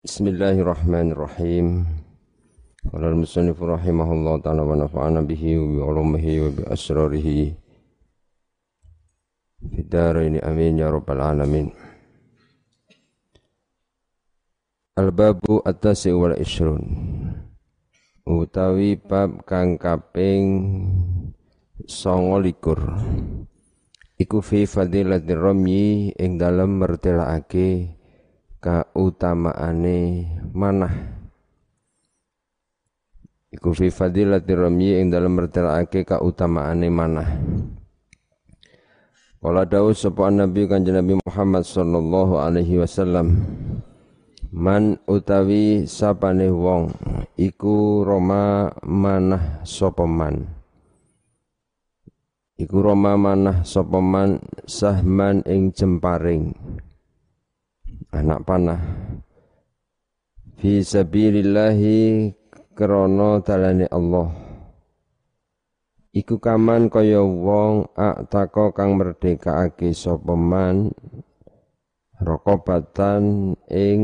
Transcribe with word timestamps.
Bismillahirrahmanirrahim. 0.00 1.84
Qala 2.88 3.12
al-musannif 3.12 3.60
rahimahullah 3.60 4.40
ta'ala 4.40 4.64
wa 4.64 4.72
nafa'ana 4.72 5.20
bihi 5.20 5.60
wa 5.60 5.68
bi 5.68 5.76
ulumihi 5.76 6.40
wa 6.40 6.48
bi 6.56 6.62
asrarihi 6.72 7.52
fi 9.60 9.80
daraini 9.84 10.40
amin 10.40 10.80
ya 10.80 10.88
rabbal 10.88 11.20
alamin. 11.20 11.68
Al-babu 14.96 15.60
at-tasi 15.68 16.16
wal 16.16 16.32
ishrun. 16.40 16.80
Utawi 18.24 18.96
bab 18.96 19.44
kang 19.44 19.76
kaping 19.76 20.48
29. 21.84 22.56
Iku 24.16 24.40
fi 24.40 24.64
fadilatir 24.64 25.44
ramyi 25.44 26.16
ing 26.16 26.40
dalem 26.40 26.80
mertelakake 26.80 27.99
kautamaane 28.60 30.28
manah. 30.52 30.94
Iku 33.50 33.74
fi 33.74 33.90
fadilati 33.90 34.52
ramyi 34.54 35.00
ing 35.00 35.10
dalem 35.10 35.34
mertelake 35.34 36.06
kautamaane 36.06 36.86
manah. 36.92 37.28
Kala 39.40 39.64
dawuh 39.64 39.96
sapa 39.96 40.28
Nabi 40.28 40.68
Kanjeng 40.68 41.00
Nabi 41.00 41.16
Muhammad 41.16 41.64
sallallahu 41.64 42.36
alaihi 42.36 42.76
wasallam 42.76 43.40
Man 44.52 45.00
utawi 45.08 45.88
sapane 45.88 46.52
wong 46.52 46.92
iku 47.40 48.04
Roma 48.04 48.68
manah 48.84 49.64
sapa 49.64 50.04
man? 50.04 50.44
Iku 52.60 52.84
Roma 52.84 53.16
manah 53.16 53.64
sapa 53.64 54.02
man 54.02 54.44
sahman 54.68 55.40
ing 55.48 55.72
jemparing 55.72 56.52
anak 58.10 58.42
panah. 58.46 58.82
Fi 60.60 60.84
sabilillahi 60.84 62.30
krana 62.76 63.40
dalane 63.40 63.86
Allah. 63.88 64.28
Iku 66.10 66.42
kaman 66.42 66.90
kaya 66.90 67.22
wong 67.22 67.94
aktaka 67.94 68.74
kang 68.74 68.98
merdekake 68.98 69.94
sapa 69.94 70.34
man 70.34 70.90
rokobatan 72.18 73.54
ing 73.70 74.02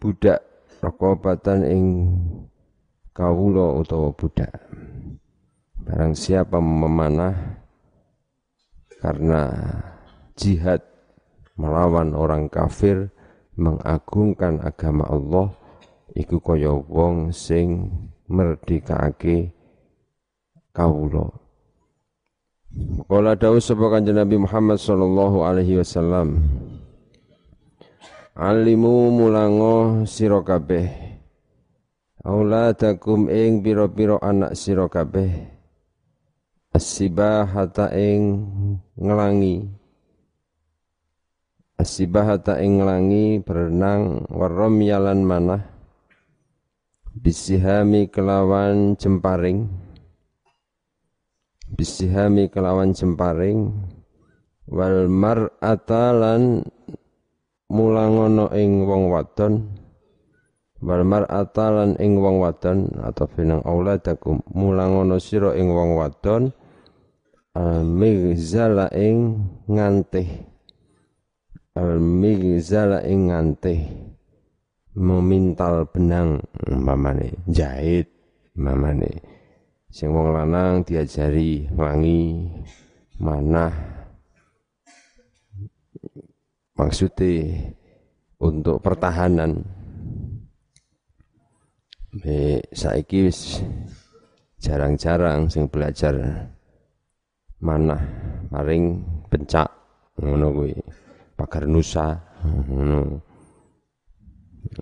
budak 0.00 0.40
rokobatan 0.80 1.68
ing 1.68 1.84
kawula 3.12 3.76
utawa 3.76 4.08
budak. 4.16 4.56
Barang 5.84 6.16
siapa 6.16 6.56
memanah 6.56 7.60
karena 9.04 9.52
jihad 10.32 10.89
melawan 11.60 12.16
orang 12.16 12.48
kafir 12.48 13.12
mengagungkan 13.60 14.64
agama 14.64 15.04
Allah 15.04 15.52
iku 16.16 16.40
kaya 16.40 16.72
wong 16.72 17.36
sing 17.36 17.92
merdekake 18.24 19.52
kawula. 20.72 21.28
Kala 23.10 23.34
dawuh 23.34 23.58
sapa 23.58 23.90
kanjeng 23.90 24.14
Nabi 24.14 24.38
Muhammad 24.38 24.78
sallallahu 24.78 25.42
alaihi 25.42 25.82
wasallam 25.82 26.38
Alimu 28.38 29.10
mulango 29.10 30.06
sira 30.06 30.38
kabeh 30.46 30.86
auladakum 32.22 33.26
ing 33.26 33.58
pira-pira 33.58 34.22
anak 34.22 34.54
sira 34.54 34.86
kabeh 34.86 35.50
asibahata 36.70 37.90
ing 37.90 38.46
ngelangi 38.94 39.79
Asibahata 41.80 42.60
ing 42.60 42.84
nglangi 42.84 43.40
berenang 43.40 44.28
warom 44.28 44.84
yalan 44.84 45.24
manah 45.24 45.64
bisihami 47.16 48.12
kelawan 48.12 49.00
jemparing. 49.00 49.64
Bisihami 51.72 52.52
kelawan 52.52 52.92
jemparing 52.92 53.72
wal 54.68 55.08
mar'ata 55.08 56.12
mulangono 57.72 58.52
ing 58.52 58.84
wong 58.84 59.08
wadon. 59.08 59.72
Wal 60.84 61.00
mar'ata 61.08 61.72
lan 61.72 61.96
ing 61.96 62.20
wong 62.20 62.44
wadon 62.44 62.92
atau 63.00 63.24
finang 63.24 63.64
auladakum 63.64 64.44
mulangono 64.52 65.16
sira 65.16 65.56
ing 65.56 65.72
wong 65.72 65.96
wadon. 65.96 66.52
Al 67.56 67.88
migzala 67.88 68.92
ing 68.92 69.48
ngantih 69.64 70.49
al-migzala 71.74 73.02
ing 73.06 73.30
memintal 74.96 75.86
benang 75.86 76.42
mamane 76.66 77.38
jahit 77.46 78.10
mamane 78.58 79.22
sing 79.90 80.14
wong 80.14 80.30
lanang 80.30 80.86
diajari 80.86 81.66
wangi 81.74 82.46
manah. 83.18 83.74
Maksudnya 86.78 87.68
untuk 88.40 88.80
pertahanan. 88.80 89.66
Be, 92.10 92.58
saiki 92.74 93.30
wis 93.30 93.62
jarang-jarang 94.58 95.46
sing 95.46 95.70
belajar 95.70 96.18
manah 97.62 98.02
paling 98.50 99.06
pencak 99.30 99.70
ngono 100.18 100.50
kuwi 100.50 100.74
pagar 101.40 101.64
nusa. 101.64 102.20
Ngono. 102.44 103.16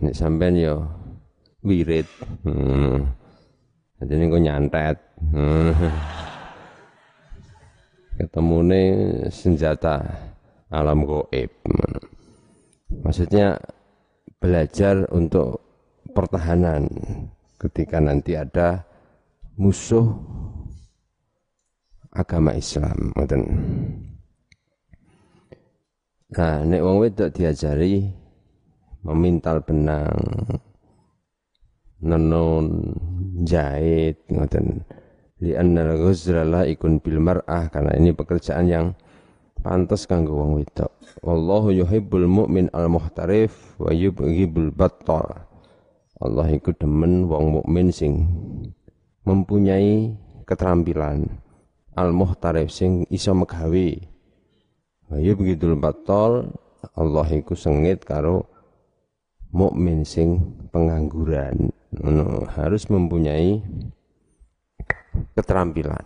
Nek 0.03 0.15
sampean 0.19 0.59
ya 0.59 0.75
wirid. 1.63 2.07
Ngono. 2.43 3.07
Jadi 4.03 4.27
kok 4.27 4.43
nyantet. 4.43 4.99
Ketemune 8.19 8.83
senjata 9.31 10.03
alam 10.75 11.07
goib. 11.07 11.51
Maksudnya 12.91 13.55
belajar 14.43 15.07
untuk 15.15 15.63
pertahanan 16.11 16.91
ketika 17.63 18.03
nanti 18.03 18.35
ada 18.35 18.83
musuh 19.55 20.15
agama 22.11 22.55
Islam 22.59 23.15
Nah, 26.29 26.61
nek 26.61 26.85
wong 26.85 27.01
wedok 27.01 27.33
diajari 27.33 28.05
memintal 29.01 29.65
benang, 29.65 30.13
nenun, 32.05 32.93
jahit, 33.49 34.29
ngoten. 34.29 34.85
Li 35.41 35.57
annal 35.57 35.97
ghuzra 35.97 36.45
la 36.45 36.69
ikun 36.69 37.01
bil 37.01 37.17
mar'ah 37.25 37.73
karena 37.73 37.97
ini 37.97 38.13
pekerjaan 38.13 38.69
yang 38.69 38.87
pantas 39.65 40.05
kanggo 40.05 40.37
wong 40.37 40.61
wedok. 40.61 40.93
Wallahu 41.25 41.73
yuhibbul 41.73 42.29
mu'min 42.29 42.69
al 42.77 42.93
muhtarif 42.93 43.81
wa 43.81 43.89
yubghibul 43.89 44.69
battal. 44.69 45.49
Allah 46.21 46.53
iku 46.53 46.77
demen 46.77 47.25
wong 47.25 47.57
mukmin 47.57 47.89
sing 47.89 48.29
mempunyai 49.25 50.13
keterampilan 50.45 51.25
al 51.97 52.13
muhtarif 52.13 52.69
sing 52.69 53.09
iso 53.09 53.33
megawe 53.33 54.18
Ya 55.17 55.33
begitu 55.33 55.73
batol 55.73 56.53
Allah 56.93 57.25
iku 57.33 57.57
sengit 57.57 58.05
karo 58.05 58.45
mukmin 59.49 60.05
sing 60.05 60.53
pengangguran. 60.69 61.73
No, 61.89 62.45
harus 62.53 62.85
mempunyai 62.93 63.65
keterampilan. 65.33 66.05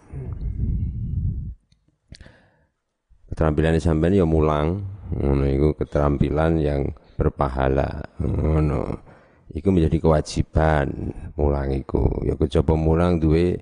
Keterampilan 3.27 3.83
sampean 3.83 4.15
ya 4.15 4.23
mulang, 4.23 4.87
ngono 5.11 5.45
iku 5.51 5.69
keterampilan 5.75 6.63
yang 6.63 6.95
berpahala. 7.19 8.07
Ngono. 8.22 9.10
Iku 9.53 9.69
menjadi 9.75 9.98
kewajiban 9.98 11.10
mulang 11.34 11.75
iku. 11.75 12.07
Ya 12.22 12.39
coba 12.39 12.78
mulang 12.78 13.19
duwe 13.19 13.59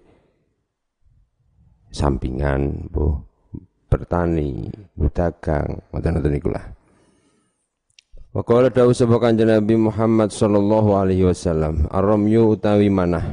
sampingan, 1.90 2.92
Bu 2.92 3.29
bertani, 3.90 4.70
berdagang, 4.94 5.82
ngoten-ngoten 5.90 6.30
niku 6.30 6.54
lah. 6.54 6.62
Wa 8.30 8.46
qala 8.46 8.70
dawu 8.70 8.94
sapa 8.94 9.18
kanjeng 9.18 9.50
Nabi 9.50 9.74
Muhammad 9.74 10.30
sallallahu 10.30 10.94
alaihi 10.94 11.26
wasallam, 11.26 11.90
ar-ramyu 11.90 12.54
utawi 12.54 12.86
manah 12.86 13.26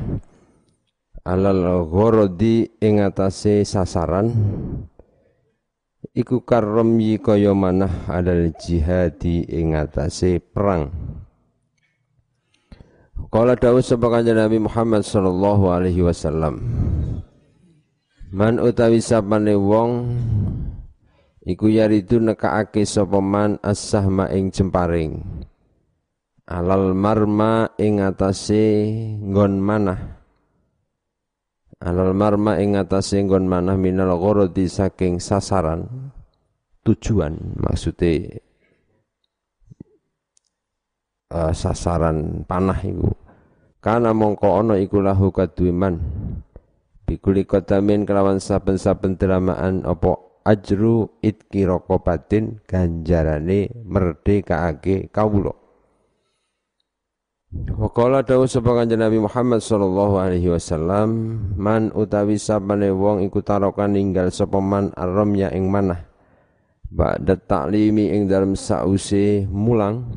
alal 1.22 1.86
ghorodi 1.86 2.66
ing 2.82 3.04
atase 3.04 3.62
sasaran 3.62 4.32
iku 6.18 6.42
karramyi 6.42 7.22
kaya 7.22 7.52
manah 7.54 8.10
alal 8.10 8.50
jihadi 8.58 9.46
ing 9.54 9.78
atase 9.78 10.42
perang. 10.42 10.90
Qala 13.28 13.54
dawu 13.54 13.86
sapa 13.86 14.08
kanjeng 14.10 14.40
Nabi 14.40 14.58
Muhammad 14.58 15.06
sallallahu 15.06 15.70
alaihi 15.70 16.02
wasallam, 16.02 16.64
Man 18.28 18.60
utawi 18.60 19.00
sapane 19.00 19.56
wong 19.56 19.92
iku 21.48 21.72
yaridu 21.72 22.20
nekaake 22.20 22.84
sapa 22.84 23.24
man 23.24 23.56
as-sahma 23.64 24.28
ing 24.36 24.52
jemparing. 24.52 25.24
Alal 26.44 26.92
marma 26.92 27.72
ing 27.80 28.04
atase 28.04 28.84
nggon 29.24 29.64
manah. 29.64 30.20
Alal 31.80 32.12
marma 32.12 32.60
ing 32.60 32.76
atase 32.76 33.24
nggon 33.24 33.48
manah 33.48 33.80
minal 33.80 34.20
ghorodi 34.20 34.68
saking 34.68 35.24
sasaran 35.24 36.12
tujuan 36.84 37.36
maksudnya 37.64 38.44
uh, 41.32 41.56
sasaran 41.56 42.44
panah 42.44 42.80
iku. 42.84 43.08
Kana 43.80 44.12
mongko 44.12 44.68
ana 44.68 44.76
iku 44.84 45.00
lahu 45.00 45.32
kadwiman 45.32 45.96
bikuli 47.08 47.48
kotamin 47.48 48.04
kelawan 48.04 48.44
saben-saben 48.44 49.16
dramaan 49.16 49.88
apa 49.88 50.20
ajru 50.44 51.08
itki 51.24 51.64
rokobatin 51.64 52.60
ganjarane 52.68 53.72
merdekaake 53.88 55.08
kawula. 55.10 55.56
Wakala 57.80 58.28
dawu 58.28 58.44
sapa 58.44 58.76
kanjeng 58.76 59.00
Nabi 59.00 59.24
Muhammad 59.24 59.64
sallallahu 59.64 60.20
alaihi 60.20 60.52
wasallam 60.52 61.40
man 61.56 61.96
utawi 61.96 62.36
sabane 62.36 62.92
wong 62.92 63.24
iku 63.24 63.40
tarokan 63.40 63.96
ninggal 63.96 64.28
sapa 64.36 64.60
man 64.60 64.92
arramya 65.00 65.56
ing 65.56 65.72
manah 65.72 66.04
ba'da 66.92 67.40
taklimi 67.40 68.12
ing 68.12 68.28
dalam 68.28 68.52
sause 68.60 69.48
mulang 69.48 70.12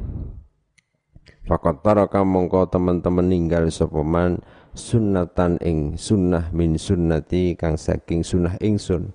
Fakat 1.47 1.83
taraka 1.83 2.23
mongko 2.23 2.71
teman-teman 2.71 3.27
ninggal 3.27 3.71
sapa 3.75 4.03
man 4.07 4.39
sunnatan 4.75 5.59
ing 5.63 5.95
sunnah 5.99 6.51
min 6.55 6.77
sunnati 6.77 7.55
kang 7.59 7.75
saking 7.75 8.23
sunnah 8.23 8.55
ingsun. 8.63 9.13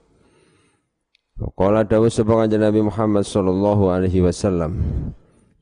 Qala 1.36 1.84
dawu 1.84 2.08
sapa 2.08 2.32
kanjeng 2.32 2.64
Nabi 2.64 2.80
Muhammad 2.88 3.28
sallallahu 3.28 3.92
alaihi 3.92 4.24
wasallam 4.24 4.80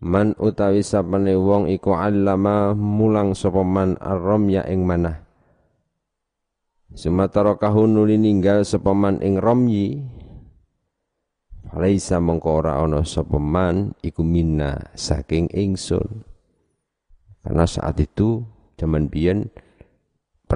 Man 0.04 0.36
utawi 0.36 0.84
sapane 0.84 1.32
wong 1.34 1.72
iku 1.72 1.96
allama 1.96 2.76
mulang 2.76 3.32
sapa 3.32 3.64
man 3.64 3.96
arramya 4.04 4.68
ing 4.68 4.84
manah. 4.84 5.24
Sumatara 6.92 7.56
kahun 7.56 8.04
ninggal 8.06 8.68
sapa 8.68 8.92
man 8.92 9.24
ing 9.24 9.40
ramyi 9.40 10.04
Laisa 11.74 12.22
mongko 12.22 12.50
ora 12.62 12.78
ana 12.86 13.02
sapa 13.02 13.42
man 13.42 13.98
iku 14.06 14.22
minna 14.22 14.94
saking 14.94 15.50
ingsun. 15.50 16.22
Karena 17.42 17.66
saat 17.66 17.98
itu 17.98 18.46
zaman 18.78 19.10
biyen 19.10 19.50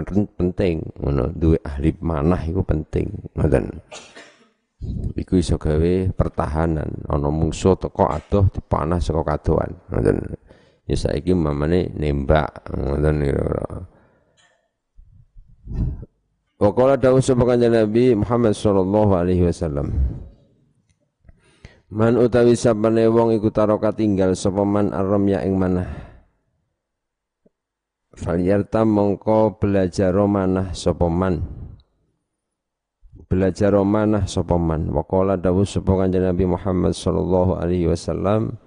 penting. 0.05 0.83
Ngono 0.99 1.31
duwe 1.31 1.57
ahli 1.63 1.95
manah 2.03 2.41
iku 2.43 2.61
penting. 2.61 3.07
Ngoten. 3.33 3.65
Iku 5.17 5.39
iso 5.39 5.55
gawe 5.57 6.11
pertahanan. 6.13 7.07
Ana 7.09 7.31
musuh 7.31 7.79
teko 7.79 8.05
adoh 8.11 8.51
dipanah 8.51 8.99
saka 8.99 9.23
kadoan 9.23 9.71
ngoten. 9.89 10.37
Ya 10.85 10.95
saiki 10.95 11.31
mamane 11.33 11.93
nembak. 11.95 12.69
Ngoten 12.73 13.15
Wa 16.57 16.73
qala 16.73 16.97
dawu 16.97 17.21
sapa 17.21 17.53
Nabi 17.53 18.17
Muhammad 18.17 18.57
sallallahu 18.57 19.13
alaihi 19.13 19.45
wasallam. 19.45 19.93
Man 21.87 22.19
utawi 22.19 22.57
sabane 22.57 23.07
wong 23.07 23.37
iku 23.37 23.47
taroka 23.53 23.93
tinggal 23.95 24.35
sapa 24.35 24.65
man 24.67 24.91
arramya 24.91 25.45
ing 25.47 25.55
manah 25.55 26.06
Falyarta 28.17 28.81
mongko 28.81 29.61
belajar 29.61 30.09
romanah 30.09 30.73
sapa 30.73 31.05
man? 31.05 31.37
Belajar 33.29 33.77
romanah 33.77 34.25
sapa 34.25 34.57
man? 34.57 34.89
Waqala 34.89 35.37
dawu 35.37 35.61
kanjeng 35.69 36.25
Nabi 36.25 36.49
Muhammad 36.49 36.97
sallallahu 36.97 37.61
alaihi 37.61 37.85
wasallam 37.85 38.57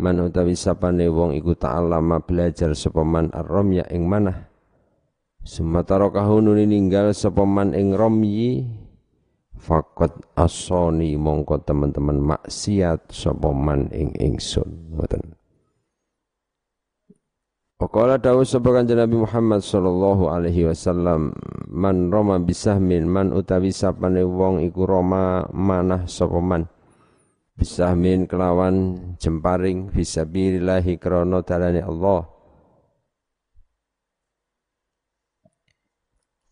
man 0.00 0.16
utawi 0.24 0.56
sapane 0.56 1.12
wong 1.12 1.36
iku 1.36 1.52
ta'allama 1.52 2.24
belajar 2.24 2.72
sapa 2.72 3.04
man 3.04 3.28
ar-ramya 3.36 3.84
ing 3.92 4.08
manah. 4.08 4.48
Sumatara 5.44 6.08
kahununi 6.08 6.64
ninggal 6.64 7.12
sapa 7.12 7.44
man 7.44 7.76
ing 7.76 7.92
romyi 7.92 8.64
fakot 9.60 10.24
asoni 10.40 11.20
mongko 11.20 11.60
teman-teman 11.68 12.16
maksiat 12.16 13.12
sapa 13.12 13.52
man 13.52 13.92
ing 13.92 14.16
ingsun. 14.16 14.96
Ngoten 14.96 15.35
Waqala 17.76 18.16
dawu 18.16 18.40
kanjeng 18.40 18.96
Nabi 18.96 19.20
Muhammad 19.20 19.60
sallallahu 19.60 20.32
alaihi 20.32 20.64
wasallam 20.64 21.36
man 21.68 22.08
roma 22.08 22.40
bisahmin 22.40 23.04
man 23.04 23.36
utawi 23.36 23.68
sapane 23.68 24.24
wong 24.24 24.64
iku 24.64 24.88
roma 24.88 25.44
manah 25.52 26.08
sapa 26.08 26.40
man? 26.40 26.64
Bisahmin 27.52 28.24
kelawan 28.24 28.96
jemparing 29.20 29.92
fisabilillahi 29.92 30.96
krana 30.96 31.44
dalane 31.44 31.84
Allah. 31.84 32.24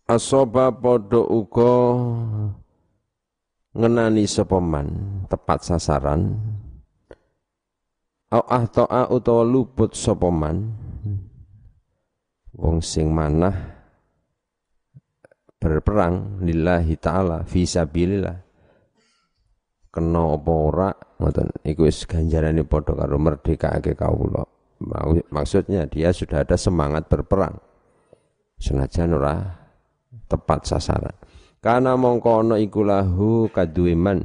Asoba 0.04 0.76
podo 0.76 1.24
uga 1.24 1.72
ngenani 3.72 4.28
sapa 4.28 4.60
man? 4.60 5.24
Tepat 5.32 5.72
sasaran. 5.72 6.36
Au 8.28 8.44
ahta'a 8.44 9.08
utawa 9.08 9.40
luput 9.40 9.96
sapa 9.96 10.28
man 10.28 10.83
wong 12.54 12.80
sing 12.80 13.10
manah 13.10 13.54
berperang 15.58 16.40
lillahi 16.42 16.94
taala 16.98 17.42
fi 17.46 17.66
sabilillah. 17.66 18.38
Kena 19.94 20.34
apa 20.34 20.52
ora? 20.52 20.90
Ngoten. 21.22 21.54
Iku 21.62 21.86
wis 21.86 22.02
ganjarane 22.02 22.66
padha 22.66 22.98
karo 22.98 23.14
merdekake 23.14 23.94
kawula 23.94 24.42
maksudnya 25.30 25.86
dia 25.86 26.10
sudah 26.10 26.42
ada 26.42 26.58
semangat 26.58 27.06
berperang. 27.06 27.56
Senajan 28.58 29.14
ora 29.14 29.34
tepat 30.26 30.66
sasaran. 30.68 31.14
Karena 31.62 31.96
mongko 31.96 32.44
ana 32.44 32.56
iku 32.60 32.84
lahu 32.84 33.48
kaduweman 33.48 34.20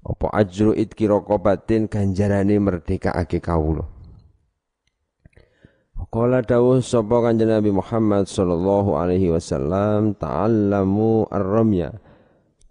apa 0.00 0.26
ajru 0.32 0.72
itki 0.74 1.06
raqabatin 1.06 1.86
ganjarane 1.86 2.56
merdekake 2.58 3.38
kawula 3.38 3.86
Qala 6.08 6.40
dawuh 6.40 6.80
sapa 6.80 7.20
kanjeng 7.20 7.52
Nabi 7.52 7.68
Muhammad 7.76 8.24
sallallahu 8.24 8.96
alaihi 8.96 9.28
wasallam 9.28 10.16
ta'allamu 10.16 11.28
ar-ramya. 11.28 11.92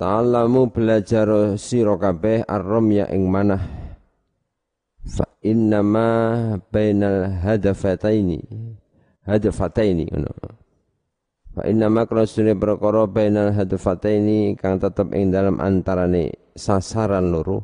Ta'allamu 0.01 0.73
belajar 0.73 1.53
sira 1.61 1.93
kabeh 2.01 2.41
ar-ramya 2.49 3.05
ing 3.13 3.29
manah. 3.29 3.61
Fa 5.05 5.29
innama 5.45 6.57
bainal 6.73 7.29
hadafataini 7.45 8.41
hadafataini 9.29 10.09
ngono. 10.09 10.33
Fa 11.53 11.69
innama 11.69 12.09
krasune 12.09 12.57
perkara 12.57 13.05
bainal 13.05 13.53
hadafataini 13.53 14.57
kang 14.57 14.81
tetep 14.81 15.13
ing 15.13 15.29
dalam 15.29 15.61
antarane 15.61 16.33
sasaran 16.57 17.29
loro 17.29 17.61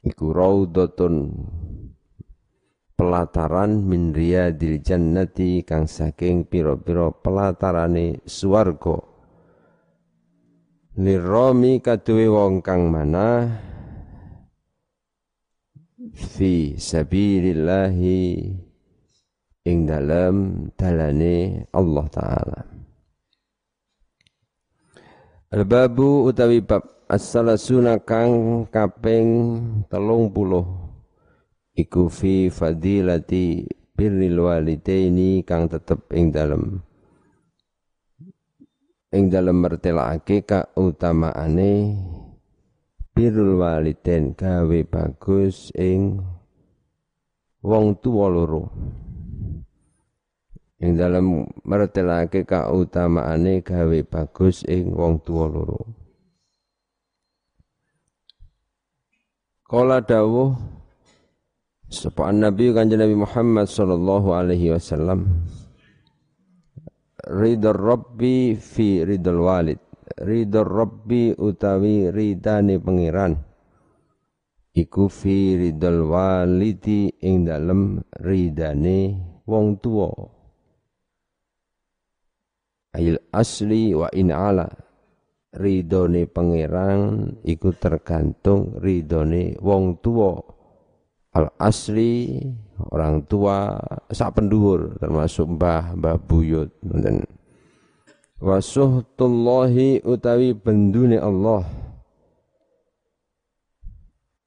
iku 0.00 0.32
raudhatun 0.32 1.14
pelataran 3.00 3.80
min 3.80 4.12
riyadil 4.12 4.84
jannati 4.84 5.64
kang 5.64 5.88
saking 5.88 6.44
piro-piro 6.44 7.16
pelatarane 7.24 8.20
swarga. 8.28 9.00
Liromi 11.00 11.80
kaduwe 11.80 12.28
wong 12.28 12.60
kang 12.60 12.92
mana 12.92 13.48
fi 16.12 16.76
sabilillahi 16.76 18.20
ing 19.64 19.78
dalam 19.88 20.68
dalane 20.76 21.64
Allah 21.72 22.06
taala. 22.12 22.60
Al-babu 25.56 26.28
utawi 26.28 26.60
bab 26.60 27.08
as-salasuna 27.08 28.04
kang 28.04 28.68
kaping 28.68 29.28
telung 29.88 30.28
puluh 30.28 30.79
iku 31.80 32.12
fi 32.12 32.52
fadilati 32.52 33.64
birril 33.96 34.36
walidaini 34.44 35.40
kang 35.48 35.68
tetep 35.72 36.08
ing 36.12 36.28
dalem. 36.32 36.84
Ing 39.10 39.26
dalem 39.26 39.58
mertelake 39.58 40.46
kautamaane 40.46 41.72
birrul 43.10 43.58
walidain 43.58 44.38
gawe 44.38 44.78
bagus 44.86 45.74
ing 45.74 46.22
wong 47.60 47.98
tuwa 47.98 48.26
loro. 48.30 48.70
Ing 50.80 50.96
dalem 50.96 51.44
mertelake 51.66 52.46
kautamaane 52.46 53.60
gawe 53.66 53.98
bagus 54.06 54.62
ing 54.70 54.94
wong 54.94 55.18
tuwa 55.26 55.44
loro. 55.50 55.80
Kala 59.66 60.02
dawuh 60.02 60.79
Sapa 61.90 62.30
Nabi 62.30 62.70
kanjeng 62.70 63.02
Nabi 63.02 63.18
Muhammad 63.18 63.66
sallallahu 63.66 64.30
alaihi 64.30 64.70
wasallam. 64.70 65.26
Ridho 67.26 67.74
Rabbi 67.74 68.54
fi 68.54 69.02
ridho 69.02 69.34
walid. 69.42 69.82
Ridho 70.22 70.62
Rabbi 70.62 71.34
utawi 71.34 72.14
ridane 72.14 72.78
pangeran. 72.78 73.34
Iku 74.70 75.10
fi 75.10 75.58
ridal 75.58 76.06
walidi 76.06 77.10
ing 77.26 77.50
dalem 77.50 77.98
ridane 78.22 78.98
wong 79.42 79.82
tuwa. 79.82 80.14
Ayil 82.94 83.18
asli 83.34 83.98
wa 83.98 84.06
in 84.14 84.30
ala. 84.30 84.70
Ridone 85.58 86.30
pangeran 86.30 87.34
iku 87.42 87.74
tergantung 87.74 88.78
ridone 88.78 89.58
wong 89.58 89.98
tuwa 89.98 90.59
al 91.30 91.54
asli 91.58 92.42
orang 92.90 93.22
tua 93.26 93.78
sak 94.10 94.38
penduhur 94.38 94.98
termasuk 94.98 95.46
mbah 95.46 95.94
mbah 95.94 96.18
buyut 96.18 96.74
ngoten 96.82 97.22
wasuhtullahi 98.40 100.00
utawi 100.02 100.56
bendune 100.56 101.20
Allah. 101.20 101.68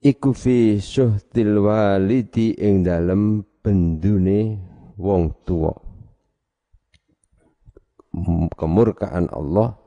Iku 0.04 0.36
fi 0.36 0.76
syuhtil 0.76 1.64
walidi 1.64 2.52
ing 2.60 2.84
dalem 2.84 3.40
bendune 3.64 4.60
wong 5.00 5.32
tua 5.48 5.72
kemurkaan 8.52 9.32
Allah 9.32 9.80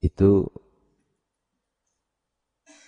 itu 0.00 0.48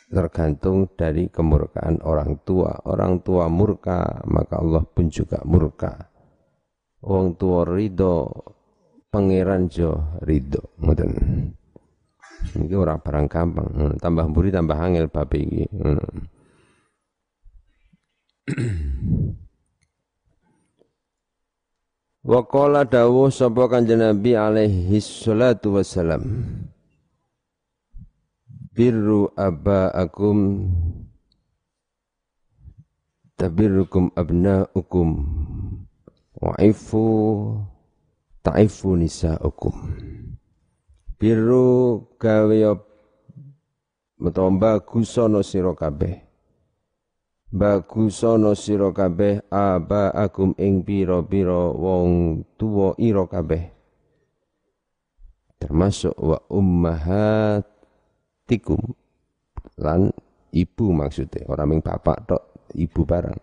tergantung 0.07 0.87
dari 0.95 1.27
kemurkaan 1.27 2.03
orang 2.07 2.39
tua. 2.47 2.73
Orang 2.87 3.23
tua 3.27 3.51
murka, 3.51 4.23
maka 4.27 4.63
Allah 4.63 4.83
pun 4.87 5.11
juga 5.11 5.43
murka. 5.43 6.11
Wong 7.03 7.39
tua 7.39 7.63
ridho, 7.67 8.31
pangeran 9.11 9.69
jo 9.71 10.19
ridho. 10.23 10.75
Ngoten. 10.83 11.11
Ini 12.47 12.75
orang 12.77 13.01
barang 13.03 13.27
gampang. 13.27 13.99
Tambah 13.99 14.27
buri 14.31 14.53
tambah 14.53 14.77
angel 14.77 15.09
babi 15.11 15.41
ini. 15.43 15.65
Wa 22.27 22.43
qala 22.43 22.83
dawuh 22.83 23.31
sapa 23.31 23.71
kanjeng 23.71 24.03
Nabi 24.03 24.35
alaihi 24.35 24.99
salatu 24.99 25.79
wassalam. 25.79 26.27
Birru 28.77 29.33
aba'akum. 29.33 30.69
Tabirrukum 33.41 34.13
abna'ukum. 34.13 35.09
Wa'ifu 36.37 37.05
ta'ifu 38.45 39.01
nisa'ukum. 39.01 39.73
Birru 41.17 42.05
gawe 42.21 42.77
metomba 44.21 44.85
gusono 44.85 45.41
sira 45.41 45.73
kabeh. 45.73 46.21
Bagusana 47.49 48.53
sira 48.53 48.93
kabeh 48.93 49.41
aba 49.49 50.13
akum 50.13 50.53
ing 50.61 50.85
pira-pira 50.85 51.73
wong 51.73 52.45
tuwa 52.61 52.93
ira 53.01 53.25
kabeh. 53.25 53.73
Termasuk 55.57 56.13
wa 56.21 56.37
ummahatikum 58.47 58.95
lan 59.83 60.15
ibu 60.55 60.87
maksudnya 60.95 61.51
orang 61.51 61.75
yang 61.75 61.83
bapak 61.83 62.17
tok 62.31 62.43
ibu 62.79 63.03
barang. 63.03 63.41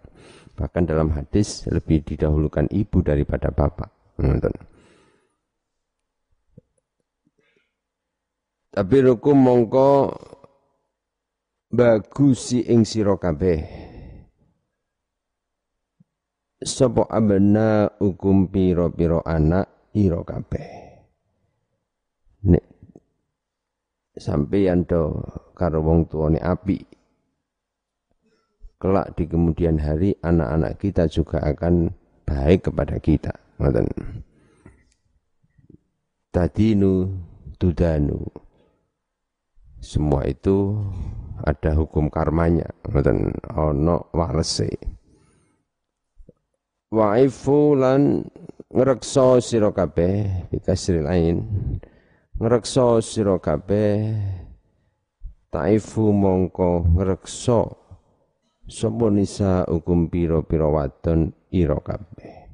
Bahkan 0.54 0.84
dalam 0.88 1.12
hadis 1.12 1.68
lebih 1.68 2.06
didahulukan 2.08 2.70
ibu 2.72 3.04
daripada 3.04 3.52
bapak. 3.52 3.90
Nonton. 4.22 4.54
Tapi 8.74 8.98
rukum 9.06 9.38
mongko 9.38 10.14
bagusi 11.74 12.66
ing 12.70 12.86
sira 12.86 13.18
kabeh. 13.18 13.60
Sapa 16.64 17.12
abna 17.12 17.92
hukum 18.00 18.48
piro-piro 18.48 19.20
anak 19.26 19.92
ira 19.94 20.22
kabeh. 20.24 20.70
Nek 22.48 22.73
sampeyan 24.18 24.86
do 24.86 25.22
karo 25.58 25.82
wong 25.82 26.06
tuane 26.10 26.38
api 26.38 26.94
kelak 28.84 29.16
di 29.16 29.24
kemudian 29.32 29.80
hari 29.80 30.12
anak-anak 30.20 30.76
kita 30.76 31.08
juga 31.08 31.40
akan 31.40 31.88
baik 32.28 32.68
kepada 32.68 33.00
kita. 33.00 33.32
Ngoten. 33.56 33.88
Tadinu 36.36 37.08
tudanu 37.56 38.20
semua 39.80 40.28
itu 40.28 40.76
ada 41.48 41.72
hukum 41.80 42.12
karmanya. 42.12 42.68
Ngoten. 42.84 43.40
Ana 43.48 44.04
walese 44.12 44.68
Wa'ifu 46.92 47.80
lan 47.80 48.28
ngrekso 48.68 49.40
sira 49.40 49.72
kabeh 49.72 50.46
bikasri 50.52 51.02
lain 51.02 51.42
ngrekso 52.44 53.00
sira 53.00 53.40
kabeh. 53.40 54.20
Taifu 55.48 56.12
mongko 56.12 56.92
ngrekso 56.98 57.62
sapa 58.68 59.08
nisa 59.08 59.64
hukum 59.70 60.12
pira-pira 60.12 60.68
wadon 60.68 61.32
ira 61.56 61.80
kabeh. 61.80 62.52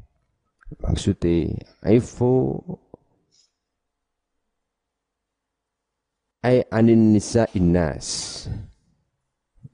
Maksude 0.78 1.58
aifu. 1.82 2.62
Ai 6.46 6.62
anin 6.70 7.18
nisa 7.18 7.50
innas. 7.58 8.46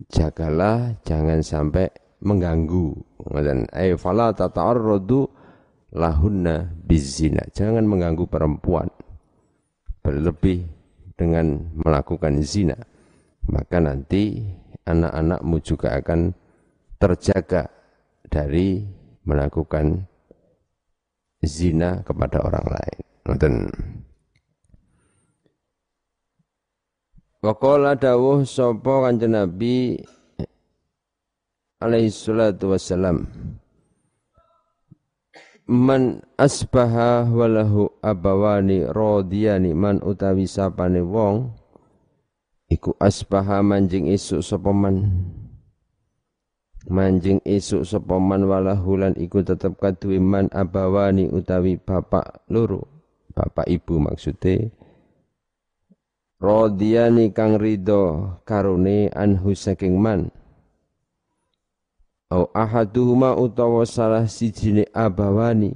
Jagalah 0.08 0.96
jangan 1.04 1.44
sampai 1.44 1.92
mengganggu. 2.24 2.96
Dan 3.36 3.68
ay 3.76 4.00
fala 4.00 4.32
tata'arradu 4.32 5.28
lahunna 5.92 6.72
bizina. 6.88 7.44
Jangan 7.52 7.84
mengganggu 7.84 8.30
perempuan 8.30 8.88
berlebih 10.06 10.62
dengan 11.18 11.74
melakukan 11.74 12.46
zina 12.46 12.78
maka 13.50 13.78
nanti 13.78 14.42
anak-anakmu 14.86 15.58
juga 15.62 15.98
akan 15.98 16.34
terjaga 16.98 17.70
dari 18.26 18.82
melakukan 19.26 20.06
zina 21.46 22.02
kepada 22.02 22.42
orang 22.42 22.66
lain. 22.66 23.00
Ngoten. 23.26 23.56
Wa 27.46 27.54
qala 27.62 27.94
dawuh 27.94 28.42
sapa 28.46 29.06
kanjeng 29.06 29.38
Nabi 29.38 30.02
alaihi 31.78 32.10
man 35.66 36.22
asbaha 36.38 37.26
walahu 37.26 37.90
abawani 38.02 38.86
radiyani 38.86 39.74
man 39.74 39.98
utawi 40.06 40.46
sapane 40.46 41.02
wong 41.02 41.50
iku 42.70 42.94
asbaha 43.02 43.66
manjing 43.66 44.10
isuk 44.10 44.46
sapa 44.46 44.70
man. 44.70 45.26
Manjing 46.86 47.42
isuk 47.42 47.82
sapa 47.82 48.22
man 48.22 48.46
walahu 48.46 49.02
lan 49.02 49.18
iku 49.18 49.42
tetep 49.42 49.74
kaduwe 49.82 50.22
man 50.22 50.54
abawani 50.54 51.30
utawi 51.34 51.82
bapak 51.82 52.46
loro. 52.54 52.86
Bapak 53.36 53.68
ibu 53.68 54.00
maksude 54.00 54.72
radiyani 56.40 57.32
kang 57.32 57.56
ridho 57.56 58.38
karone 58.44 59.08
anhu 59.12 59.56
saking 59.56 59.98
man 59.98 60.30
au 62.30 62.50
ahaduhuma 62.54 63.38
utawa 63.38 63.86
salah 63.86 64.26
sijine 64.26 64.90
abawani. 64.94 65.74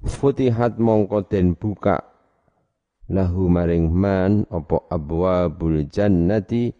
Futihat 0.00 0.80
mongko 0.80 1.28
den 1.28 1.52
buka 1.52 2.00
lahu 3.12 3.52
maring 3.52 3.92
man 3.92 4.48
apa 4.48 4.88
abwabul 4.88 5.84
jannati 5.92 6.72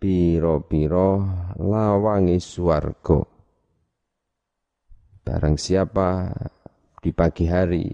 piro-piro 0.00 1.20
lawangi 1.60 2.40
swarga. 2.40 3.20
Barang 5.20 5.60
siapa 5.60 6.32
di 7.04 7.12
pagi 7.12 7.44
hari 7.44 7.92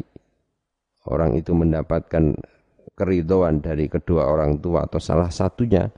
orang 1.11 1.35
itu 1.35 1.51
mendapatkan 1.55 2.39
keridhaan 2.95 3.59
dari 3.63 3.91
kedua 3.91 4.31
orang 4.31 4.63
tua 4.63 4.87
atau 4.87 5.03
salah 5.03 5.29
satunya 5.29 5.91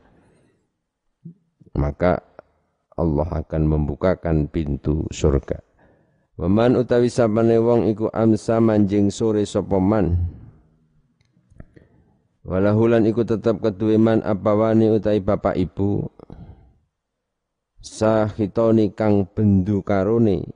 maka 1.78 2.27
Allah 2.99 3.47
akan 3.47 3.62
membukakan 3.64 4.50
pintu 4.50 5.07
surga. 5.14 5.62
Waman 6.38 6.78
utawi 6.78 7.11
sabane 7.11 7.59
wong 7.59 7.90
iku 7.90 8.11
amsa 8.11 8.59
manjing 8.59 9.11
sore 9.11 9.43
sapa 9.43 9.78
man. 9.78 10.19
Walahulan 12.47 13.07
iku 13.07 13.26
tetap 13.26 13.59
keduwe 13.59 13.99
man 13.99 14.23
apawani 14.23 14.90
utawi 14.90 15.19
bapak 15.19 15.59
ibu. 15.59 16.07
Sahitoni 17.83 18.95
kang 18.95 19.26
bendu 19.26 19.83
karone. 19.83 20.47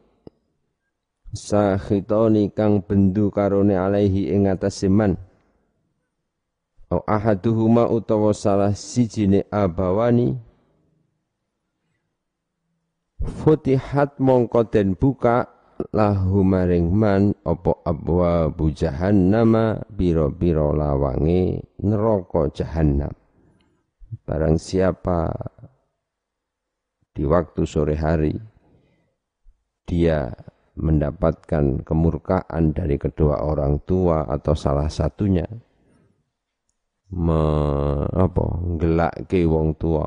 Sahitoni 1.34 2.50
kang 2.54 2.82
bendu 2.82 3.30
karone 3.34 3.74
alaihi 3.74 4.30
ing 4.30 4.50
atase 4.50 4.86
man. 4.86 5.18
Au 6.92 7.02
ahaduhuma 7.08 7.88
utawa 7.88 8.36
salah 8.36 8.76
sijine 8.76 9.48
abawani 9.48 10.51
Futihat 13.22 14.18
mongko 14.18 14.66
den 14.66 14.98
buka 14.98 15.46
lahu 15.94 16.42
maring 16.42 16.90
man 16.90 17.34
apa 17.42 17.74
abwa 17.86 18.50
bu 18.50 18.70
jahannama 18.70 19.82
biro-biro 19.90 20.74
lawange 20.74 21.62
neraka 21.82 22.50
jahannam. 22.54 23.14
Barang 24.26 24.58
siapa 24.58 25.30
di 27.12 27.22
waktu 27.26 27.62
sore 27.66 27.96
hari 27.98 28.34
dia 29.86 30.32
mendapatkan 30.78 31.84
kemurkaan 31.84 32.72
dari 32.72 32.96
kedua 32.96 33.44
orang 33.44 33.82
tua 33.84 34.24
atau 34.24 34.56
salah 34.56 34.88
satunya 34.88 35.44
me, 37.12 37.44
apa 38.08 38.44
wong 39.44 39.68
tua 39.76 40.06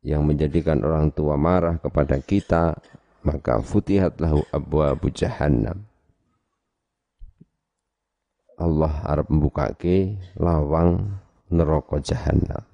yang 0.00 0.24
menjadikan 0.24 0.80
orang 0.80 1.12
tua 1.12 1.36
marah 1.36 1.76
kepada 1.76 2.16
kita 2.20 2.76
maka 3.20 3.60
futihat 3.60 4.16
lahu 4.16 4.40
abwabu 4.48 5.12
jahannam 5.12 5.84
Allah 8.60 8.92
arab 9.08 9.28
ke 9.80 10.16
lawang 10.36 11.20
neraka 11.48 12.00
jahannam 12.00 12.64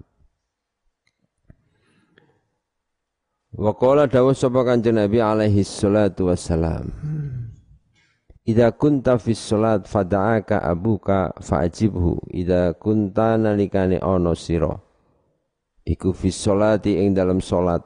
Wa 3.56 3.72
qala 3.72 4.04
dawuh 4.04 4.36
sapa 4.36 4.68
Kanjeng 4.68 5.00
Nabi 5.00 5.16
alaihi 5.16 5.64
salatu 5.64 6.28
wassalam. 6.28 6.92
Idza 8.44 8.68
kunta 8.76 9.16
fis 9.16 9.40
salat 9.40 9.88
fada'aka 9.88 10.60
abuka 10.60 11.32
fa'ajibhu 11.40 12.30
idza 12.36 12.76
kunta 12.76 13.40
nalikane 13.40 13.96
ana 13.98 14.36
sira 14.36 14.85
iku 15.86 16.10
fis 16.10 16.34
salati 16.34 16.98
ing 16.98 17.14
dalam 17.14 17.38
salat 17.38 17.80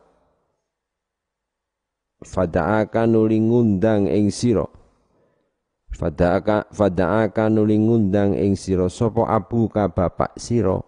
fada'aka 2.25 3.05
nuli 3.05 3.41
ngundang 3.41 4.09
ing 4.09 4.33
sira. 4.33 4.65
Fada'aka 5.91 6.73
fada'aka 6.73 7.53
nuli 7.53 7.77
ngundang 7.77 8.37
ing 8.37 8.57
sira. 8.57 8.89
Sapa 8.89 9.29
abuka 9.29 9.89
bapak 9.93 10.37
sira? 10.41 10.81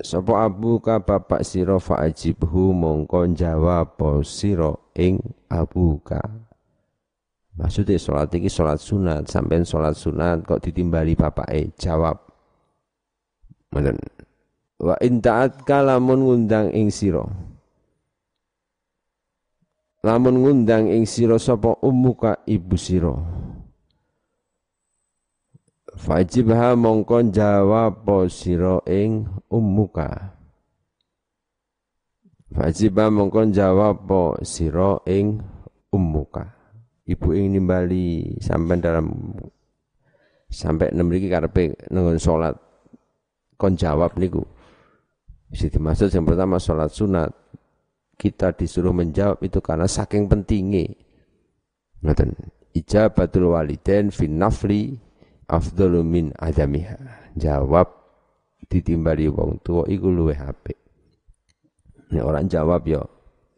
Sapa 0.00 0.48
abuka 0.48 1.00
bapak 1.00 1.44
sira? 1.44 1.76
Fa'ajibhu 1.76 2.72
mongko 2.72 3.28
jawab 3.36 3.96
sira 4.24 4.72
ing 4.96 5.20
abuka. 5.48 6.20
Maksudnya 7.60 8.00
sholat 8.00 8.32
ini 8.32 8.48
sholat 8.48 8.80
sunat, 8.80 9.28
sampai 9.28 9.60
sholat 9.68 9.92
sunat 9.92 10.48
kok 10.48 10.64
ditimbali 10.64 11.12
eh 11.52 11.68
jawab. 11.76 12.16
Wa 14.80 14.96
intaat 15.04 15.68
kalamun 15.68 16.24
ngundang 16.24 16.72
ing 16.72 16.88
sira. 16.88 17.28
Lamun 20.00 20.40
ngundang 20.40 20.88
ing 20.88 21.04
sira 21.04 21.36
sapa 21.36 21.76
ummuka 21.84 22.40
ibu 22.48 22.72
sira. 22.80 23.12
Fajibha 26.00 26.72
mongko 26.72 27.28
jawab 27.28 28.08
sira 28.32 28.80
ing 28.88 29.28
ummuka. 29.52 30.32
Fajibha 32.56 33.12
mongko 33.12 33.52
jawab 33.52 34.08
sira 34.40 35.04
ing 35.04 35.44
ummuka. 35.92 36.56
Ibu 37.04 37.36
ing 37.36 37.52
nimbali 37.52 38.40
sampai 38.40 38.80
dalam 38.80 39.36
sampai 40.48 40.88
enam 40.88 41.12
mriki 41.12 41.28
karepe 41.28 41.76
nengon 41.92 42.16
salat 42.16 42.56
kon 43.60 43.76
jawab 43.76 44.16
niku. 44.16 44.40
Bisa 45.50 45.66
dimaksud 45.66 46.14
yang 46.14 46.22
pertama 46.22 46.62
salat 46.62 46.94
sunat. 46.94 47.34
Kita 48.14 48.54
disuruh 48.54 48.94
menjawab 48.94 49.42
itu 49.42 49.58
karena 49.58 49.90
saking 49.90 50.30
pentingnya. 50.30 50.86
Ngoten. 52.06 52.30
Ijabatul 52.70 53.50
waliden 53.50 54.14
fin 54.14 54.38
nafli 54.38 54.94
afdalu 55.50 56.06
min 56.06 56.26
adamiha. 56.38 57.34
Jawab 57.34 57.90
ditimbali 58.70 59.26
wong 59.26 59.58
tua 59.58 59.90
iku 59.90 60.06
luwih 60.06 60.38
apik. 60.38 60.78
Nek 62.14 62.22
orang 62.22 62.46
jawab 62.46 62.86
ya 62.86 63.02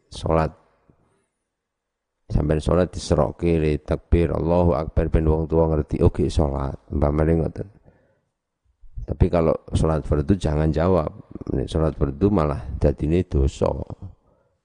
salat 0.09 0.63
sampai 2.33 2.57
sholat 2.65 2.89
diseroke 2.89 3.61
le 3.61 3.77
takbir 3.85 4.33
Allahu 4.33 4.73
akbar 4.73 5.13
ben 5.13 5.29
wong 5.29 5.45
tua 5.45 5.69
ngerti 5.69 6.01
oke 6.01 6.25
okay, 6.25 6.29
sholat 6.33 6.73
umpamane 6.89 7.33
ngoten 7.37 7.69
tapi 9.03 9.27
kalau 9.27 9.55
sholat 9.75 10.07
fardu 10.07 10.39
jangan 10.39 10.71
jawab. 10.71 11.11
Sholat 11.67 11.99
fardu 11.99 12.27
malah 12.31 12.63
dadine 12.79 13.27
dosa. 13.27 13.71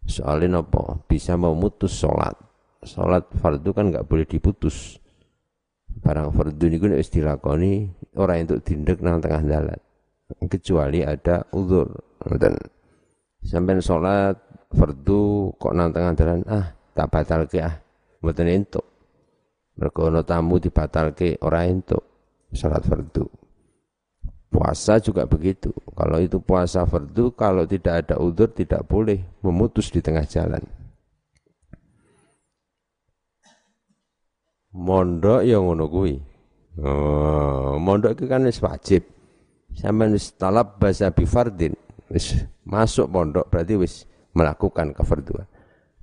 Soalnya 0.07 0.61
apa 0.61 1.01
bisa 1.09 1.33
memutus 1.35 1.97
sholat. 1.97 2.37
Sholat 2.85 3.25
fardu 3.41 3.69
kan 3.73 3.89
nggak 3.89 4.05
boleh 4.05 4.29
diputus. 4.29 5.01
Barang 5.97 6.29
fardu 6.29 6.65
nek 6.69 7.01
wis 7.01 7.09
dilakoni 7.09 7.89
ora 8.13 8.37
entuk 8.37 8.61
dindek 8.61 9.01
nang 9.01 9.17
tengah 9.17 9.41
dalan. 9.41 9.79
Kecuali 10.45 11.01
ada 11.01 11.41
uzur. 11.49 11.89
Ngoten. 12.21 12.53
Sampean 13.41 13.81
salat 13.81 14.37
fardu 14.69 15.53
kok 15.57 15.73
nang 15.73 15.89
tengah 15.89 16.13
dalan? 16.13 16.45
Ah 16.45 16.77
tak 16.93 17.09
batalke 17.09 17.57
ah. 17.57 17.73
Mboten 18.21 18.53
entuk. 18.53 18.85
Mergo 19.81 20.13
ana 20.13 20.21
tamu 20.21 20.61
dibatalke 20.61 21.41
ora 21.41 21.65
entuk 21.65 22.05
salat 22.53 22.85
fardu 22.85 23.46
puasa 24.47 24.97
juga 25.03 25.27
begitu 25.27 25.75
kalau 25.93 26.17
itu 26.23 26.39
puasa 26.39 26.87
fardu 26.87 27.35
kalau 27.35 27.67
tidak 27.67 28.07
ada 28.07 28.15
uzur 28.17 28.47
tidak 28.47 28.87
boleh 28.87 29.19
memutus 29.43 29.91
di 29.91 29.99
tengah 29.99 30.23
jalan 30.23 30.63
mondok 34.77 35.41
ya 35.41 35.57
ngono 35.57 35.89
kuwi. 35.89 36.21
Oh, 36.77 37.81
mondok 37.81 38.13
itu 38.13 38.29
kan 38.29 38.45
wis 38.45 38.61
wajib. 38.61 39.01
Sampeyan 39.73 40.13
wis 40.13 40.29
talab 40.37 40.77
bahasa 40.77 41.09
bi 41.09 41.25
fardin, 41.25 41.73
wis 42.13 42.37
masuk 42.61 43.09
pondok 43.09 43.49
berarti 43.49 43.73
wis 43.73 44.05
melakukan 44.37 44.93
kefarduan. 44.93 45.49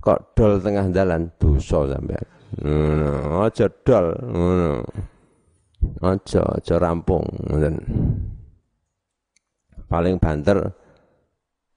Kok 0.03 0.35
dol 0.35 0.59
tengah 0.59 0.91
dalan 0.91 1.31
dosa 1.39 1.87
sampean. 1.87 2.27
Ngono, 2.59 3.47
aja 3.47 3.71
dol 3.71 4.07
ngono. 4.19 4.83
Aja 6.03 6.43
aja 6.59 6.75
rampung 6.75 7.23
ngoten. 7.47 7.75
Paling 9.85 10.17
banter 10.17 10.57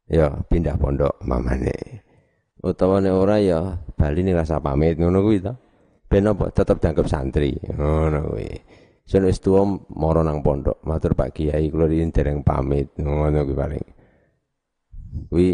ya 0.08 0.32
pindah 0.48 0.76
pondok 0.80 1.20
mamane. 1.24 2.04
Utawa 2.58 2.98
nek 2.98 3.14
ora 3.14 3.36
ya 3.38 3.78
bali 3.94 4.26
ning 4.26 4.34
rasa 4.34 4.58
pamit 4.58 4.98
ngono 4.98 5.22
kuwi 5.22 5.38
to 5.38 5.54
ben 6.10 6.26
apa 6.26 6.50
tetep 6.50 6.82
dianggap 6.82 7.06
santri 7.06 7.54
ngono 7.70 8.34
kuwi 8.34 8.50
Sen 9.08 9.24
wis 9.24 9.40
tuwa 9.40 9.64
mara 9.96 10.20
nang 10.20 10.44
pondok, 10.44 10.84
matur 10.84 11.16
Pak 11.16 11.32
Kiai 11.32 11.72
kula 11.72 11.88
riyin 11.88 12.12
dereng 12.12 12.44
pamit. 12.44 12.92
Ngono 13.00 13.40
kuwi 13.40 13.56
paling. 13.56 13.84
Kuwi 15.32 15.50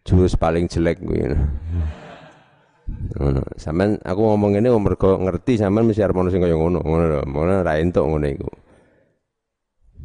jurus 0.00 0.32
paling 0.40 0.64
jelek 0.64 1.04
kuwi. 1.04 1.36
Ngono. 3.20 3.44
Sampeyan 3.60 4.00
aku 4.00 4.20
ngomong 4.32 4.56
ngene 4.56 4.72
mergo 4.80 5.20
ngerti 5.20 5.60
sampean 5.60 5.84
mesti 5.84 6.00
arep 6.00 6.16
ono 6.16 6.32
sing 6.32 6.40
kaya 6.40 6.56
ngono. 6.56 6.80
Ngono 6.80 7.04
lho. 7.04 7.20
Ngono 7.28 7.52
ra 7.60 7.76
entuk 7.76 8.08
ngono 8.08 8.26
iku. 8.32 8.48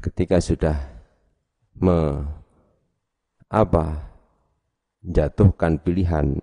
Ketika 0.04 0.44
sudah 0.44 0.76
me 1.82 2.22
apa 3.52 4.14
jatuhkan 5.02 5.82
pilihan 5.82 6.38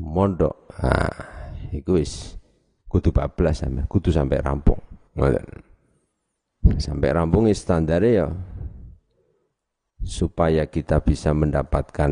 mondok. 0.00 0.56
Nah, 0.80 1.12
iku 1.72 2.00
wis 2.00 2.40
kudu 2.88 3.12
bablas 3.12 3.60
sampe, 3.62 3.84
kudu 3.86 4.10
sampai 4.10 4.40
rampung. 4.40 4.80
Ngoten. 5.16 5.46
Sampai 6.82 7.14
rampung 7.14 7.46
standare 7.54 8.10
ya 8.10 8.26
supaya 10.02 10.66
kita 10.66 10.98
bisa 11.04 11.30
mendapatkan 11.30 12.10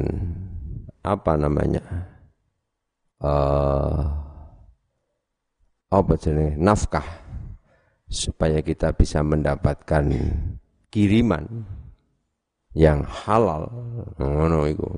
apa 1.02 1.33
namanya? 1.35 1.83
Uh, 3.24 4.04
apa 5.88 6.12
jenis 6.18 6.59
nafkah 6.61 7.07
supaya 8.11 8.61
kita 8.61 8.92
bisa 8.92 9.22
mendapatkan 9.24 10.04
kiriman 10.90 11.64
yang 12.74 13.06
halal 13.06 13.70
ngono 14.18 14.66
iku. 14.66 14.90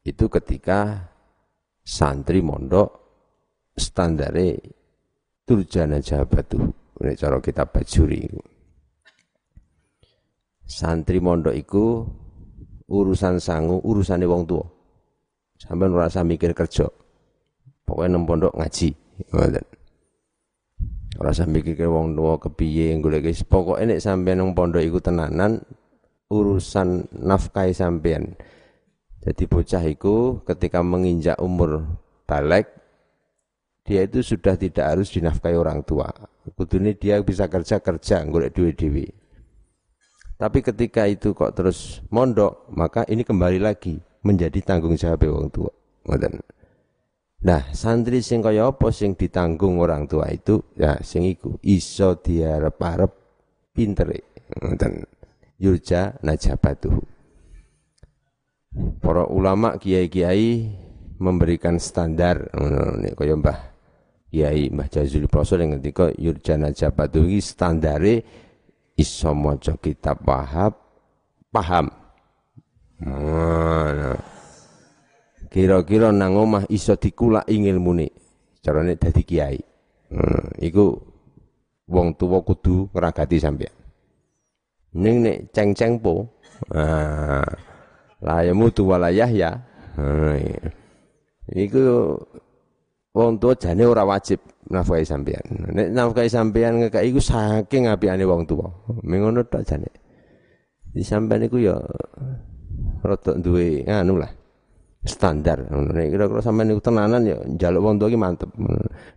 Itu 0.00 0.32
ketika 0.32 0.96
santri 1.84 2.40
mondok 2.40 2.88
standare 3.76 4.56
turjana 5.44 6.00
jabatu 6.00 6.60
ini 7.00 7.16
cara 7.16 7.40
kita 7.40 7.64
bajuri 7.64 8.28
santri 10.68 11.18
mondok 11.18 11.56
iku 11.56 12.04
urusan 12.90 13.40
sangu 13.40 13.80
urusane 13.82 14.28
wong 14.28 14.44
tua 14.46 14.64
sampai 15.60 15.86
ngerasa 15.88 16.24
mikir 16.24 16.56
kerja. 16.56 16.88
Pokoknya 17.84 18.16
nang 18.16 18.22
pondok 18.22 18.54
ngaji 18.54 18.94
ngoten. 19.34 19.66
Mikir 21.50 21.90
wong 21.90 22.16
tua 22.16 22.38
kepiye 22.40 22.96
golek 23.02 23.28
guys 23.28 23.44
pokoknya 23.44 23.98
nek 23.98 24.00
sampean 24.00 24.40
nang 24.40 24.56
pondok 24.56 24.80
iku 24.80 25.02
tenanan 25.02 25.60
urusan 26.30 27.10
nafkai 27.10 27.74
sampean 27.74 28.38
Jadi 29.20 29.44
bocah 29.44 29.84
itu 29.84 30.40
ketika 30.48 30.80
menginjak 30.80 31.36
umur 31.42 31.84
balik 32.24 32.80
dia 33.84 34.06
itu 34.06 34.22
sudah 34.22 34.54
tidak 34.54 34.86
harus 34.86 35.10
dinafkahi 35.10 35.58
orang 35.58 35.82
tua. 35.82 36.06
Kudune 36.54 36.94
dia 36.94 37.18
bisa 37.26 37.50
kerja 37.50 37.82
kerja 37.82 38.22
ngurek 38.22 38.54
duit 38.54 38.78
dewi. 38.78 39.10
Tapi 40.38 40.62
ketika 40.62 41.10
itu 41.10 41.34
kok 41.34 41.52
terus 41.52 41.98
mondok, 42.08 42.70
maka 42.72 43.02
ini 43.10 43.26
kembali 43.26 43.58
lagi 43.58 43.98
menjadi 44.22 44.62
tanggung 44.62 44.94
jawab 44.94 45.26
orang 45.26 45.50
tua. 45.50 45.72
Nah, 47.40 47.62
santri 47.74 48.22
sing 48.22 48.40
kaya 48.40 48.70
apa 48.70 48.88
sing 48.94 49.18
ditanggung 49.18 49.82
orang 49.82 50.06
tua 50.06 50.30
itu 50.30 50.62
ya 50.78 50.96
sing 51.02 51.26
iku 51.26 51.58
iso 51.66 52.14
diarep-arep 52.14 53.10
pintere. 53.74 54.30
Ngoten. 54.54 55.09
Yurja 55.60 56.16
najabatuhu. 56.24 57.04
Para 59.04 59.28
ulama 59.28 59.76
kiai-kiai 59.76 60.72
memberikan 61.20 61.76
standar 61.76 62.48
nek 62.96 63.12
kaya 63.12 63.36
Mbah 63.36 63.58
Kiai 64.30 64.70
Mbah 64.70 64.88
Jazuli 64.88 65.26
Proso 65.26 65.58
yang 65.58 65.76
ketika 65.82 66.14
yurjana 66.16 66.70
jabatu 66.70 67.26
iki 67.26 67.42
standare 67.42 68.14
iso 68.94 69.34
maca 69.34 69.74
kitab 69.76 70.22
Wahab 70.22 70.78
paham. 71.50 71.90
Nah, 73.00 74.14
kira-kira 75.50 76.14
nang 76.14 76.38
omah 76.38 76.64
iso 76.70 76.94
dikulak 76.94 77.50
ilmune 77.50 78.14
carane 78.62 78.94
dadi 78.94 79.22
kiai. 79.26 79.58
Hmm, 80.14 80.54
iku 80.62 80.94
wong 81.90 82.14
tuwa 82.14 82.38
kudu 82.46 82.86
ngragati 82.94 83.36
sampeyan. 83.42 83.79
Ning 84.96 85.22
nek 85.22 85.54
ceng-ceng 85.54 86.02
po. 86.02 86.26
Ah, 86.74 87.46
la 88.20 88.42
yamutu 88.42 88.90
wala 88.90 89.14
yahya. 89.14 89.54
Ah, 89.94 90.34
iya. 90.34 90.66
Iku 91.50 92.14
wong 93.10 93.42
tua 93.42 93.54
jane 93.58 93.82
ora 93.86 94.06
wajib 94.06 94.38
nafkahi 94.70 95.06
sampean. 95.06 95.42
Nek 95.70 95.94
nafkahi 95.94 96.30
sampean 96.30 96.82
ngekek 96.82 97.06
iku 97.06 97.20
saking 97.22 97.86
apikane 97.86 98.26
wong 98.26 98.46
tua. 98.46 98.66
Mengono 99.06 99.46
tok 99.46 99.62
jane. 99.66 99.90
Di 100.90 101.06
sampean 101.06 101.46
iku 101.46 101.58
ya 101.62 101.78
rada 103.00 103.32
duwe 103.38 103.86
anu 103.88 104.20
lah 104.20 104.28
standar 105.00 105.64
nek 105.72 106.12
kira-kira 106.12 106.44
sampean 106.44 106.68
niku 106.68 106.84
tenanan 106.84 107.24
ya 107.24 107.36
njaluk 107.48 107.80
wong 107.80 107.96
tua 107.96 108.12
iki 108.12 108.20
mantep 108.20 108.50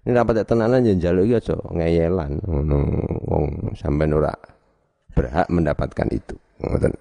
nek 0.07 0.13
rapat 0.15 0.47
tenanan 0.47 0.87
ya 0.87 0.95
njaluk 0.95 1.27
iki 1.27 1.35
aja 1.43 1.55
ngeyelan 1.59 2.31
ngono 2.47 2.79
wong 3.27 3.75
sampean 3.75 4.15
ora 4.15 4.31
berhak 5.13 5.47
mendapatkan 5.49 6.09
itu 6.09 6.35
ngoten 6.61 6.93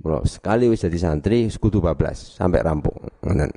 Bro, 0.00 0.24
sekali 0.24 0.64
wis 0.64 0.80
jadi 0.80 0.96
santri 0.96 1.52
sekutu 1.52 1.76
bablas 1.84 2.40
sampai 2.40 2.64
rampung. 2.64 2.96
Ngoten. 3.20 3.52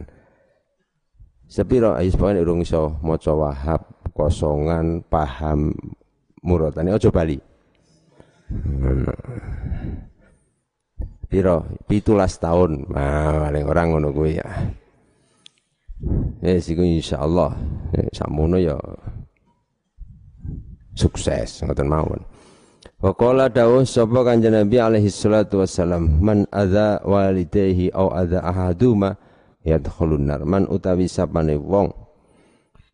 Sepiro 1.47 1.95
ayo 1.95 2.11
pokoke 2.19 2.43
urung 2.43 2.67
iso 2.67 2.99
maca 2.99 3.31
Wahab, 3.31 3.81
kosongan, 4.11 5.07
paham 5.07 5.71
muratane 6.43 6.91
aja 6.91 7.07
bali. 7.07 7.39
Piro? 11.31 11.63
Pitulas 11.87 12.35
tahun. 12.43 12.91
Nah, 12.91 13.47
paling 13.47 13.63
orang 13.63 13.87
ngono 13.95 14.11
kuwi 14.11 14.43
ya. 14.43 14.49
Eh, 16.43 16.59
siku 16.59 16.83
insyaallah 16.83 17.55
samono 18.11 18.59
ya 18.59 18.75
sukses 20.91 21.63
ngoten 21.63 21.87
mawon. 21.87 22.19
Wa 23.03 23.11
qala 23.11 23.51
dawuh 23.51 23.83
sapa 23.83 24.23
kanjeng 24.23 24.55
Nabi 24.55 24.79
alaihi 24.79 25.11
salatu 25.11 25.59
wassalam 25.59 26.23
man 26.23 26.47
adza 26.47 27.03
walidayhi 27.03 27.91
au 27.91 28.07
adza 28.15 28.39
ahaduma 28.39 29.19
yadkhulun 29.59 30.23
nar. 30.23 30.47
Man 30.47 30.71
utawi 30.71 31.11
sapane 31.11 31.59
wong 31.59 31.91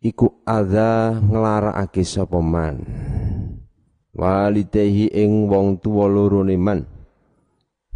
iku 0.02 0.42
adza 0.42 1.14
nglarakake 1.14 2.02
sapa 2.02 2.42
man? 2.42 2.82
Walidayhi 4.10 5.14
ing 5.14 5.46
wong 5.46 5.78
tuwa 5.78 6.10
lorone 6.10 6.58
man 6.58 6.90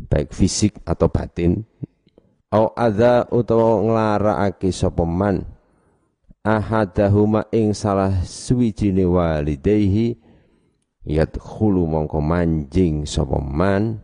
baik 0.06 0.30
fisik 0.30 0.78
atau 0.86 1.10
batin. 1.10 1.66
Au 2.54 2.70
adza 2.78 3.26
utawa 3.34 3.82
nglarakake 3.82 4.70
sapa 4.70 5.02
man? 5.02 5.42
Ahadahuma 6.46 7.50
ing 7.50 7.74
salah 7.74 8.22
suwijine 8.22 9.02
walidayhi 9.02 10.22
yadkhulu 11.04 11.84
mongko 11.84 12.18
manjing 12.20 13.04
sapa 13.04 13.38
man 13.40 14.00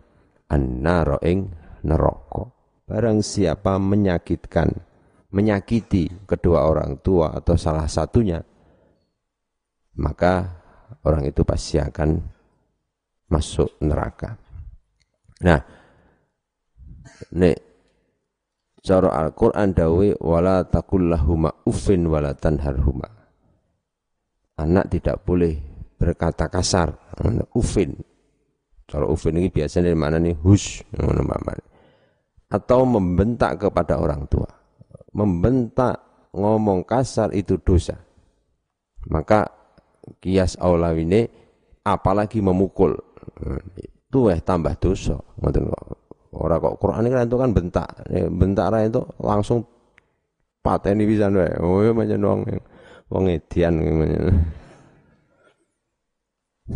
annara 0.48 1.16
ing 1.24 1.48
neraka. 1.84 2.48
Barang 2.84 3.22
siapa 3.24 3.78
menyakitkan 3.78 4.68
menyakiti 5.30 6.26
kedua 6.26 6.66
orang 6.66 6.98
tua 6.98 7.38
atau 7.38 7.54
salah 7.54 7.86
satunya 7.86 8.42
maka 9.94 10.58
orang 11.06 11.30
itu 11.30 11.46
pasti 11.46 11.78
akan 11.78 12.18
masuk 13.30 13.78
neraka. 13.78 14.34
Nah 15.46 15.60
nek 17.30 17.56
cara 18.82 19.12
Al-Qur'an 19.22 19.70
dawe 19.70 20.18
wala 20.18 20.66
takullahuma 20.66 21.62
uffin 21.62 22.10
wala 22.10 22.34
tanharhuma. 22.34 23.06
Anak 24.58 24.92
tidak 24.92 25.22
boleh 25.22 25.69
berkata 26.00 26.48
kasar. 26.48 26.96
Ufin. 27.52 27.92
Kalau 28.88 29.12
ufin 29.12 29.36
ini 29.36 29.52
biasanya 29.52 29.92
dari 29.92 29.98
mana 30.00 30.16
nih? 30.16 30.34
Hus 30.40 30.80
atau 32.50 32.80
membentak 32.82 33.60
kepada 33.60 34.00
orang 34.00 34.24
tua. 34.26 34.48
Membentak 35.14 36.26
ngomong 36.32 36.82
kasar 36.88 37.30
itu 37.36 37.60
dosa. 37.60 37.94
Maka 39.12 39.46
kias 40.18 40.56
aulawine 40.56 41.28
apalagi 41.84 42.40
memukul. 42.40 42.96
Itu 43.78 44.32
eh 44.32 44.40
tambah 44.40 44.74
dosa. 44.80 45.20
Orang 46.30 46.58
kok. 46.58 46.74
Quran 46.82 47.06
ini 47.06 47.14
kan 47.14 47.28
itu 47.28 47.38
kan 47.38 47.50
bentak. 47.54 47.88
Bentak 48.10 48.74
itu 48.82 49.02
langsung 49.22 49.62
pateni 50.60 51.08
bisa 51.08 51.30
oh 51.64 51.80
ya 51.80 51.90
macam 51.96 52.20
wong 52.20 52.40
wong 53.08 53.24
edian 53.32 53.80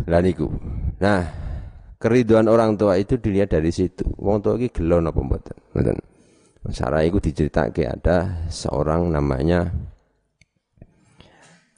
lah. 0.03 0.21
Nah, 0.99 1.21
keriduan 1.95 2.51
orang 2.51 2.75
tua 2.75 2.99
itu 2.99 3.15
dilihat 3.15 3.55
dari 3.55 3.71
situ. 3.71 4.03
Wong 4.19 4.43
tua 4.43 4.59
iki 4.59 4.81
gelo 4.81 4.99
napa 4.99 5.23
mboten? 5.23 5.55
Mboten. 5.71 5.97
Sarah 6.73 7.05
itu 7.05 7.21
diceritake 7.21 7.85
ada 7.85 8.49
seorang 8.49 9.13
namanya 9.13 9.69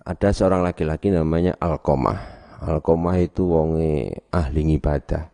ada 0.07 0.31
seorang 0.31 0.63
laki-laki 0.63 1.11
namanya 1.11 1.59
Alkomah. 1.59 2.15
Alkomah 2.63 3.19
itu 3.19 3.43
wonge 3.43 4.23
ahli 4.31 4.79
ibadah, 4.79 5.27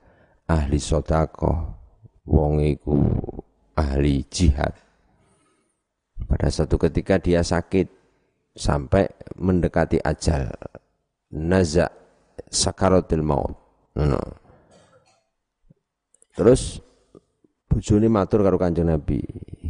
ahli 0.49 0.81
sodako, 0.81 1.77
wonge 2.25 2.73
iku 2.73 2.97
ahli 3.77 4.25
jihad. 4.33 4.73
Pada 6.25 6.49
satu 6.49 6.81
ketika 6.81 7.21
dia 7.21 7.45
sakit 7.45 7.85
sampai 8.57 9.05
mendekati 9.37 10.01
ajal. 10.01 10.49
Nazak 11.29 12.02
sakaratil 12.53 13.25
maut. 13.25 13.57
Ngono. 13.97 14.21
Terus 16.33 16.77
bojone 17.65 18.07
matur 18.09 18.45
karo 18.45 18.57
Kanjeng 18.61 18.89
Nabi, 18.89 19.21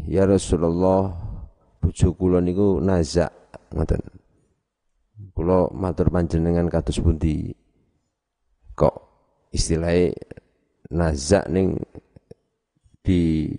"Ya 0.08 0.28
Rasulullah, 0.28 1.12
bojo 1.80 2.08
kula 2.16 2.44
niku 2.44 2.84
nazak." 2.84 3.32
Ngoten. 3.72 4.04
Kula 5.34 5.72
matur 5.74 6.12
panjenengan 6.12 6.68
kados 6.70 7.00
pundi? 7.00 7.52
Kok 8.76 8.96
istilahnya 9.56 10.14
nazak 10.94 11.50
ning 11.50 11.80
di 13.04 13.52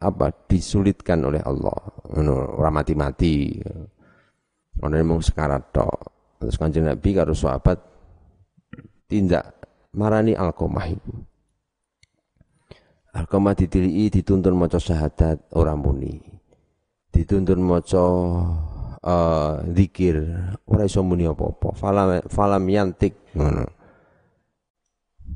apa 0.00 0.32
disulitkan 0.48 1.20
oleh 1.28 1.44
Allah 1.44 1.76
ngono 2.08 2.56
ora 2.56 2.72
mati-mati 2.72 3.60
ono 4.80 4.96
mung 5.04 5.20
sekarat 5.20 5.64
tok 5.76 5.98
terus 6.40 6.56
kanjeng 6.56 6.88
Nabi 6.88 7.12
karo 7.12 7.36
sahabat 7.36 7.89
tindak 9.10 9.50
marani 9.90 10.38
Alkomah 10.38 10.86
itu. 10.86 11.12
Alkomah 13.10 13.58
ditilii 13.58 14.06
dituntun 14.06 14.54
maca 14.54 14.78
syahadat 14.78 15.50
orang 15.58 15.82
muni. 15.82 16.14
Dituntun 17.10 17.58
maca 17.58 18.04
uh, 19.02 19.58
zikir 19.74 20.22
ora 20.70 20.86
iso 20.86 21.02
muni 21.02 21.26
apa-apa. 21.26 21.74
Falam 21.74 22.22
falam 22.30 22.62
yantik 22.70 23.18
ngono. 23.34 23.66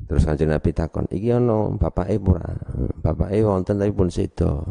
Terus 0.05 0.23
Kanjeng 0.23 0.53
Nabi 0.53 0.69
takon, 0.69 1.09
"Iki 1.09 1.29
ana 1.33 1.75
bapake 1.75 2.15
ora?" 2.21 2.47
Bapake 3.01 3.41
wonten 3.41 3.81
tapi 3.81 3.91
pun 3.91 4.07
sedo. 4.07 4.63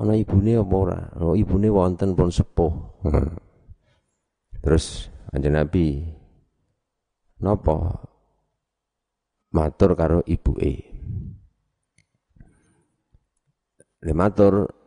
Ana 0.00 0.16
ibune 0.18 0.58
apa 0.58 0.74
ora? 0.74 1.00
Oh, 1.22 1.38
ibune 1.38 1.70
wonten 1.70 2.12
pun 2.18 2.28
sepuh. 2.28 2.72
Terus 4.60 5.08
Kanjeng 5.30 5.54
Nabi 5.56 6.04
napa 7.40 8.09
matur 9.50 9.98
karo 9.98 10.22
ibuke. 10.26 10.86
Lematur 14.00 14.80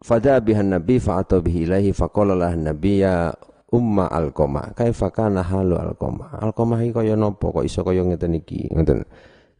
Fada 0.00 0.40
bihan 0.40 0.72
Nabi 0.72 0.96
fa'atau 0.96 1.44
bihi 1.44 1.68
ilahi 1.68 1.92
faqala 1.92 2.56
Nabi 2.56 3.04
ya 3.04 3.28
umma 3.68 4.08
alqama 4.08 4.72
kaifa 4.72 5.12
kana 5.12 5.44
halu 5.44 5.76
alqama 5.76 6.40
alqama 6.40 6.80
iki 6.80 6.96
kaya 6.96 7.20
napa? 7.20 7.52
Kok 7.52 7.68
iso 7.68 7.84
kaya 7.84 8.00
ngeten 8.08 8.32
iki? 8.32 8.72
Ngeten. 8.72 9.04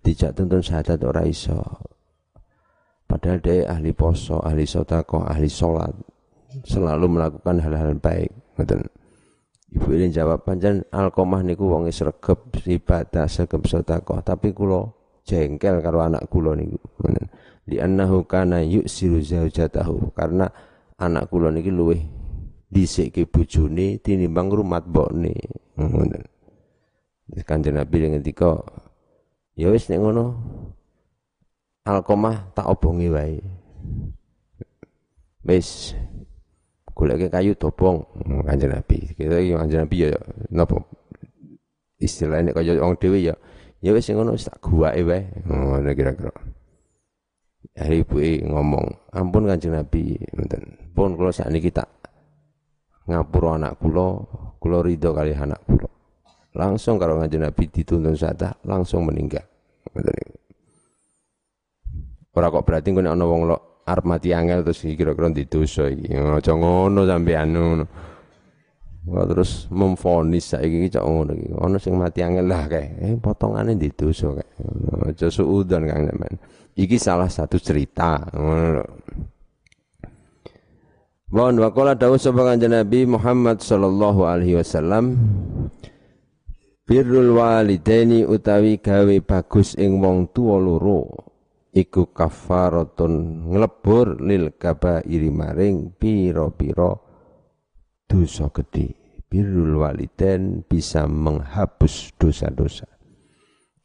Dijak 0.00 0.32
tuntun 0.32 0.64
syahadat 0.64 0.96
ora 1.04 1.28
iso. 1.28 1.60
Padahal 3.04 3.44
dia 3.44 3.68
ahli 3.68 3.92
poso 3.92 4.40
ahli 4.40 4.64
sodako 4.64 5.28
ahli 5.28 5.44
sholat 5.44 5.92
selalu 6.64 7.20
melakukan 7.20 7.60
hal-hal 7.60 7.92
baik. 8.00 8.32
Ngeten 8.56 8.80
Ibu 9.70 9.88
ini 9.94 10.10
jawab 10.10 10.42
panjang 10.42 10.82
alkomah 10.90 11.46
niku 11.46 11.70
wong 11.70 11.86
sregep 11.94 12.58
ibadah 12.66 13.30
sregep 13.30 13.62
sodako 13.70 14.18
tapi 14.18 14.50
kulo 14.50 14.98
jengkel 15.22 15.78
karo 15.78 16.02
anak 16.02 16.26
kulo 16.26 16.58
niku. 16.58 16.78
Di 17.62 17.78
annahu 17.78 18.26
kana 18.26 18.66
yuksiru 18.66 19.22
zaujatahu. 19.22 20.10
Karena 20.10 20.50
anak 20.98 21.30
kula 21.30 21.54
niki 21.54 21.70
luweh 21.70 22.02
dhisike 22.66 23.30
bojone 23.30 24.02
tinimbang 24.02 24.50
rumat 24.50 24.90
mbokne. 24.90 25.38
Ngoten 25.78 26.22
Kanjeng 27.46 27.78
Nabi 27.78 28.10
ngendika 28.10 28.58
ya 29.54 29.70
wis 29.70 29.86
nek 29.86 30.02
ngono 30.02 30.34
alkomah 31.86 32.50
tak 32.58 32.66
obongi 32.66 33.06
wae. 33.06 33.38
Wis 35.46 35.94
goleke 37.00 37.32
kayu 37.32 37.56
topong 37.56 38.04
Kanjeng 38.44 38.76
Nabi 38.76 39.16
kita 39.16 39.40
iki 39.40 39.56
Kanjeng 39.56 39.88
Nabi 39.88 39.96
ya 40.04 40.20
napa 40.52 40.76
istilahnya 41.96 42.52
kaya 42.52 42.76
wong 42.76 43.00
dhewe 43.00 43.24
ya 43.24 43.34
ya 43.80 43.96
wis 43.96 44.12
ngono 44.12 44.36
tak 44.36 44.60
guwake 44.60 45.00
wae 45.08 45.24
ngono 45.48 45.88
kira-kira 45.96 46.28
Hari 47.70 48.02
ibu 48.02 48.18
ngomong, 48.50 49.12
ampun 49.14 49.46
kanjeng 49.46 49.76
Nabi, 49.76 50.16
ngoten. 50.32 50.90
Pun 50.96 51.14
kula 51.14 51.30
sakniki 51.30 51.70
tak 51.70 51.86
ngapura 53.04 53.56
anak 53.56 53.78
kula, 53.78 54.20
kula 54.58 54.80
ridho 54.80 55.12
kali 55.12 55.36
anak 55.36 55.60
kula. 55.68 55.88
Langsung 56.56 56.98
kalau 56.98 57.20
kanjeng 57.20 57.46
Nabi 57.46 57.70
dituntun 57.70 58.16
sada, 58.16 58.56
langsung 58.64 59.06
meninggal. 59.06 59.44
Ngoten 59.92 60.40
Ora 62.30 62.46
kok 62.46 62.62
berarti 62.62 62.94
kene 62.94 63.10
ana 63.10 63.26
wong 63.26 63.42
lo 63.50 63.69
arep 63.90 64.04
mati 64.06 64.30
angel 64.30 64.62
terus 64.62 64.86
kira-kira 64.86 65.28
didosa 65.34 65.90
iki. 65.90 66.14
Aja 66.14 66.54
ngono 66.54 67.02
sampean 67.02 67.48
ngono. 67.50 67.84
Wah 69.10 69.24
terus 69.24 69.66
memfonis 69.72 70.54
saiki 70.54 70.86
iki 70.86 70.88
cok 70.94 71.04
ngono 71.04 71.32
iki. 71.34 71.48
Ana 71.58 71.76
sing 71.82 71.94
mati 71.98 72.20
angel 72.22 72.46
lah 72.46 72.70
kae. 72.70 72.86
Eh 73.02 73.14
potongane 73.18 73.74
didosa 73.74 74.30
kae. 74.38 74.50
Aja 75.10 75.26
suudon 75.26 75.90
Kang 75.90 76.06
sampean. 76.06 76.34
Iki 76.78 76.96
salah 76.96 77.28
satu 77.28 77.58
cerita. 77.58 78.22
Mohon 81.30 81.62
wakola 81.62 81.94
dawu 81.94 82.18
sapa 82.18 82.42
kanjeng 82.42 82.74
Nabi 82.74 83.06
Muhammad 83.06 83.62
sallallahu 83.62 84.26
alaihi 84.26 84.58
wasallam 84.58 85.14
Birrul 86.90 87.38
walidaini 87.38 88.26
utawi 88.26 88.82
gawe 88.82 89.14
bagus 89.22 89.78
ing 89.78 90.02
wong 90.02 90.34
tuwa 90.34 90.58
loro 90.58 91.29
iku 91.70 92.10
kafaratun 92.10 93.46
nglebur 93.50 94.18
lil 94.22 94.54
kabairi 94.54 95.30
maring 95.30 95.94
pira-pira 95.94 96.94
dosa 98.06 98.50
gede. 98.50 98.98
Birrul 99.30 99.78
walidain 99.78 100.66
bisa 100.66 101.06
menghapus 101.06 102.18
dosa-dosa. 102.18 102.90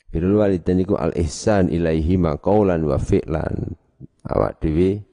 Birrul 0.10 0.42
walidain 0.42 0.82
iku 0.82 0.98
al 0.98 1.14
ihsan 1.14 1.70
ilaihi 1.70 2.18
ma 2.18 2.34
qaulan 2.42 2.82
wa 2.82 2.98
fi'lan. 2.98 3.78
Awak 4.26 4.58
dhewe 4.66 5.06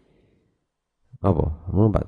apa? 1.21 1.47
Ngompat. 1.69 2.07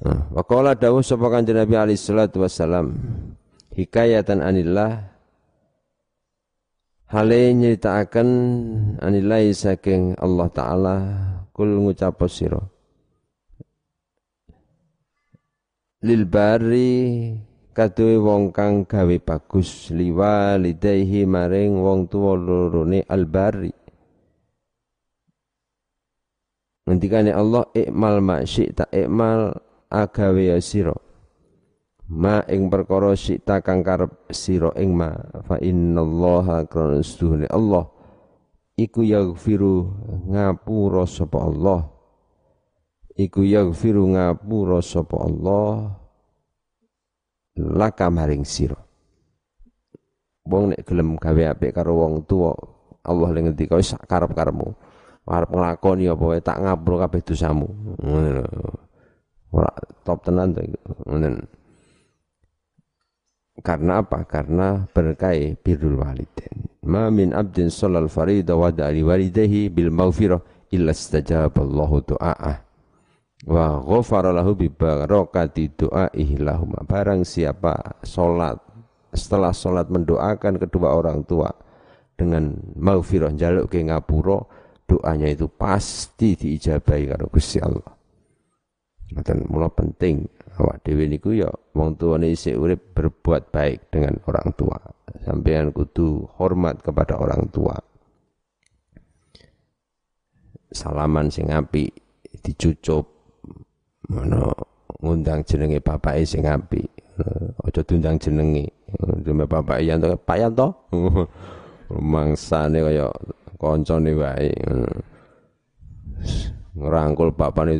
Nah, 0.00 0.32
wa 0.32 0.42
qala 0.42 0.74
dawuh 0.74 1.04
sapa 1.04 1.28
kanjeng 1.28 1.60
Nabi 1.60 1.76
alaihi 1.76 2.00
salatu 2.00 2.40
wassalam 2.40 2.96
hikayatan 3.76 4.40
anillah 4.40 5.12
hale 7.10 7.50
nyritakaken 7.58 8.30
anillah 9.02 9.42
saking 9.50 10.14
Allah 10.14 10.48
taala. 10.54 10.96
Kul 11.50 11.82
ngucap 11.82 12.22
sira. 12.30 12.62
Lil 16.06 16.24
bari 16.24 17.34
kaduwe 17.74 18.16
wong 18.16 18.54
kang 18.54 18.86
gawe 18.86 19.16
bagus. 19.20 19.90
Liwalidayhi 19.90 21.26
maring 21.26 21.76
wong 21.82 22.08
tuwa 22.08 22.38
lorone 22.38 23.04
albari 23.04 23.74
ngendikane 26.90 27.30
Allah 27.30 27.70
ikmal 27.70 28.18
ma 28.18 28.42
syi'ta 28.42 28.90
ikmal 28.90 29.54
agawe 29.94 30.58
sira 30.58 31.09
ma 32.10 32.42
ing 32.50 32.66
perkara 32.66 33.14
syi'ta 33.14 33.62
kang 33.62 33.86
karep 33.86 34.10
sira 34.34 34.74
ing 34.74 34.90
ma 34.98 35.14
fa 35.46 35.62
innallaha 35.62 36.66
krana 36.66 37.46
Allah 37.54 37.86
iku 38.80 39.04
yaghfiru 39.04 39.92
ngapura 40.32 41.04
sapa 41.04 41.38
Allah. 41.44 41.80
Iku 43.20 43.44
yaghfiru 43.44 44.16
ngapura 44.16 44.80
sapa 44.80 45.16
Allah 45.20 45.92
laka 47.60 48.08
maring 48.08 48.48
sira. 48.48 48.80
Wong 50.48 50.72
nek 50.72 50.82
gelem 50.88 51.20
gawe 51.20 51.52
apik 51.52 51.76
karo 51.76 52.00
wong 52.00 52.24
tuwa 52.24 52.56
Allah 53.04 53.28
le 53.30 53.38
ngendika 53.44 53.76
wis 53.76 53.92
sak 53.92 54.08
karep-karepmu. 54.08 54.72
Arep 55.30 55.52
nglakoni 55.54 56.10
apa 56.10 56.24
wae 56.26 56.42
tak 56.42 56.58
ngapura 56.58 57.06
kabeh 57.06 57.22
dosamu. 57.22 57.68
Ngono 58.02 58.42
ora 59.54 59.70
top 60.02 60.26
tenan 60.26 60.56
to 60.56 60.64
ngono 61.06 61.38
karena 63.60 64.00
apa? 64.04 64.24
Karena 64.24 64.88
berkai 64.88 65.56
birrul 65.60 66.00
walidain. 66.00 66.68
Ma 66.84 67.12
min 67.12 67.36
abdin 67.36 67.68
sholal 67.68 68.08
farida 68.08 68.56
wa 68.56 68.72
da'li 68.72 69.04
walidayhi 69.04 69.68
bil 69.68 69.92
maghfirah 69.92 70.40
illa 70.72 70.96
istajaballahu 70.96 72.14
du'a'ah 72.14 72.56
wa 73.48 73.80
ghafara 73.80 74.36
lahu 74.36 74.52
bi 74.52 74.68
barakati 74.68 75.72
du'aihi 75.72 76.40
lahum 76.44 76.76
barang 76.84 77.24
siapa 77.24 78.04
salat 78.04 78.60
setelah 79.16 79.50
salat 79.56 79.88
mendoakan 79.88 80.60
kedua 80.60 80.92
orang 80.92 81.24
tua 81.24 81.48
dengan 82.20 82.52
maghfirah 82.76 83.32
jaluk 83.32 83.72
ke 83.72 83.80
ngapura 83.80 84.44
doanya 84.84 85.32
itu 85.32 85.48
pasti 85.48 86.36
diijabahi 86.36 87.04
karo 87.08 87.32
Gusti 87.32 87.56
Allah 87.62 87.99
dan 89.26 89.46
mula 89.50 89.66
penting 89.70 90.30
awak 90.58 90.82
dhewe 90.86 91.10
niku 91.10 91.34
ya 91.34 91.50
wong 91.74 91.98
tuane 91.98 92.30
isih 92.30 92.54
urip 92.58 92.94
berbuat 92.94 93.50
baik 93.50 93.90
dengan 93.90 94.18
orang 94.30 94.54
tua 94.54 94.78
sampean 95.26 95.74
kudu 95.74 96.30
hormat 96.38 96.78
kepada 96.78 97.18
orang 97.18 97.50
tua 97.50 97.74
salaman 100.70 101.26
sing 101.30 101.50
apik 101.50 101.90
dicucup 102.46 103.20
Mana 104.10 104.50
ngundang 104.98 105.46
jenenge 105.46 105.78
bapake 105.78 106.26
sing 106.26 106.42
apik. 106.42 106.90
Aja 107.62 107.86
diundang 107.86 108.18
jenenge. 108.18 108.74
Jenenge 109.22 109.46
bapak 109.46 109.78
Yanto, 109.86 110.18
Pak 110.18 110.36
Yanto. 110.42 110.68
Mangsane 112.12 112.82
kaya 112.82 113.06
kancane 113.54 114.10
wae. 114.18 114.50
Ngerangkul 116.80 117.36
bapakne 117.36 117.76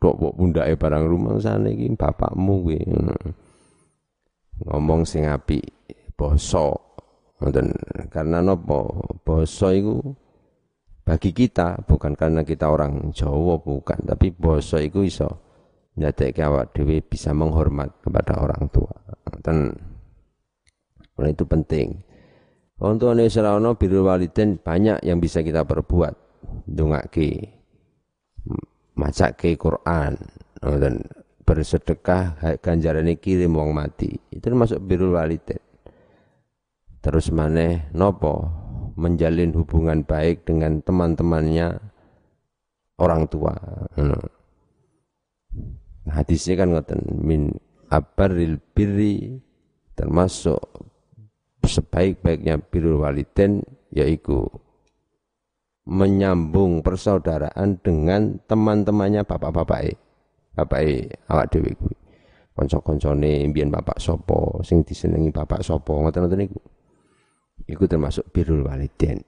tok 0.00 0.16
pundake 0.32 0.80
barang 0.80 1.04
rumah 1.04 1.36
sana 1.36 1.68
iki 1.68 1.92
bapakmu 1.92 2.64
kuwi. 2.64 2.80
Ngomong 4.64 5.04
sing 5.04 5.28
apik, 5.28 5.68
basa. 6.16 6.72
Ngoten 7.38 7.70
karena 8.08 8.40
napa? 8.40 8.88
Basa 9.20 9.76
iku 9.76 10.00
bagi 11.04 11.36
kita 11.36 11.84
bukan 11.84 12.16
karena 12.16 12.40
kita 12.42 12.72
orang 12.72 13.12
Jawa 13.12 13.60
bukan, 13.60 14.00
tapi 14.08 14.32
basa 14.32 14.80
iku 14.80 15.04
iso 15.04 15.28
nyatekke 16.00 16.40
awak 16.40 16.72
dhewe 16.72 17.04
bisa 17.04 17.36
menghormat 17.36 18.00
kepada 18.00 18.40
orang 18.40 18.72
tua. 18.72 18.96
Dan 19.44 19.76
oleh 21.20 21.30
itu 21.36 21.44
penting. 21.44 22.00
Untuk 22.78 23.10
Indonesia 23.10 23.74
biru 23.74 24.06
waliden 24.06 24.56
banyak 24.62 25.02
yang 25.02 25.18
bisa 25.18 25.42
kita 25.42 25.66
perbuat. 25.66 26.14
Dungake, 28.48 28.66
macake 28.98 29.54
Quran, 29.54 30.18
dan 30.58 31.06
bersedekah 31.46 32.58
ganjaran 32.58 33.08
kirim 33.14 33.54
wong 33.54 33.70
mati. 33.70 34.18
Itu 34.28 34.50
masuk 34.52 34.82
biru 34.82 35.14
waliden. 35.14 35.62
Terus 36.98 37.30
mana 37.30 37.88
nopo 37.94 38.50
menjalin 38.98 39.54
hubungan 39.54 40.02
baik 40.02 40.42
dengan 40.42 40.82
teman-temannya 40.82 41.78
orang 42.98 43.30
tua. 43.30 43.54
Hadisnya 46.10 46.58
kan 46.58 46.74
ngoten 46.74 47.00
min 47.22 47.54
abaril 47.88 48.58
birri 48.74 49.38
termasuk 49.94 50.58
sebaik-baiknya 51.62 52.58
birrul 52.58 53.06
waliden 53.06 53.62
yaitu 53.94 54.48
menyambung 55.88 56.84
persaudaraan 56.84 57.80
dengan 57.80 58.36
teman-temannya 58.44 59.24
bapak-bapak 59.24 59.96
bapak 60.52 60.80
awak 61.32 61.48
dhewe 61.48 61.72
kuwi. 61.72 61.96
Kanca-kancane 62.52 63.46
mbiyen 63.48 63.70
bapak 63.70 64.02
sopo 64.02 64.60
sing 64.66 64.82
disenengi 64.82 65.30
bapak 65.30 65.62
sopo 65.62 66.02
ngoten-ngoten 66.02 66.42
niku 66.42 66.58
iku 67.70 67.86
termasuk 67.86 68.26
birrul 68.34 68.66
waliden 68.66 69.22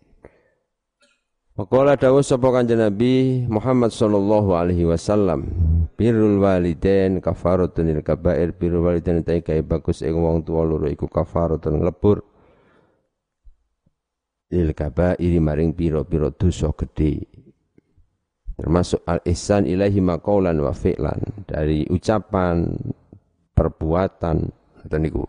Waqala 1.60 1.92
dawuh 1.98 2.24
sapa 2.24 2.48
kanjeng 2.56 2.80
Nabi 2.80 3.44
Muhammad 3.44 3.92
sallallahu 3.92 4.56
alaihi 4.56 4.88
wasallam 4.88 5.44
birrul 5.92 6.40
walidain 6.40 7.20
kafaratun 7.20 7.90
lil 7.90 8.00
kabair. 8.00 8.56
Birrul 8.56 8.80
walidain 8.80 9.20
ta 9.20 9.36
bagus 9.60 10.00
ing 10.00 10.16
wong 10.16 10.40
tuwa 10.40 10.64
loro 10.64 10.88
iku 10.88 11.04
kafaratun 11.04 11.84
nglebur 11.84 12.24
lil 14.50 14.74
kabairi 14.74 15.38
maring 15.38 15.72
pira-pira 15.72 16.34
dosa 16.34 16.74
gedhe. 16.74 17.22
Termasuk 18.60 19.00
al 19.08 19.24
ihsan 19.24 19.64
ilahi 19.64 20.04
maqaulan 20.04 20.60
wa 20.60 20.74
fi'lan. 20.74 21.48
Dari 21.48 21.88
ucapan 21.88 22.68
perbuatan 23.56 24.36
ngoten 24.84 25.00
niku. 25.00 25.24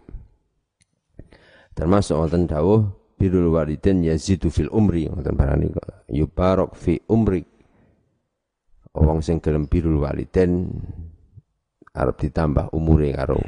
Termasuk 1.71 2.19
wonten 2.19 2.49
dawuh 2.49 2.83
birrul 3.15 3.55
walidain 3.55 4.03
yazidu 4.03 4.51
fil 4.51 4.67
umri 4.67 5.07
ngoten 5.07 5.37
barani 5.37 5.71
yubarok 6.11 6.75
fi 6.75 6.99
umri. 7.07 7.45
Wong 8.91 9.23
sing 9.23 9.39
gelem 9.39 9.71
birrul 9.71 10.03
walidain 10.03 10.67
arep 11.95 12.15
ditambah 12.27 12.75
umure 12.75 13.15
karo 13.15 13.39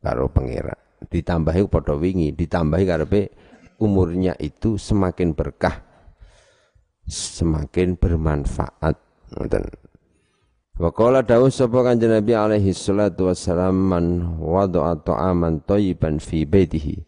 karo 0.00 0.32
pangeran. 0.32 0.80
Ditambahi 0.96 1.68
padha 1.68 1.92
wingi 1.92 2.32
ditambahi 2.32 2.84
karepe 2.88 3.28
umurnya 3.78 4.36
itu 4.40 4.80
semakin 4.80 5.32
berkah, 5.32 5.82
semakin 7.06 7.96
bermanfaat. 7.96 8.96
Wa 10.76 10.92
qala 10.92 11.24
dawuh 11.24 11.48
sapa 11.48 11.80
kanjeng 11.80 12.12
Nabi 12.12 12.36
alaihi 12.36 12.76
salatu 12.76 13.32
wassalam 13.32 13.72
man 13.72 14.36
wada'a 14.36 15.00
ta'aman 15.00 15.64
thayyiban 15.64 16.20
fi 16.20 16.44
baitihi. 16.44 17.00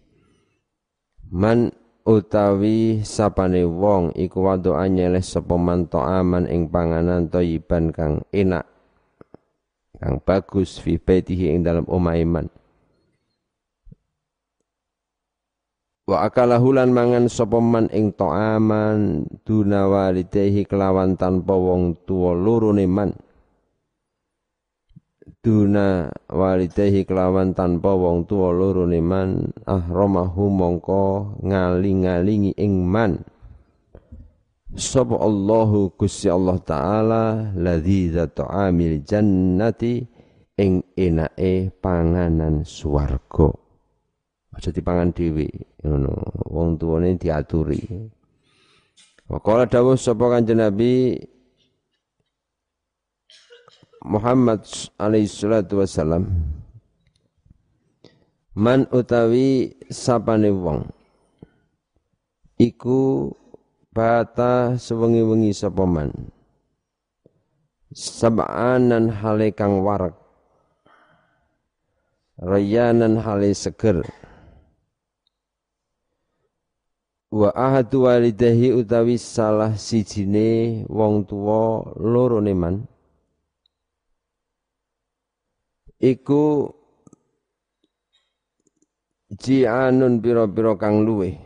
Man 1.28 1.76
utawi 2.09 3.04
sapane 3.04 3.68
wong 3.68 4.16
iku 4.16 4.48
wada'a 4.48 4.88
nyeleh 4.88 5.20
sapa 5.20 5.61
man 5.61 5.85
ta'aman 5.85 6.48
ing 6.48 6.72
panganan 6.72 7.28
thayyiban 7.28 7.92
kang 7.92 8.24
enak 8.33 8.64
kang 10.00 10.16
bagus 10.24 10.81
fi 10.81 10.96
baitihi 10.96 11.52
ing 11.52 11.61
dalam 11.61 11.85
omah 11.85 12.16
Wa 16.08 16.24
akalahu 16.24 16.72
lan 16.72 16.96
mangan 16.96 17.28
sapa 17.28 17.60
man 17.60 17.92
ing 17.92 18.16
ta'aman 18.16 19.28
duna 19.44 19.92
walidehi 19.92 20.64
kelawan 20.64 21.20
tanpa 21.20 21.52
wong 21.52 22.00
tuwa 22.08 22.32
lorone 22.32 22.88
man. 22.88 23.12
Duna 25.44 26.08
walidehi 26.32 27.04
kelawan 27.04 27.52
tanpa 27.52 27.92
wong 27.92 28.24
tuwa 28.24 28.56
lorone 28.56 29.04
man 29.04 29.52
ahramahu 29.68 30.48
mongko 30.48 31.36
ngaling-ngalingi 31.44 32.56
ing 32.56 32.88
man. 32.88 33.20
Sapa 34.80 35.12
Allahu 35.12 35.92
Gusti 35.92 36.32
Allah 36.32 36.56
taala 36.64 37.52
ladzi 37.52 38.16
ta'amil 38.16 39.04
jannati 39.04 40.08
ing 40.56 40.88
enake 40.96 41.68
panganan 41.84 42.64
swarga 42.64 43.67
aja 44.58 44.74
dipangan 44.74 45.14
dhewe 45.14 45.46
ngono. 45.86 46.12
Wong 46.50 46.74
tuane 46.74 47.14
diaturi. 47.14 47.78
Waqala 49.30 49.70
dawuh 49.70 49.94
sapa 49.94 50.26
kanjeng 50.34 50.58
Nabi 50.58 51.14
Muhammad 54.02 54.64
alaihi 54.96 55.28
salatu 55.28 55.84
wasalam 55.84 56.24
Man 58.58 58.90
utawi 58.90 59.70
sapane 59.86 60.50
wong 60.50 60.90
iku 62.58 63.30
bata 63.94 64.74
sewengi-wengi 64.74 65.54
sapa 65.54 65.86
man? 65.86 66.10
Sab'anan 67.94 69.14
hale 69.14 69.54
kang 69.54 69.86
warak 69.86 70.18
rayanan 72.42 73.22
hale 73.22 73.54
seger 73.54 74.02
wa 77.28 77.52
ahadu 77.54 78.02
walidahi 78.08 78.72
utawi 78.72 79.18
salah 79.20 79.76
sijine 79.76 80.84
wong 80.88 81.28
tuwa 81.28 81.84
loro 82.00 82.40
neman. 82.40 82.88
Iku 85.98 86.72
ji'anun 89.34 90.22
biro-biro 90.24 90.78
kang 90.80 91.04
luwe 91.04 91.36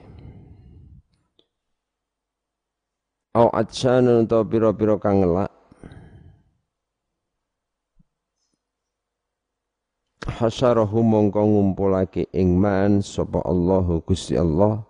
au 3.35 3.49
atsyanun 3.51 4.29
utawa 4.29 4.45
biro-biro 4.45 5.01
kang 5.03 5.25
ngelak. 5.25 5.51
Hasyarahu 10.23 11.03
mongko 11.03 11.41
ngumpulake 11.43 12.31
ing 12.31 12.55
man 12.61 13.03
sapa 13.03 13.43
Allahu 13.43 14.05
Gusti 14.07 14.39
Allah 14.39 14.85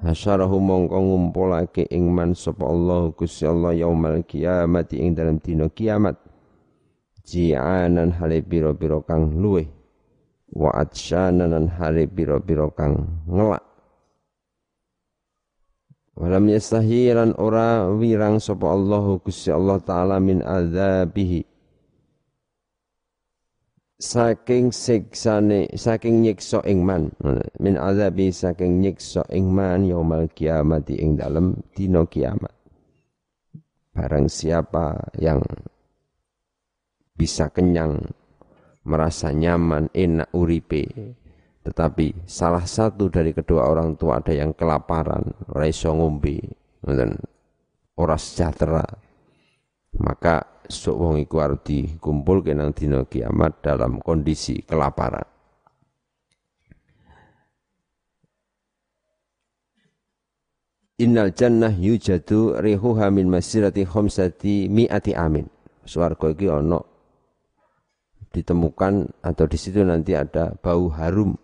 hasyarahu 0.00 0.56
mongko 0.56 0.96
ngumpulake 0.96 1.84
ing 1.92 2.08
man 2.08 2.32
sapa 2.32 2.64
Allah 2.64 3.12
Gusti 3.12 3.44
Allah 3.44 3.76
yaumal 3.76 4.24
kiamati 4.24 5.00
ing 5.00 5.12
dalam 5.12 5.36
dina 5.40 5.68
kiamat. 5.68 6.16
Ji'anan 7.20 8.16
hale 8.16 8.42
biro-biro 8.42 9.04
kang 9.06 9.38
luweh 9.38 9.68
wa 10.56 10.72
atsyanan 10.74 11.70
hale 11.78 12.08
biro-biro 12.10 12.72
kang 12.74 13.22
ngelak. 13.28 13.62
Walam 16.20 16.52
yastahiran 16.52 17.32
ora 17.38 17.88
wirang 17.88 18.42
sapa 18.42 18.68
Allah 18.68 19.04
Gusti 19.22 19.48
Allah 19.48 19.78
taala 19.80 20.20
min 20.20 20.44
adzabihi 20.44 21.49
saking 24.00 24.72
siksane 24.72 25.68
saking 25.76 26.24
nyiksa 26.24 26.64
ing 26.64 26.82
man. 26.82 27.12
Min 27.60 27.76
azabi 27.76 28.32
saking 28.32 28.80
nyiksa 28.80 29.28
ing 29.28 29.52
man 29.52 29.84
yaumal 29.84 30.26
kiamat 30.32 30.88
ing 30.88 31.20
dalem 31.20 31.60
dina 31.76 32.08
kiamat. 32.08 32.56
Barang 33.92 34.32
siapa 34.32 35.12
yang 35.20 35.44
bisa 37.20 37.52
kenyang 37.52 38.00
merasa 38.88 39.28
nyaman 39.28 39.92
enak 39.92 40.32
uripe 40.32 40.88
tetapi 41.60 42.24
salah 42.24 42.64
satu 42.64 43.12
dari 43.12 43.36
kedua 43.36 43.68
orang 43.68 44.00
tua 44.00 44.24
ada 44.24 44.32
yang 44.32 44.56
kelaparan 44.56 45.20
ora 45.52 45.68
iso 45.68 45.92
ngombe 45.92 46.40
ora 48.00 48.16
sejahtera 48.16 48.80
maka 50.00 50.59
sok 50.70 50.96
wong 50.96 51.16
iku 51.20 51.42
arep 51.42 51.66
dikumpulke 51.66 52.54
nang 52.54 52.70
dina 52.70 53.02
kiamat 53.02 53.58
dalam 53.60 53.98
kondisi 53.98 54.62
kelaparan. 54.62 55.26
Innal 61.00 61.32
jannah 61.32 61.72
yujadu 61.72 62.60
rihuha 62.60 63.08
min 63.10 63.26
masirati 63.32 63.88
khamsati 63.88 64.68
mi'ati 64.68 65.16
amin. 65.16 65.48
Swarga 65.82 66.30
iki 66.30 66.46
ana 66.46 66.78
ditemukan 68.30 69.10
atau 69.26 69.44
di 69.50 69.58
situ 69.58 69.82
nanti 69.82 70.14
ada 70.14 70.54
bau 70.54 70.86
harum 70.92 71.34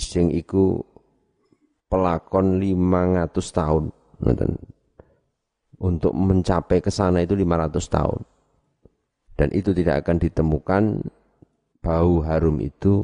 sing 0.00 0.32
iku 0.32 0.80
pelakon 1.92 2.58
500 2.58 3.28
tahun 3.52 3.84
ngoten 4.24 4.73
untuk 5.84 6.16
mencapai 6.16 6.80
ke 6.80 6.88
sana 6.88 7.20
itu 7.20 7.36
500 7.36 7.76
tahun. 7.92 8.20
Dan 9.36 9.48
itu 9.52 9.76
tidak 9.76 10.06
akan 10.06 10.16
ditemukan 10.16 10.82
bau 11.84 12.24
harum 12.24 12.64
itu 12.64 12.94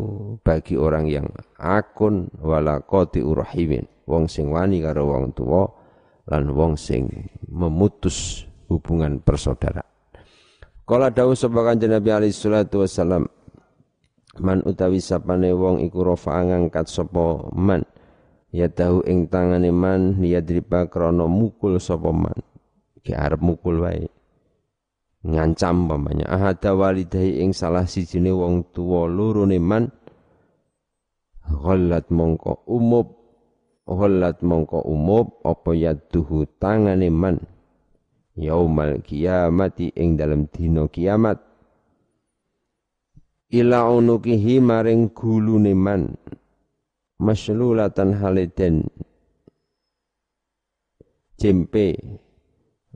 bagi 0.40 0.80
orang 0.80 1.04
yang 1.04 1.28
akun 1.60 2.32
wala 2.40 2.80
qati 2.80 3.20
urahimin. 3.20 3.84
Wong 4.08 4.24
sing 4.32 4.48
wani 4.48 4.80
karo 4.80 5.12
wong 5.12 5.36
tua 5.36 5.68
lan 6.32 6.48
wong 6.56 6.80
sing 6.80 7.28
memutus 7.52 8.48
hubungan 8.72 9.20
persaudaraan. 9.20 9.84
Kala 10.88 11.12
dawuh 11.12 11.38
sapa 11.38 11.62
Kanjeng 11.62 11.94
Nabi 11.94 12.10
alaihi 12.10 12.34
salatu 12.34 12.82
wasalam 12.82 13.28
man 14.42 14.62
utawi 14.66 14.98
sapane 14.98 15.52
wong 15.54 15.82
iku 15.86 16.02
rafa 16.02 16.42
ngangkat 16.42 16.86
sapa 16.90 17.50
man 17.54 17.82
ya 18.50 18.66
tahu 18.66 19.02
ing 19.06 19.26
tangane 19.30 19.70
man 19.70 20.18
liyadriba 20.18 20.90
krana 20.90 21.30
mukul 21.30 21.78
sapa 21.78 22.10
man 22.10 22.34
Ki 23.00 23.12
arep 23.16 23.40
mukul 23.40 23.80
wae. 23.84 24.06
Ngancam 25.20 25.84
pamannya 25.84 26.24
ahada 26.24 26.72
walidai 26.72 27.44
ing 27.44 27.52
salah 27.52 27.84
sijine 27.84 28.32
wong 28.32 28.72
tuwa 28.72 29.04
loro 29.04 29.44
man 29.60 29.92
ghallat 31.50 32.08
mongko 32.08 32.64
umub 32.70 33.20
ghallat 33.84 34.38
mongko 34.40 34.86
umub 34.86 35.42
apa 35.42 35.74
yaduhu 35.74 36.46
tangane 36.62 37.10
man 37.10 37.42
yaumal 38.38 39.02
kiamati 39.02 39.90
ing 39.98 40.14
dalam 40.14 40.46
dina 40.48 40.86
kiamat 40.86 41.42
ila 43.50 43.90
unukihi 43.90 44.62
maring 44.62 45.10
gulune 45.10 45.74
man 45.74 46.14
maslulatan 47.18 48.14
haliden 48.16 48.86
jempe 51.34 51.98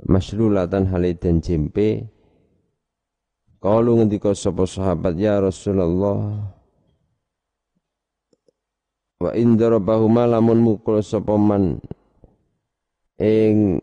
maslulatan 0.02 0.90
haliden 0.90 1.38
jempe 1.38 2.10
Kalu 3.64 3.96
ngendika 3.96 4.36
sapa 4.36 4.68
sahabat 4.68 5.16
ya 5.16 5.40
Rasulullah 5.40 6.52
wa 9.24 9.30
indarabahu 9.32 10.04
malamun 10.04 10.60
mukul 10.60 11.00
sapa 11.00 11.32
man 11.40 11.80
ing 13.16 13.80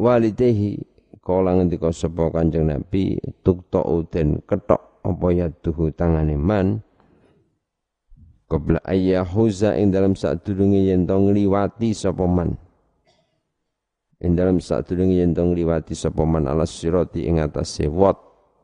walidehi. 0.00 0.88
Kala 1.20 1.52
ngendika 1.52 1.92
sapa 1.92 2.32
Kanjeng 2.32 2.72
Nabi 2.72 3.20
tukta 3.44 3.84
den 4.08 4.40
ketok 4.48 5.04
apa 5.04 5.26
ya 5.36 5.52
duhu 5.52 5.92
tangane 5.92 6.40
man? 6.40 6.80
Qabla 8.48 8.80
ayyahuza 8.88 9.76
ing 9.76 9.92
dalam 9.92 10.16
sadurunge 10.16 10.80
yen 10.80 11.04
to 11.04 11.12
ngliwati 11.12 11.92
sapa 11.92 12.24
man 12.24 12.56
ing 14.22 14.38
dalam 14.38 14.62
sadurunge 14.62 15.18
yen 15.18 15.34
to 15.34 15.42
ngliwati 15.42 15.96
sapa 15.96 16.22
man 16.22 16.46
alas 16.46 16.70
sirati 16.70 17.26
ing 17.26 17.42
atase 17.42 17.90
wat 17.90 18.18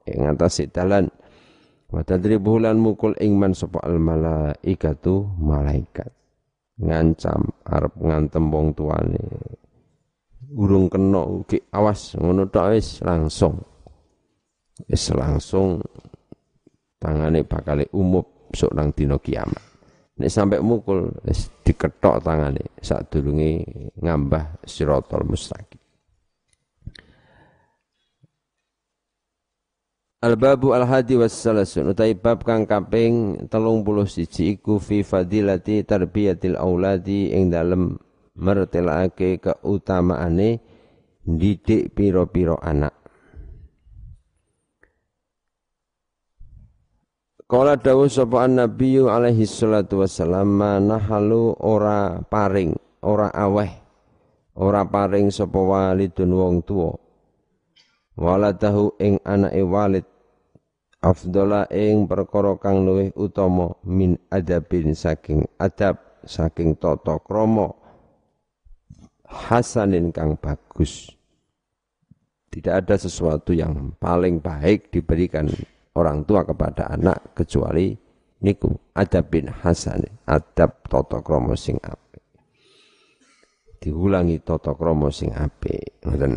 ing 0.07 0.28
atase 0.28 0.70
dalan. 0.70 1.11
Wa 1.90 2.07
mukul 2.78 3.18
ing 3.18 3.34
man 3.34 3.51
sapa 3.51 3.82
al 3.82 3.98
malaikatu 3.98 5.26
malaikat. 5.42 6.11
Ngancam 6.78 7.51
arep 7.66 7.94
ngantem 7.98 8.44
wong 8.46 8.66
tuane. 8.78 9.24
Urung 10.55 10.90
kena 10.90 11.22
ugi 11.26 11.59
awas 11.74 12.14
ngono 12.18 12.46
tok 12.46 12.74
wis 12.74 13.03
langsung. 13.03 13.59
Wis 14.86 15.11
langsung 15.12 15.82
tangane 17.03 17.42
bakal 17.42 17.84
umup 17.90 18.51
sok 18.55 18.74
nang 18.74 18.90
dina 18.94 19.18
kiamat 19.18 19.69
nek 20.20 20.28
sampai 20.28 20.60
mukul 20.60 21.08
wis 21.24 21.48
diketok 21.64 22.20
tangane. 22.20 22.68
Sadurunge 22.84 23.64
ngambah 23.96 24.60
siratal 24.68 25.24
mustaqim. 25.24 25.80
Al-babu 30.20 30.76
al-hadi 30.76 31.16
wassalasun. 31.16 31.96
Utai 31.96 32.12
bab 32.12 32.44
kang 32.44 32.68
kaping 32.68 33.48
siji 34.04 34.60
iku 34.60 34.76
fi 34.76 35.00
fadilati 35.00 35.80
tarbiyatil 35.80 36.60
auladi 36.60 37.32
ing 37.32 37.48
dalem 37.48 37.96
mertelake 38.36 39.40
keutamaane 39.40 40.60
didik 41.24 41.96
piro-piro 41.96 42.60
anak. 42.60 42.99
Kala 47.51 47.74
dawuh 47.74 48.07
sapa 48.07 48.46
Nabi 48.46 49.03
alaihi 49.03 49.42
salatu 49.42 50.07
wassalam 50.07 50.62
nahalu 50.86 51.59
ora 51.59 52.22
paring, 52.22 52.78
ora 53.03 53.26
aweh, 53.34 53.74
ora 54.55 54.86
paring 54.86 55.34
sapa 55.34 55.59
walidun 55.59 56.30
wong 56.30 56.62
tuwa. 56.62 56.94
Waladahu 58.14 58.94
ing 59.03 59.18
anake 59.26 59.66
walid 59.66 60.07
afdala 61.03 61.66
ing 61.74 62.07
perkara 62.07 62.55
kang 62.55 62.86
luwih 62.86 63.11
utama 63.18 63.74
min 63.82 64.14
adabin 64.30 64.94
saking 64.94 65.42
adab 65.59 65.98
saking 66.22 66.78
tata 66.78 67.18
krama 67.18 67.74
hasanin 69.26 70.14
kang 70.14 70.38
bagus. 70.38 71.11
Tidak 72.46 72.78
ada 72.78 72.94
sesuatu 72.94 73.51
yang 73.51 73.98
paling 73.98 74.38
baik 74.38 74.94
diberikan 74.94 75.51
orang 75.97 76.22
tua 76.28 76.47
kepada 76.47 76.91
anak 76.91 77.34
kecuali 77.34 77.95
niku 78.45 78.70
adabin 78.95 79.51
hasanin 79.51 80.14
adab 80.26 80.84
tata 80.86 81.18
krama 81.24 81.57
sing 81.59 81.80
apik. 81.82 82.22
Diulangi 83.80 84.38
tata 84.45 84.76
krama 84.76 85.09
sing 85.09 85.32
apik. 85.34 86.03
Ngoten. 86.05 86.34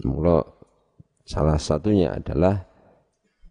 Mula 0.00 0.40
Salah 1.30 1.62
satunya 1.62 2.10
adalah 2.18 2.66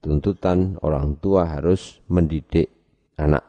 tuntutan 0.03 0.75
orang 0.83 1.15
tua 1.23 1.47
harus 1.47 2.03
mendidik 2.11 2.67
anak. 3.15 3.47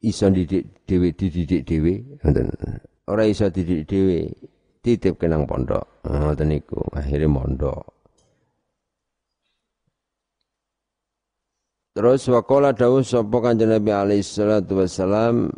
Iso 0.00 0.32
didik 0.32 0.88
dewi 0.88 1.12
dididik 1.12 1.68
dewi, 1.68 2.00
orang 3.04 3.28
iso 3.28 3.52
didik 3.52 3.84
dewi 3.84 4.32
titip 4.86 5.18
kenang 5.18 5.50
pondok, 5.50 5.82
ngoten 6.06 6.54
niku. 6.54 6.78
Akhirnya 6.94 7.26
mondok. 7.26 7.82
Terus 11.90 12.22
wakola 12.30 12.70
dawuh 12.70 13.02
sapa 13.02 13.34
kanjeng 13.42 13.74
Nabi 13.74 13.90
alaihi 13.90 14.22
salatu 14.22 14.78
wasalam 14.78 15.48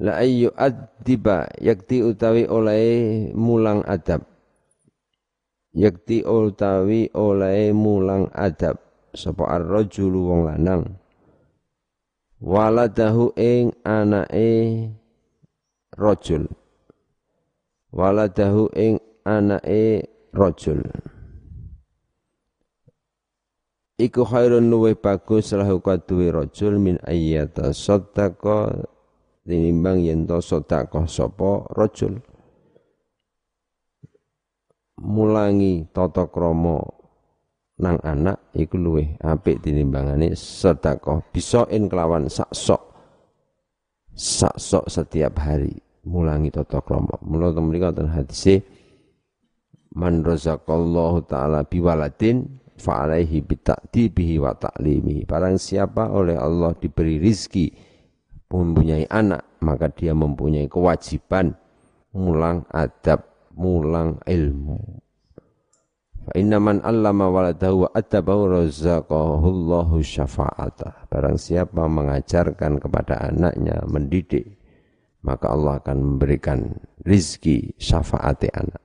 la 0.00 0.22
ayyu 0.22 0.54
adiba 0.54 1.50
yakti 1.60 2.00
utawi 2.00 2.48
oleh 2.48 3.28
mulang 3.36 3.84
adab. 3.84 4.24
Yakti 5.76 6.24
utawi 6.24 7.12
oleh 7.12 7.74
mulang 7.76 8.32
adab. 8.32 8.80
Sapa 9.12 9.60
ar-rajulu 9.60 10.30
wong 10.30 10.40
lanang. 10.48 10.82
Waladahu 12.38 13.34
ing 13.34 13.74
anake 13.82 14.88
rajul 15.98 16.46
waladahu 17.94 18.74
ing 18.74 18.98
anake 19.22 20.10
rajul. 20.34 20.82
Iku 23.94 24.26
khairun 24.26 24.66
luwih 24.66 24.98
bagus 24.98 25.54
lahu 25.54 25.78
kaduwe 25.78 26.34
rajul 26.34 26.82
min 26.82 26.98
ayyata 27.06 27.70
saddaqa 27.70 28.82
tinimbang 29.46 30.02
yen 30.02 30.26
to 30.26 30.42
sedekah 30.42 31.06
sapa 31.06 31.62
rajul. 31.78 32.18
Mulangi 34.98 35.86
tata 35.94 36.26
krama 36.26 36.82
nang 37.78 37.98
anak 38.02 38.50
iku 38.54 38.74
luwih 38.74 39.14
apik 39.22 39.62
tinimbangane 39.62 40.34
sedekah. 40.34 41.22
Bisa 41.30 41.70
in 41.70 41.86
kelawan 41.86 42.26
sak 42.26 42.50
sok 42.50 42.82
sak 44.10 44.58
sok 44.58 44.90
setiap 44.90 45.38
hari 45.38 45.93
mulangi 46.04 46.52
tata 46.52 46.84
krama 46.84 47.16
mula 47.24 47.52
mriki 47.56 47.84
wonten 47.88 48.08
hadise 48.12 48.64
man 49.96 50.20
razaqallahu 50.20 51.24
taala 51.24 51.64
biwaladin 51.64 52.44
fa 52.76 53.08
alaihi 53.08 53.40
bita'dibihi 53.40 54.42
wa 54.42 54.52
ta'limihi 54.52 55.24
barang 55.24 55.56
siapa 55.56 56.12
oleh 56.12 56.36
Allah 56.36 56.76
diberi 56.76 57.16
rizki 57.22 57.94
mempunyai 58.54 59.10
anak, 59.10 59.58
maka 59.64 59.90
dia 59.90 60.14
mempunyai 60.14 60.70
kewajiban 60.70 61.50
mulang 62.14 62.62
adab, 62.70 63.26
mulang 63.58 64.22
ilmu. 64.22 64.78
Fa 66.24 66.32
inna 66.38 66.56
man 66.56 66.80
allama 66.80 67.28
waladahu 67.28 67.84
wa 67.84 67.88
adabahu 67.92 68.42
razaqahullahu 68.62 70.00
syafa'ata. 70.00 71.10
Barang 71.10 71.36
siapa 71.36 71.84
mengajarkan 71.84 72.80
kepada 72.80 73.28
anaknya 73.28 73.84
mendidik, 73.84 74.56
maka 75.24 75.50
Allah 75.50 75.80
akan 75.80 75.96
memberikan 75.98 76.76
rizki 77.00 77.72
syafaati 77.80 78.52
anak. 78.52 78.82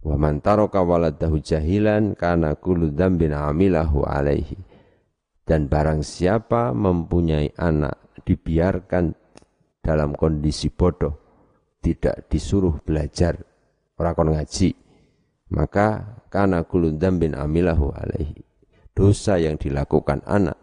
Wa 0.00 0.16
man 0.16 0.40
taraka 0.40 0.80
waladahu 0.80 1.42
jahilan 1.42 2.16
kana 2.16 2.56
kullu 2.56 2.94
dzambin 2.94 3.36
amilahu 3.36 4.06
alaihi. 4.06 4.56
Dan 5.44 5.66
barang 5.66 6.06
siapa 6.06 6.70
mempunyai 6.70 7.50
anak 7.58 8.22
dibiarkan 8.22 9.12
dalam 9.82 10.14
kondisi 10.14 10.70
bodoh, 10.70 11.18
tidak 11.82 12.30
disuruh 12.30 12.78
belajar, 12.86 13.34
orang 13.98 14.14
kon 14.14 14.30
ngaji, 14.30 14.70
maka 15.50 16.20
karena 16.30 16.62
kulundam 16.62 17.18
bin 17.18 17.34
amilahu 17.34 17.90
alaihi. 17.90 18.46
Dosa 18.94 19.40
yang 19.42 19.58
dilakukan 19.58 20.22
anak 20.28 20.56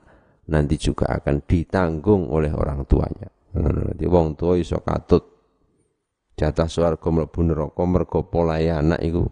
nanti 0.47 0.79
juga 0.79 1.11
akan 1.19 1.43
ditanggung 1.43 2.31
oleh 2.31 2.53
orang 2.55 2.87
tuanya. 2.87 3.27
Nanti 3.55 4.05
wong 4.09 4.35
tua 4.35 4.59
iso 4.59 4.83
katut 4.83 5.23
jatah 6.37 6.69
swarga 6.69 7.07
mlebu 7.09 7.39
neraka 7.47 7.83
mergo 7.87 8.19
polahe 8.27 8.69
anak 8.69 9.01
iku 9.01 9.23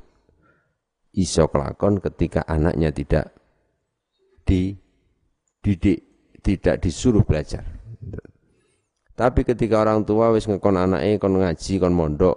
iso 1.16 1.48
kelakon 1.52 2.02
ketika 2.04 2.44
anaknya 2.48 2.92
tidak 2.92 3.36
dididik, 4.46 6.00
tidak 6.42 6.82
disuruh 6.82 7.24
belajar. 7.26 7.64
Tapi 9.16 9.48
ketika 9.48 9.80
orang 9.80 10.04
tua 10.04 10.36
wis 10.36 10.44
ngekon 10.44 10.76
anake 10.76 11.24
kon 11.24 11.40
ngaji 11.40 11.74
kon 11.80 11.96
mondok 11.96 12.36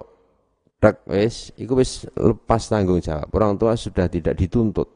tak 0.78 1.02
wis 1.10 1.50
iku 1.58 1.74
wis 1.74 2.06
lepas 2.14 2.70
tanggung 2.70 3.02
jawab. 3.02 3.26
Orang 3.34 3.58
tua 3.58 3.74
sudah 3.74 4.06
tidak 4.06 4.38
dituntut. 4.38 4.86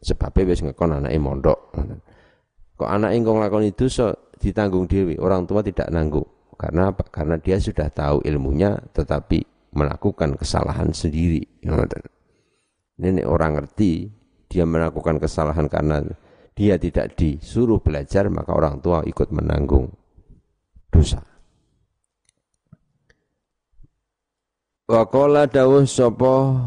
Sebabnya 0.00 0.48
wis 0.48 0.64
ngekon 0.64 0.96
anake 0.96 1.20
mondok. 1.20 1.76
Kok 2.80 2.88
anak 2.88 3.12
engkau 3.12 3.36
nglakoni 3.36 3.76
dosa 3.76 4.16
ditanggung 4.40 4.88
dewi, 4.88 5.20
orang 5.20 5.44
tua 5.44 5.60
tidak 5.60 5.92
nanggung. 5.92 6.24
Karena 6.56 6.88
apa? 6.88 7.04
Karena 7.12 7.36
dia 7.36 7.60
sudah 7.60 7.92
tahu 7.92 8.24
ilmunya 8.24 8.72
tetapi 8.96 9.44
melakukan 9.76 10.32
kesalahan 10.40 10.88
sendiri. 10.88 11.44
Ini 11.60 13.20
orang 13.28 13.60
ngerti 13.60 14.08
dia 14.48 14.64
melakukan 14.64 15.20
kesalahan 15.20 15.68
karena 15.68 16.00
dia 16.56 16.80
tidak 16.80 17.20
disuruh 17.20 17.84
belajar 17.84 18.32
maka 18.32 18.56
orang 18.56 18.80
tua 18.80 19.04
ikut 19.04 19.28
menanggung 19.28 19.92
dosa. 20.88 21.20
Wa 24.88 25.04
qala 25.04 25.52
dawuh 25.52 25.84
sapa 25.84 26.64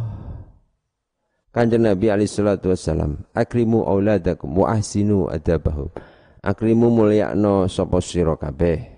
Kanjeng 1.53 1.85
Nabi 1.85 2.09
alaihi 2.09 2.25
salatu 2.25 2.73
wassalam, 2.73 3.29
akrimu 3.37 3.85
auladakum 3.85 4.57
wa 4.57 4.73
ahsinu 4.73 5.29
adabahum. 5.29 5.93
Akrimu 6.41 6.89
mulyakno 6.89 7.69
sapa 7.69 8.01
sira 8.01 8.33
kabeh. 8.33 8.89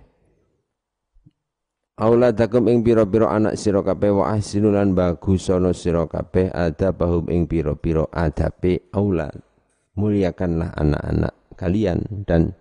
Auladakum 1.99 2.71
ing 2.71 2.79
pira-pira 2.79 3.27
anak 3.27 3.59
sira 3.59 3.83
kabeh 3.83 4.07
wa 4.07 4.31
ahsinu 4.31 4.71
lan 4.71 4.95
bagusana 4.95 5.75
sira 5.75 6.07
kabeh 6.07 6.47
adabahum 6.55 7.27
ing 7.27 7.43
pira-pira 7.43 8.07
adabe 8.07 8.87
aulad. 8.95 9.35
Muliakanlah 9.99 10.79
anak-anak 10.79 11.35
kalian 11.59 12.07
dan 12.23 12.55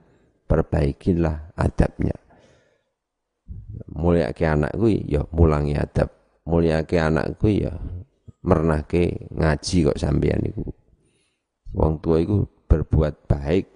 perbaikilah 0.51 1.55
adabnya. 1.55 2.19
Mulyake 3.95 4.43
anak 4.43 4.75
kuwi 4.75 5.07
ya 5.07 5.23
mulangi 5.31 5.79
adab 5.79 6.11
mulyake 6.47 7.01
anakku 7.01 7.49
ya 7.49 7.73
mernake 8.45 9.33
ngaji 9.33 9.91
kok 9.91 9.99
sampean 9.99 10.45
iku. 10.45 10.69
Wong 11.75 11.99
tua 11.99 12.21
iku 12.23 12.45
berbuat 12.69 13.27
baik 13.27 13.67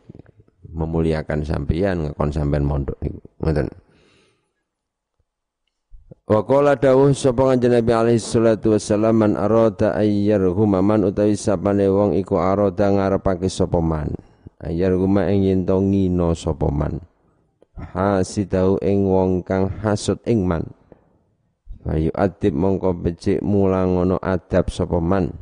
memuliakan 0.68 1.42
sampean 1.42 2.06
ngakon 2.06 2.30
sampean 2.30 2.68
mondok 2.68 3.00
niku. 3.00 3.18
Ngoten. 3.40 3.68
Wa 6.28 6.44
qala 6.44 6.76
dawuh 6.76 7.16
sapa 7.16 7.48
kanjeng 7.48 7.72
Nabi 7.72 7.92
alaihi 7.96 8.20
salatu 8.20 8.76
wassalam 8.76 9.16
man 9.16 9.32
arada 9.32 9.96
ayyarhuma 9.96 10.84
man 10.84 11.08
utawi 11.08 11.32
sapane 11.40 11.88
wong 11.88 12.20
iku 12.20 12.36
arada 12.36 12.92
ngarepake 12.92 13.48
sapa 13.48 13.80
man. 13.80 14.12
Ayyarhuma 14.60 15.24
ing 15.32 15.48
yen 15.48 15.60
to 15.64 15.80
ngino 15.80 16.36
sapa 16.36 16.68
man. 16.68 17.00
Hasidau 17.72 18.76
ing 18.84 19.08
wong 19.08 19.40
kang 19.40 19.72
hasud 19.80 20.20
ing 20.28 20.44
man. 20.44 20.68
Ayu 21.88 22.12
adib 22.12 22.52
mongko 22.52 22.92
becik 22.92 23.40
mulang 23.40 23.96
ngono 23.96 24.20
adab 24.20 24.68
sapa 24.68 25.00
man. 25.00 25.32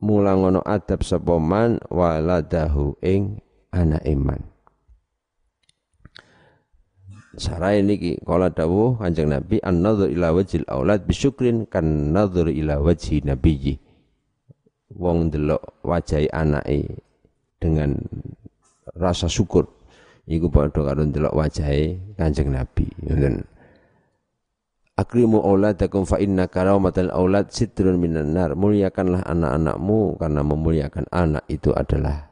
Mulang 0.00 0.48
ngono 0.48 0.64
adab 0.64 1.04
sapa 1.04 1.36
man 1.36 1.76
waladahu 1.92 2.96
ing 3.04 3.44
anak 3.68 4.00
iman. 4.08 4.40
Sarai 7.38 7.86
niki 7.86 8.18
kala 8.26 8.50
dawuh 8.50 8.98
Kanjeng 8.98 9.30
Nabi 9.30 9.62
an-nadhur 9.62 10.10
ila 10.10 10.34
wajhil 10.34 10.66
aulad 10.66 11.06
bisyukrin 11.06 11.70
kan 11.70 12.10
nadhur 12.10 12.50
ila 12.50 12.82
wajhi 12.82 13.22
nabiyyi. 13.22 13.78
Wong 14.98 15.28
delok 15.30 15.84
wajahi 15.84 16.32
anake 16.32 16.98
dengan 17.60 17.94
rasa 18.96 19.28
syukur 19.28 19.68
iku 20.24 20.48
padha 20.50 20.80
karo 20.80 21.04
ndelok 21.04 21.36
wajahe 21.36 22.00
Kanjeng 22.16 22.50
Nabi. 22.50 22.88
Ngoten. 23.04 23.57
Akrimu 24.98 25.38
auladakum 25.46 26.02
fa 26.02 26.18
inna 26.18 26.50
karamatal 26.50 27.14
aulad 27.14 27.54
sitrun 27.54 28.02
minan 28.02 28.34
nar. 28.34 28.58
Muliakanlah 28.58 29.22
anak-anakmu 29.30 30.18
karena 30.18 30.42
memuliakan 30.42 31.06
anak 31.14 31.46
itu 31.46 31.70
adalah 31.70 32.26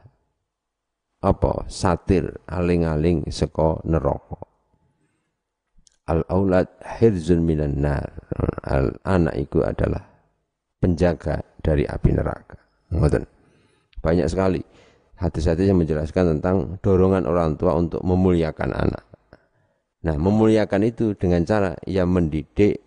apa? 1.23 1.71
Satir 1.71 2.43
aling-aling 2.51 3.31
seko 3.31 3.87
neraka. 3.87 4.43
Al 6.11 6.27
aulad 6.27 6.67
hirzun 6.83 7.47
minan 7.47 7.79
nar. 7.79 8.11
Al 8.67 8.99
anak 9.07 9.39
itu 9.39 9.63
adalah 9.63 10.03
penjaga 10.83 11.47
dari 11.63 11.87
api 11.87 12.11
neraka. 12.19 12.59
Ngoten. 12.91 13.23
Banyak 14.03 14.27
sekali 14.27 14.59
hadis-hadis 15.23 15.71
yang 15.71 15.79
menjelaskan 15.79 16.39
tentang 16.39 16.83
dorongan 16.83 17.31
orang 17.31 17.55
tua 17.55 17.79
untuk 17.79 18.03
memuliakan 18.03 18.75
anak. 18.75 19.07
Nah, 20.07 20.15
memuliakan 20.15 20.87
itu 20.87 21.19
dengan 21.19 21.43
cara 21.43 21.75
ia 21.83 22.07
mendidik 22.07 22.79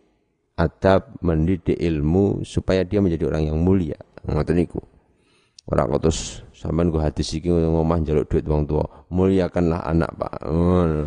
adab, 0.56 1.20
mendidik 1.20 1.76
ilmu 1.76 2.48
supaya 2.48 2.88
dia 2.88 3.04
menjadi 3.04 3.28
orang 3.28 3.52
yang 3.52 3.60
mulia. 3.60 4.00
Ngoten 4.24 4.56
niku. 4.56 4.80
Ora 5.68 5.84
kok 5.84 6.00
terus 6.08 6.48
sampean 6.56 6.88
go 6.88 7.04
hadis 7.04 7.36
iki 7.36 7.52
ngomah 7.52 8.00
njaluk 8.00 8.32
duit 8.32 8.48
wong 8.48 8.64
tua. 8.64 8.88
Muliakanlah 9.12 9.84
anak, 9.84 10.16
Pak. 10.16 10.48
Ngono. 10.48 11.06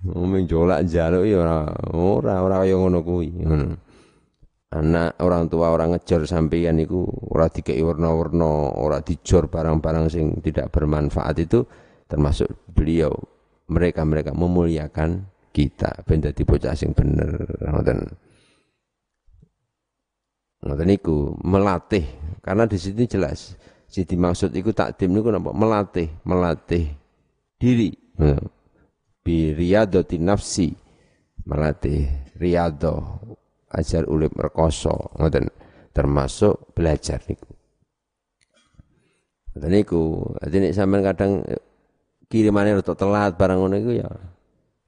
Ngomong 0.00 0.48
jolak 0.48 0.80
njaluk 0.88 1.28
ya 1.28 1.36
ora 1.44 1.58
ora 1.92 2.34
ora 2.40 2.56
kaya 2.64 2.74
ngono 2.80 3.04
kuwi. 3.04 3.28
Anak 4.70 5.20
orang 5.20 5.52
tua 5.52 5.76
orang 5.76 5.92
ngejar 5.92 6.24
sampeyan 6.24 6.80
niku 6.80 7.04
ora 7.28 7.52
dikei 7.52 7.84
warna-warna, 7.84 8.80
ora 8.80 9.04
dijor 9.04 9.52
barang-barang 9.52 10.08
sing 10.08 10.40
tidak 10.40 10.72
bermanfaat 10.72 11.36
itu 11.42 11.68
termasuk 12.08 12.48
beliau 12.72 13.12
mereka-mereka 13.70 14.34
memuliakan 14.34 15.30
kita. 15.54 16.02
Ben 16.02 16.18
dadi 16.18 16.42
bocah 16.42 16.74
sing 16.74 16.90
bener. 16.90 17.46
Ngoten. 17.62 17.98
Ngoten 20.66 20.86
niku 20.90 21.38
melatih. 21.46 22.04
Karena 22.42 22.66
di 22.66 22.76
sini 22.76 23.06
jelas 23.06 23.54
si 23.86 24.02
dimaksud 24.02 24.50
iku 24.54 24.74
takdim 24.74 25.14
niku 25.14 25.30
napa? 25.30 25.54
Melatih 25.54 26.10
melatih 26.26 26.90
diri. 27.56 27.94
Bi 29.22 29.54
riyadati 29.54 30.18
nafsi. 30.18 30.74
Melatih 31.46 32.10
riyadhah 32.34 33.00
ajar 33.78 34.10
ulip 34.10 34.34
rekoso. 34.34 35.14
Ngoten. 35.14 35.46
Termasuk 35.90 36.74
belajar 36.74 37.22
niku. 37.26 37.50
Ngoten 39.54 39.70
niku. 39.70 40.02
Dadi 40.42 40.74
sampean 40.74 41.02
kadang 41.06 41.46
kirimannya 42.30 42.78
untuk 42.78 42.94
telat 42.94 43.34
barang 43.34 43.58
ngono 43.58 43.76
itu 43.76 43.98
ya 43.98 44.08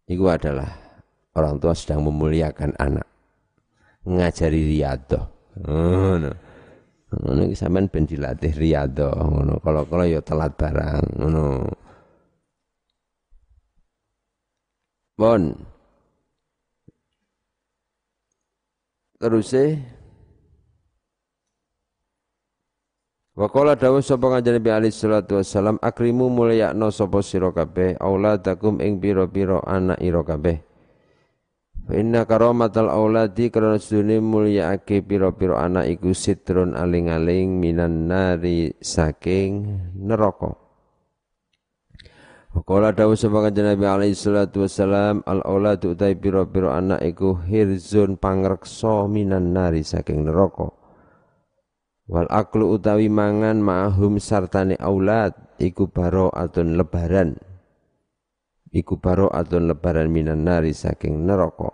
itu 0.06 0.24
adalah 0.30 0.70
orang 1.34 1.58
tua 1.58 1.74
sedang 1.74 2.06
memuliakan 2.06 2.76
anak. 2.78 3.06
Ngajari 4.06 4.60
riyadhah 4.70 5.24
ngono. 5.66 6.30
Ngono 7.12 7.40
iki 7.44 7.56
sampean 7.58 7.90
ben 7.90 8.06
dilatih 8.06 8.54
riyadhah 8.54 9.14
ngono. 9.14 9.58
Kalau 9.62 10.06
ya 10.06 10.22
telat 10.22 10.54
barang 10.54 11.18
ngono. 11.18 11.44
Bon 15.18 15.42
terus 19.22 19.54
Wa 23.32 23.48
qala 23.48 23.80
dawu 23.80 24.04
sapa 24.04 24.28
kanjeng 24.28 24.60
Nabi 24.60 24.68
alaihi 24.68 24.92
salatu 24.92 25.40
wassalam 25.40 25.80
akrimu 25.80 26.28
mulyakno 26.28 26.92
sapa 26.92 27.24
sira 27.24 27.48
kabeh 27.48 27.96
auladakum 27.96 28.76
ing 28.84 29.00
pira-pira 29.00 29.64
anak 29.64 30.04
ira 30.04 30.20
kabeh. 30.20 30.60
Fa 31.88 31.96
inna 31.96 32.28
karamatal 32.28 32.92
auladi 32.92 33.48
karena 33.48 33.80
sedune 33.80 34.20
mulyaake 34.20 35.00
pira-pira 35.00 35.64
anak 35.64 35.88
iku 35.96 36.12
sitrun 36.12 36.76
aling-aling 36.76 37.56
minan 37.56 38.04
nari 38.04 38.76
saking 38.84 39.80
neraka. 39.96 40.52
Wa 42.52 42.60
qala 42.68 42.92
dawu 42.92 43.16
sapa 43.16 43.48
kanjeng 43.48 43.64
Nabi 43.64 43.88
alaihi 43.88 44.12
salatu 44.12 44.68
wassalam 44.68 45.24
al 45.24 45.40
auladu 45.48 45.96
utai 45.96 46.12
pira-pira 46.20 46.76
anak 46.76 47.00
iku 47.00 47.40
hirzun 47.48 48.20
pangreksa 48.20 49.08
minan 49.08 49.56
nari 49.56 49.80
saking 49.80 50.28
neraka. 50.28 50.81
Wal 52.12 52.28
aklu 52.28 52.76
utawi 52.76 53.08
mangan 53.08 53.64
ma'hum 53.64 54.20
sartane 54.20 54.76
aulad 54.76 55.32
iku 55.56 55.88
baro 55.88 56.28
atun 56.28 56.76
lebaran. 56.76 57.40
Iku 58.68 59.00
baro 59.00 59.32
atun 59.32 59.64
lebaran 59.64 60.12
minan 60.12 60.44
nari 60.44 60.76
saking 60.76 61.24
neraka. 61.24 61.72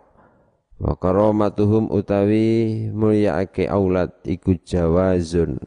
Wa 0.78 0.94
karamatuhum 0.94 1.90
utawi 1.90 2.86
mulyaake 2.94 3.66
aulad 3.66 4.14
iku 4.22 4.54
jawazun 4.62 5.58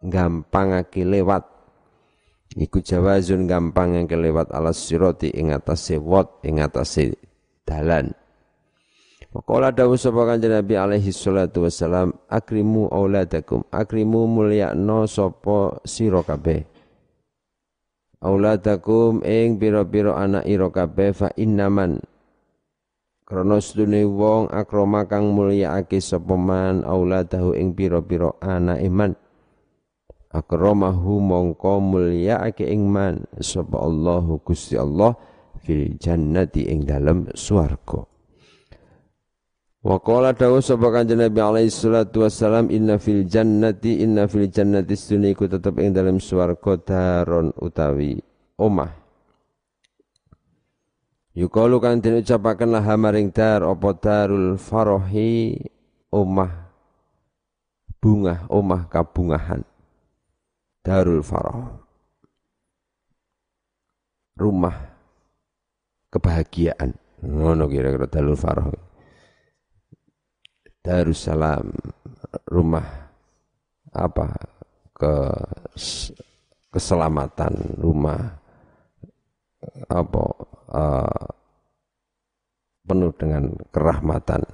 gampangake 0.00 1.04
lewat. 1.04 1.44
Iku 2.56 2.80
jawazun 2.80 3.44
gampang 3.44 3.92
lewat 4.08 4.56
alas 4.56 4.80
siroti 4.88 5.28
ing 5.36 5.52
atase 5.52 6.00
wot 6.00 6.40
ing 6.48 6.64
dalan. 7.68 8.16
Waqala 9.36 9.68
dawu 9.68 10.00
sapa 10.00 10.24
kanjeng 10.24 10.48
Nabi 10.48 10.80
alaihi 10.80 11.12
salatu 11.12 11.68
wassalam 11.68 12.16
akrimu 12.32 12.88
auladakum. 12.88 13.68
Akrimu 13.68 14.24
mulyakno 14.24 15.04
sapa 15.04 15.76
sira 15.84 16.24
kabeh. 16.24 16.64
Auladakum 18.24 19.20
ing 19.20 19.60
pira-pira 19.60 20.16
anak 20.16 20.48
ira 20.48 20.72
kabeh 20.72 21.12
fa 21.12 21.28
innaman. 21.36 22.00
Krana 23.28 23.60
sedune 23.60 24.08
wong 24.08 24.48
akrama 24.48 25.04
kang 25.04 25.36
mulyaake 25.36 26.00
sapa 26.00 26.32
man 26.32 26.80
auladahu 26.88 27.52
ing 27.52 27.76
pira-pira 27.76 28.32
anak 28.40 28.80
iman. 28.88 29.12
Akramahu 30.32 31.20
mongko 31.20 31.76
mulyaake 31.84 32.64
ing 32.64 32.88
man 32.88 33.28
sapa 33.36 33.84
Allahu 33.84 34.40
Gusti 34.40 34.80
Allah 34.80 35.12
fil 35.60 36.00
jannati 36.00 36.72
ing 36.72 36.88
dalem 36.88 37.28
swarga 37.36 38.15
Wa 39.86 40.02
qala 40.02 40.34
dawu 40.34 40.58
sapa 40.58 40.90
kanjeng 40.90 41.22
Nabi 41.22 41.38
alaihi 41.38 41.70
salatu 41.70 42.26
wassalam 42.26 42.74
inna 42.74 42.98
fil 42.98 43.22
jannati 43.22 44.02
inna 44.02 44.26
fil 44.26 44.50
jannati 44.50 44.98
sunni 44.98 45.30
ku 45.30 45.46
tetep 45.46 45.78
ing 45.78 45.94
dalem 45.94 46.18
swarga 46.18 46.74
daron 46.82 47.54
utawi 47.54 48.18
omah. 48.58 48.90
Yukalu 51.38 51.78
kan 51.78 52.02
den 52.02 52.18
ucapaken 52.18 52.74
lah 52.74 52.82
maring 52.98 53.30
dar 53.30 53.62
apa 53.62 53.94
darul 53.94 54.58
farahi? 54.58 55.54
Omah. 56.10 56.50
Bunga 58.02 58.42
omah 58.50 58.90
kabungahan. 58.90 59.62
Darul 60.82 61.22
farah. 61.22 61.78
Rumah. 64.34 64.76
Kebahagiaan. 66.10 66.90
Ngono 67.22 67.70
kira-kira 67.70 68.10
darul 68.10 68.34
farah 68.34 68.85
Darussalam 70.86 71.66
rumah 72.46 72.86
apa? 73.90 74.30
Ke 74.94 75.34
keselamatan 76.70 77.74
rumah 77.82 78.22
apa 79.90 80.24
uh, 80.70 81.26
penuh 82.86 83.12
dengan 83.18 83.50
kerahmatan. 83.74 84.46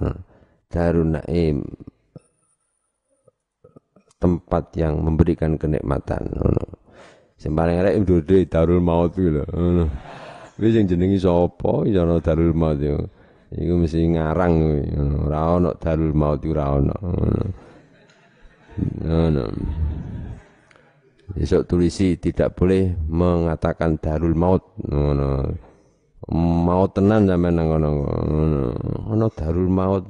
Darun 0.73 1.21
Naim 1.21 1.61
tempat 4.17 4.73
yang 4.73 5.05
memberikan 5.05 5.53
kenikmatan 5.53 6.33
ngono. 6.33 6.65
Sing 7.37 7.53
paling 7.53 7.77
elek 7.77 8.01
Darul 8.49 8.81
Maut 8.81 9.13
kuwi 9.13 9.37
lho 9.37 9.45
ngono. 9.53 9.85
Wis 10.57 10.73
jenengi 10.73 11.21
sapa? 11.21 11.85
Ya 11.85 12.09
Darul 12.09 12.57
Maut 12.57 12.81
yo 12.81 13.05
Iku 13.53 13.73
mesti 13.77 14.09
ngarang 14.09 14.53
kuwi. 14.57 14.81
Ora 15.29 15.39
ono 15.61 15.69
darul 15.77 16.13
maut 16.17 16.41
ora 16.41 16.65
ono. 16.73 16.95
Ngono. 19.05 19.43
Besok 21.33 21.65
tulisi 21.69 22.17
tidak 22.17 22.57
boleh 22.57 22.97
mengatakan 23.05 24.01
darul 24.01 24.33
maut. 24.33 24.63
Ngono. 24.81 25.29
Maut 26.65 26.97
tenan 26.97 27.29
sampean 27.29 27.53
nang 27.53 27.67
ngono. 27.69 27.89
Ono 29.13 29.25
darul 29.37 29.69
maut. 29.69 30.09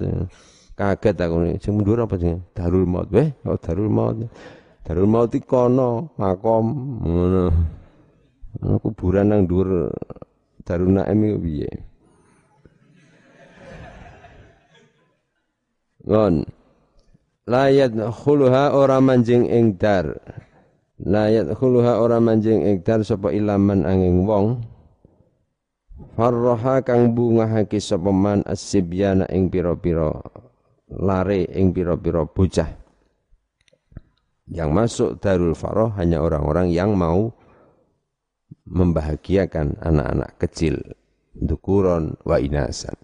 Kaget 0.74 1.20
aku 1.20 1.36
nih. 1.44 1.56
Sing 1.60 1.76
mundur 1.76 2.00
apa 2.00 2.16
sih? 2.16 2.34
Darul 2.56 2.88
maut. 2.88 3.12
Weh, 3.12 3.28
oh 3.44 3.60
darul 3.60 3.92
maut. 3.92 4.24
Darul 4.84 5.08
maut 5.08 5.32
iki 5.36 5.44
kono, 5.44 6.16
makom. 6.16 6.66
Ngono. 7.04 7.44
Ono 8.64 8.76
kuburan 8.80 9.36
nang 9.36 9.44
dhuwur 9.50 9.92
Darul 10.64 10.96
Naim 10.96 11.44
piye? 11.44 11.93
Ngon. 16.04 16.44
Layat 17.44 17.96
khuluha 17.96 18.72
ora 18.72 19.04
manjing 19.04 19.48
ing 19.48 19.76
dar. 19.76 20.16
Layat 21.04 21.52
khuluha 21.56 22.00
ora 22.00 22.24
manjing 22.24 22.64
ing 22.64 22.84
dar 22.84 23.04
sapa 23.04 23.32
ilaman 23.36 23.84
angin 23.84 24.24
wong. 24.24 24.64
Farroha 26.16 26.84
kang 26.84 27.12
bungahake 27.12 27.84
sapa 27.84 28.12
man 28.12 28.44
asibyana 28.48 29.28
ing 29.32 29.52
pira-pira 29.52 30.12
lare 30.88 31.48
ing 31.52 31.76
pira-pira 31.76 32.24
bocah. 32.28 32.70
Yang 34.48 34.70
masuk 34.76 35.10
Darul 35.24 35.56
Faroh 35.56 35.96
hanya 35.96 36.20
orang-orang 36.20 36.68
yang 36.68 37.00
mau 37.00 37.32
membahagiakan 38.68 39.80
anak-anak 39.80 40.36
kecil. 40.40 40.80
Dukuron 41.34 42.20
wa 42.28 42.38
inasan. 42.38 43.03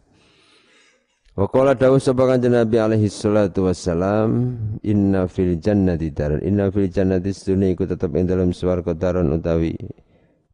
Wa 1.39 1.47
qala 1.47 1.71
dawu 1.71 1.95
kanjeng 2.03 2.51
Nabi 2.51 2.83
alaihi 2.83 3.07
salatu 3.07 3.71
wassalam 3.71 4.59
inna 4.83 5.23
fil 5.31 5.55
jannati 5.55 6.11
daran. 6.11 6.43
Inna 6.43 6.67
fil 6.67 6.91
jannati 6.91 7.31
sunni 7.31 7.71
iku 7.71 7.87
tetep 7.87 8.11
ing 8.19 8.27
dalam 8.27 8.51
swarga 8.51 8.91
daron 8.91 9.31
utawi 9.31 9.71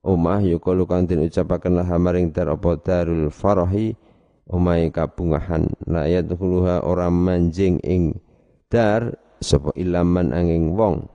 omah 0.06 0.46
yukalu 0.46 0.86
kang 0.86 1.10
den 1.10 1.26
ucapaken 1.26 1.82
lah 1.82 1.90
maring 1.98 2.30
dar 2.30 2.54
apa 2.54 2.78
darul 2.86 3.34
farahi 3.34 3.98
omahe 4.46 4.94
kabungahan. 4.94 5.66
La 5.90 6.06
yadkhuluha 6.06 6.86
ora 6.86 7.10
manjing 7.10 7.82
ing 7.82 8.22
dar 8.70 9.18
sapa 9.42 9.74
ilaman 9.74 10.38
angin 10.38 10.78
wong. 10.78 11.10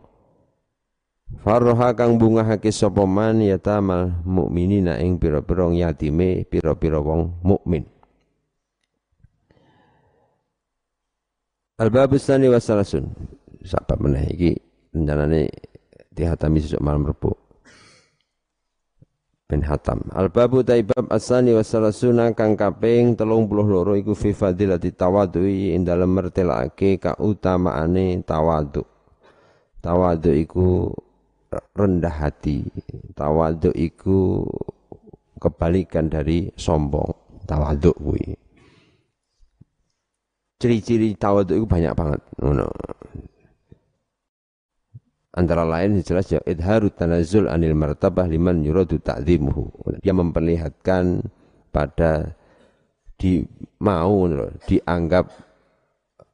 Farroha 1.46 1.94
kang 1.94 2.18
bungahake 2.18 2.74
sapa 2.74 3.06
man 3.06 3.38
yatamal 3.38 4.18
mukminina 4.26 4.98
ing 4.98 5.22
pira-pira 5.22 5.70
yatime 5.70 6.42
pira-pira 6.50 6.98
wong 6.98 7.38
mukmin 7.46 7.99
Al-bab 11.80 12.12
tsani 12.20 12.52
wa 12.52 12.60
salasun. 12.60 13.08
Sapa 13.64 13.96
meneh 13.96 14.28
iki 14.36 14.52
rencanane 14.92 15.48
dihatami 16.12 16.60
sesuk 16.60 16.76
malam 16.84 17.08
Rebo. 17.08 17.32
Ben 19.48 19.64
hatam. 19.64 20.04
Al-babu 20.12 20.60
taibab 20.60 21.08
asani 21.08 21.56
wa 21.56 21.64
salasuna 21.64 22.36
kang 22.36 22.52
kaping 22.52 23.16
32 23.16 23.96
iku 24.04 24.12
fi 24.12 24.36
fadilati 24.36 24.92
tawadui 24.92 25.72
ing 25.72 25.88
dalem 25.88 26.12
mertelake 26.12 27.00
kautamaane 27.00 28.28
tawadhu. 28.28 28.84
Tawadhu 29.80 30.30
iku 30.36 30.92
rendah 31.72 32.12
hati. 32.12 32.60
Tawadhu 33.16 33.72
iku 33.72 34.44
kebalikan 35.40 36.12
dari 36.12 36.52
sombong. 36.60 37.40
Tawadhu 37.48 37.90
kuwi 37.96 38.49
ciri-ciri 40.60 41.16
tawaduk 41.16 41.56
itu 41.56 41.66
banyak 41.66 41.92
banget. 41.96 42.20
No, 42.44 42.68
Antara 45.30 45.62
lain 45.64 46.02
jelas 46.04 46.26
ya 46.28 46.42
idharu 46.42 46.90
tanazul 46.90 47.48
anil 47.48 47.72
martabah 47.72 48.28
liman 48.28 48.60
yuradu 48.66 49.00
ta'zimuhu. 49.00 49.96
Dia 50.04 50.12
memperlihatkan 50.12 51.24
pada 51.70 52.34
di 53.14 53.46
mau 53.80 54.26
dianggap 54.66 55.30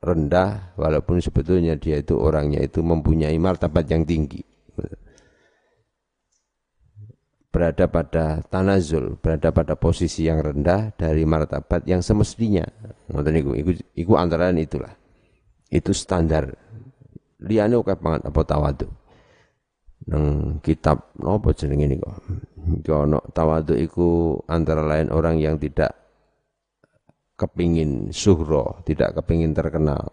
rendah 0.00 0.74
walaupun 0.80 1.20
sebetulnya 1.20 1.76
dia 1.76 2.00
itu 2.00 2.16
orangnya 2.16 2.62
itu 2.62 2.80
mempunyai 2.80 3.36
martabat 3.36 3.84
yang 3.90 4.06
tinggi 4.06 4.40
berada 7.56 7.88
pada 7.88 8.44
tanazul, 8.52 9.16
berada 9.16 9.48
pada 9.48 9.80
posisi 9.80 10.28
yang 10.28 10.44
rendah 10.44 10.92
dari 10.92 11.24
martabat 11.24 11.88
yang 11.88 12.04
semestinya. 12.04 12.68
Ngoten 13.08 13.32
niku, 13.32 13.56
iku 13.56 13.70
iku 13.96 14.12
antara 14.20 14.52
itulah. 14.52 14.92
Itu 15.72 15.96
standar. 15.96 16.52
Liyane 17.40 17.80
oke 17.80 17.96
banget 17.96 18.28
apa 18.28 18.40
tawadu. 18.44 18.92
Nang 20.12 20.60
kitab 20.60 21.16
napa 21.16 21.56
jenenge 21.56 21.96
niku? 21.96 22.12
Iki 22.84 22.92
ana 22.92 23.24
tawadu 23.32 23.72
iku 23.72 24.36
antara 24.52 24.84
lain 24.84 25.08
orang 25.08 25.40
yang 25.40 25.56
tidak 25.56 25.96
kepingin 27.40 28.12
suhro, 28.12 28.84
tidak 28.84 29.16
kepingin 29.16 29.56
terkenal. 29.56 30.12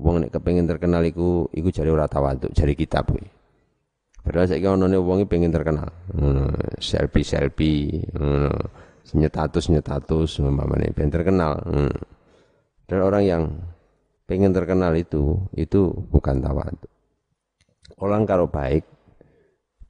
Wong 0.00 0.24
nek 0.24 0.32
kepingin 0.32 0.64
terkenal 0.64 1.04
iku 1.04 1.44
iku 1.52 1.68
jare 1.68 1.92
ora 1.92 2.08
tawadu, 2.08 2.48
jare 2.56 2.72
kitab 2.72 3.04
kuwi. 3.12 3.43
Padahal 4.24 4.48
saya 4.48 4.56
kira 4.56 4.72
none 4.80 4.96
wongi 4.96 5.28
pengen 5.28 5.52
terkenal. 5.52 5.92
selfie 6.80 7.28
selfie, 7.28 8.08
nyetatus 9.12 9.68
nyetatus, 9.68 10.40
umpamanya 10.40 10.88
pengen 10.96 11.12
terkenal. 11.12 11.60
Hmm. 11.68 11.92
Dan 12.88 12.98
orang 13.04 13.22
yang 13.28 13.42
pengen 14.24 14.56
terkenal 14.56 14.96
itu, 14.96 15.36
itu 15.52 15.92
bukan 16.08 16.40
tawadu. 16.40 16.88
Orang 18.00 18.24
kalau 18.24 18.48
baik 18.48 18.88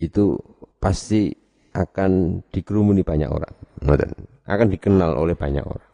itu 0.02 0.34
pasti 0.82 1.30
akan 1.74 2.42
dikerumuni 2.50 3.06
banyak 3.06 3.30
orang. 3.30 3.54
Akan 4.50 4.66
dikenal 4.66 5.14
oleh 5.14 5.38
banyak 5.38 5.62
orang. 5.62 5.92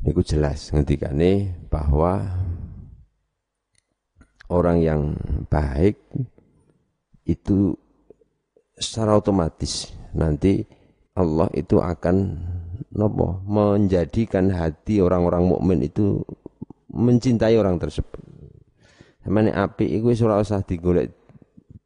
Itu 0.00 0.24
jelas 0.24 0.72
nih 0.72 1.68
bahwa 1.68 2.24
orang 4.50 4.82
yang 4.82 5.00
baik 5.46 5.96
itu 7.24 7.78
secara 8.74 9.16
otomatis 9.16 9.94
nanti 10.12 10.66
Allah 11.14 11.46
itu 11.54 11.78
akan 11.78 12.16
nopo 12.90 13.44
menjadikan 13.46 14.50
hati 14.50 14.98
orang-orang 14.98 15.46
mukmin 15.46 15.78
itu 15.86 16.22
mencintai 16.90 17.54
orang 17.54 17.78
tersebut. 17.78 18.18
Samane 19.22 19.54
api 19.54 19.86
iku 20.00 20.10
wis 20.10 20.24
ora 20.24 20.42
usah 20.42 20.64
digolek 20.64 21.12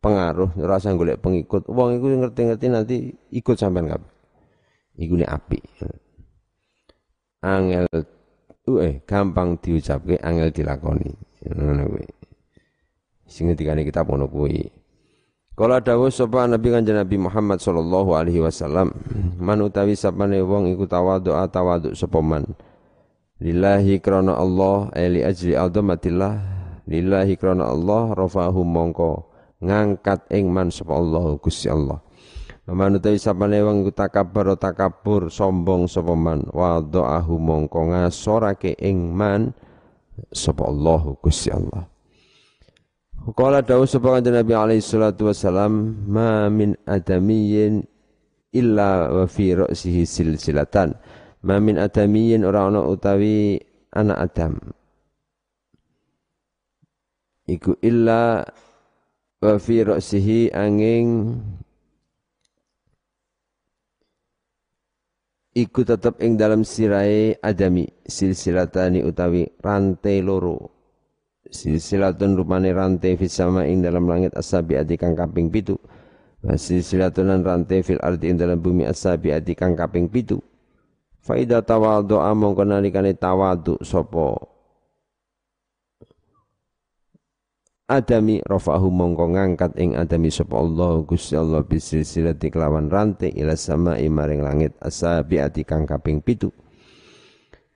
pengaruh, 0.00 0.54
ora 0.60 0.80
usah 0.80 0.96
golek 0.96 1.20
pengikut. 1.20 1.68
Wong 1.68 1.98
iku 1.98 2.06
ngerti-ngerti 2.24 2.66
nanti 2.70 2.96
ikut 3.34 3.56
sampean 3.58 3.90
kabeh. 3.90 4.12
Iku 5.00 5.18
api. 5.20 5.58
Angel 7.44 7.84
eh 8.80 9.04
gampang 9.04 9.60
diucapke, 9.60 10.16
angel 10.24 10.48
dilakoni. 10.54 11.10
Ngono. 11.52 11.84
Sing 13.34 13.50
ngendikane 13.50 13.82
kitab 13.82 14.06
ngono 14.06 14.30
kuwi. 14.30 14.70
Kala 15.58 15.82
dawuh 15.82 16.06
sapa 16.06 16.46
Nabi 16.46 16.70
Kanjeng 16.70 16.98
Nabi 16.98 17.18
Muhammad 17.18 17.58
sallallahu 17.58 18.14
alaihi 18.14 18.38
wasallam, 18.38 18.94
man 19.42 19.58
utawi 19.58 19.98
sapane 19.98 20.38
wong 20.38 20.70
iku 20.70 20.86
tawadhu 20.86 21.34
tawadhu 21.50 21.98
sapa 21.98 22.22
man. 22.22 22.46
Lillahi 23.42 23.98
krana 23.98 24.38
Allah 24.38 24.94
eli 24.94 25.26
ajli 25.26 25.58
azamatillah 25.58 26.34
lillahi 26.86 27.34
krana 27.34 27.70
Allah 27.70 28.14
rafahu 28.14 28.62
mongko 28.62 29.26
ngangkat 29.62 30.30
ing 30.30 30.54
man 30.54 30.70
sapa 30.70 30.94
Allah 30.94 31.34
Gusti 31.38 31.66
Allah. 31.66 31.98
Man 32.70 32.98
utawi 32.98 33.18
sapane 33.18 33.58
wong 33.62 33.86
iku 33.86 33.94
takabbar 33.94 34.54
takabur 34.58 35.26
sombong 35.30 35.90
sapa 35.90 36.14
man 36.14 36.46
wadaahu 36.54 37.34
mongko 37.38 37.94
ngasorake 37.94 38.78
ing 38.78 39.10
man 39.10 39.54
sapa 40.30 40.66
Allah 40.66 41.02
Gusti 41.18 41.50
Allah. 41.50 41.93
Qala 43.24 43.64
dawu 43.64 43.88
sapa 43.88 44.20
Nabi 44.20 44.52
alaihi 44.52 44.84
salatu 44.84 45.32
wasalam 45.32 45.96
ma 46.04 46.52
min 46.52 46.76
adamiyyin 46.84 47.80
illa 48.52 49.08
wa 49.08 49.24
fi 49.24 49.56
ra'sihi 49.56 50.04
silsilatan. 50.04 50.92
Ma 51.48 51.56
min 51.56 51.80
adamiyyin 51.80 52.44
ora 52.44 52.68
ana 52.68 52.84
utawi 52.84 53.56
anak 53.96 54.28
Adam. 54.28 54.60
Iku 57.48 57.80
illa 57.80 58.44
wa 59.40 59.54
fi 59.56 59.76
ra'sihi 59.80 60.52
angin 60.52 61.40
iku 65.56 65.80
tetep 65.80 66.20
ing 66.20 66.36
dalam 66.36 66.60
sirai 66.60 67.40
adami 67.40 67.88
silsilatani 68.04 69.00
utawi 69.00 69.48
rantai 69.64 70.20
loro 70.20 70.73
silsilatun 71.50 72.38
rupane 72.38 72.72
rantai 72.72 73.16
fis 73.20 73.36
sama 73.36 73.68
ing 73.68 73.84
dalam 73.84 74.08
langit 74.08 74.32
asabi 74.32 74.80
adi 74.80 74.96
kang 74.96 75.12
kaping 75.12 75.52
pitu. 75.52 75.76
Silsilatun 76.44 77.40
rantai 77.40 77.80
fil 77.80 78.00
ardi 78.04 78.28
ing 78.28 78.36
dalam 78.36 78.60
bumi 78.60 78.84
asabi 78.84 79.32
adi 79.32 79.56
kang 79.56 79.72
kaping 79.72 80.12
pitu. 80.12 80.40
Faida 81.24 81.64
tawadhu 81.64 82.20
among 82.20 82.52
nalikane 82.68 83.16
tawadhu 83.16 83.80
sapa? 83.80 84.36
Adami 87.84 88.40
rafahu 88.44 88.88
mongko 88.88 89.36
ngangkat 89.36 89.76
ing 89.76 89.92
adami 89.92 90.32
sapa 90.32 90.56
Allah 90.56 91.04
Gusti 91.04 91.36
Allah 91.36 91.60
bisilsilati 91.60 92.48
kelawan 92.48 92.88
rantai 92.88 93.32
ila 93.36 93.56
sama 93.56 94.00
maring 94.00 94.40
langit 94.40 94.72
asabi 94.80 95.40
ati 95.40 95.64
kang 95.64 95.84
kaping 95.84 96.20
pitu. 96.20 96.48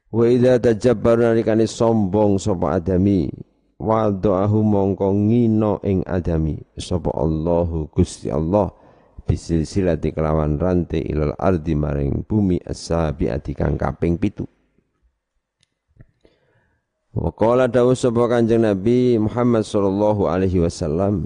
Wa 0.09 0.25
idza 0.29 0.57
tajabbar 0.61 1.21
nalikane 1.21 1.69
sombong 1.69 2.41
sapa 2.41 2.81
adami 2.81 3.29
wada'ahu 3.79 4.59
mongko 4.67 5.07
ngino 5.15 5.79
ing 5.87 6.03
adami. 6.05 6.59
Sapa 6.77 7.15
Allahu 7.15 7.89
Gusti 7.95 8.29
Allah 8.29 8.75
bisilsilati 9.25 10.11
kelawan 10.11 10.59
rantai 10.59 11.07
ilal 11.07 11.39
ardi 11.39 11.79
maring 11.79 12.27
bumi 12.27 12.59
as-sabiati 12.61 13.55
kang 13.55 13.79
kaping 13.79 14.19
pitu. 14.19 14.45
Wa 17.15 17.33
qala 17.33 17.67
dawu 17.67 17.97
sapa 17.97 18.29
Kanjeng 18.29 18.63
Nabi 18.63 19.17
Muhammad 19.17 19.65
sallallahu 19.65 20.29
alaihi 20.29 20.61
wasallam 20.63 21.25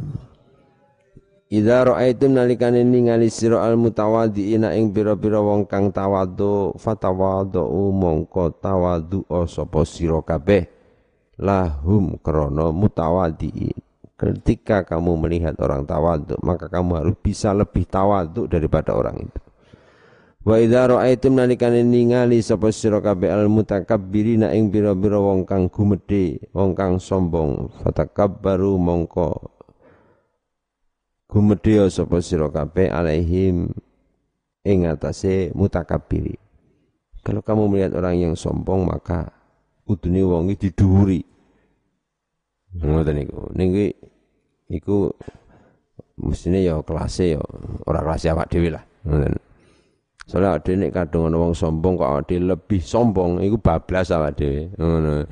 Idza 1.52 1.84
ra'aitum 1.84 2.32
nalikane 2.32 2.80
ningali 2.80 3.28
sira 3.28 3.60
al 3.60 3.76
mutawaddiina 3.76 4.72
ing 4.72 4.88
pira-pira 4.88 5.36
wong 5.36 5.68
kang 5.68 5.92
tawadhu 5.92 6.80
fatawadhu 6.80 7.60
mongko 7.92 8.56
tawadhu 8.56 9.28
sapa 9.44 9.84
sira 9.84 10.24
kabeh 10.24 10.64
lahum 11.42 12.14
krono 12.22 12.70
mutawadi 12.70 13.74
ketika 14.14 14.86
kamu 14.86 15.26
melihat 15.26 15.58
orang 15.58 15.82
tawaduk 15.82 16.38
maka 16.46 16.70
kamu 16.70 17.02
harus 17.02 17.16
bisa 17.18 17.50
lebih 17.50 17.82
tawaduk 17.90 18.46
daripada 18.46 18.94
orang 18.94 19.26
itu 19.26 19.40
Wa 20.42 20.58
idza 20.58 20.90
ra'aitum 20.90 21.38
nalikane 21.38 21.86
ningali 21.86 22.42
sapa 22.42 22.74
sira 22.74 22.98
kabeh 22.98 23.30
al 23.30 23.46
mutakabbirina 23.46 24.50
ing 24.50 24.74
bira-bira 24.74 25.22
wong 25.22 25.46
kang 25.46 25.70
gumedhe, 25.70 26.50
wong 26.50 26.74
kang 26.74 26.98
sombong, 26.98 27.70
fatakabbaru 27.78 28.74
mongko 28.74 29.54
gumedhe 31.30 31.86
sapa 31.94 32.18
sira 32.18 32.50
kabeh 32.50 32.90
alaihim 32.90 33.70
ing 34.66 34.78
atase 34.90 35.54
mutakabbiri. 35.54 36.34
Kalau 37.22 37.38
kamu 37.38 37.70
melihat 37.70 37.94
orang 38.02 38.18
yang 38.18 38.34
sombong 38.34 38.82
maka 38.82 39.30
kudune 39.86 40.26
wong 40.26 40.50
iki. 40.58 40.74
Ngoten 42.80 43.14
niku. 43.20 43.52
Niki 43.52 43.92
iku 44.72 45.12
mestine 46.22 46.64
ya 46.64 46.80
kelasé 46.80 47.36
ya 47.36 47.40
ora 47.84 48.00
kelas 48.00 48.24
awak 48.32 48.48
dhewe 48.48 48.72
lah. 48.72 48.84
Ngoten. 49.04 49.36
Soalnya 50.22 50.56
ada 50.56 50.72
nek 50.78 50.94
kadung 50.94 51.28
ana 51.28 51.36
wong 51.36 51.52
sombong 51.52 51.98
kok 51.98 52.08
awake 52.08 52.38
lebih 52.38 52.80
sombong 52.80 53.42
iku 53.42 53.58
bablas 53.58 54.08
awake 54.14 54.38
dhewe. 54.38 54.60
Ngono. 54.78 55.26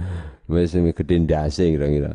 Wis 0.50 0.74
gede 0.74 1.14
ndase 1.22 1.70
kira-kira. 1.70 2.10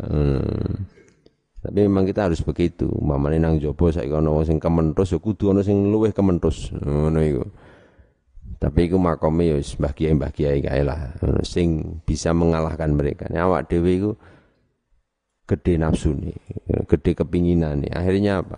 Tapi 1.65 1.79
memang 1.81 2.05
kita 2.05 2.29
harus 2.29 2.43
begitu. 2.43 2.85
Mamane 2.99 3.39
nang 3.41 3.57
jaba 3.57 3.89
saiki 3.89 4.11
ana 4.13 4.29
wong 4.29 4.45
sing 4.45 4.59
kementus 4.59 5.15
ya 5.15 5.17
kudu 5.17 5.55
ana 5.55 5.63
sing 5.63 5.89
luwih 5.89 6.11
kementus. 6.11 6.69
Ngono 6.75 7.17
iku. 7.23 7.47
Tapi 8.59 8.91
iku 8.91 8.99
makome 8.99 9.49
ya 9.49 9.55
wis 9.57 9.73
Mbah 9.79 9.95
Kiai 9.95 10.13
Mbah 10.13 10.31
Kiai 10.35 10.59
kae 10.63 10.83
lah 10.83 11.15
sing 11.47 11.99
bisa 12.03 12.35
mengalahkan 12.35 12.91
mereka. 12.91 13.31
Ini 13.31 13.39
awak 13.39 13.71
dhewe 13.71 13.91
iku 13.97 14.11
gede 15.45 15.77
nafsu 15.77 16.13
nih, 16.13 16.35
gede 16.89 17.17
kepinginan 17.17 17.85
nih. 17.85 17.91
Akhirnya 17.93 18.41
apa? 18.41 18.57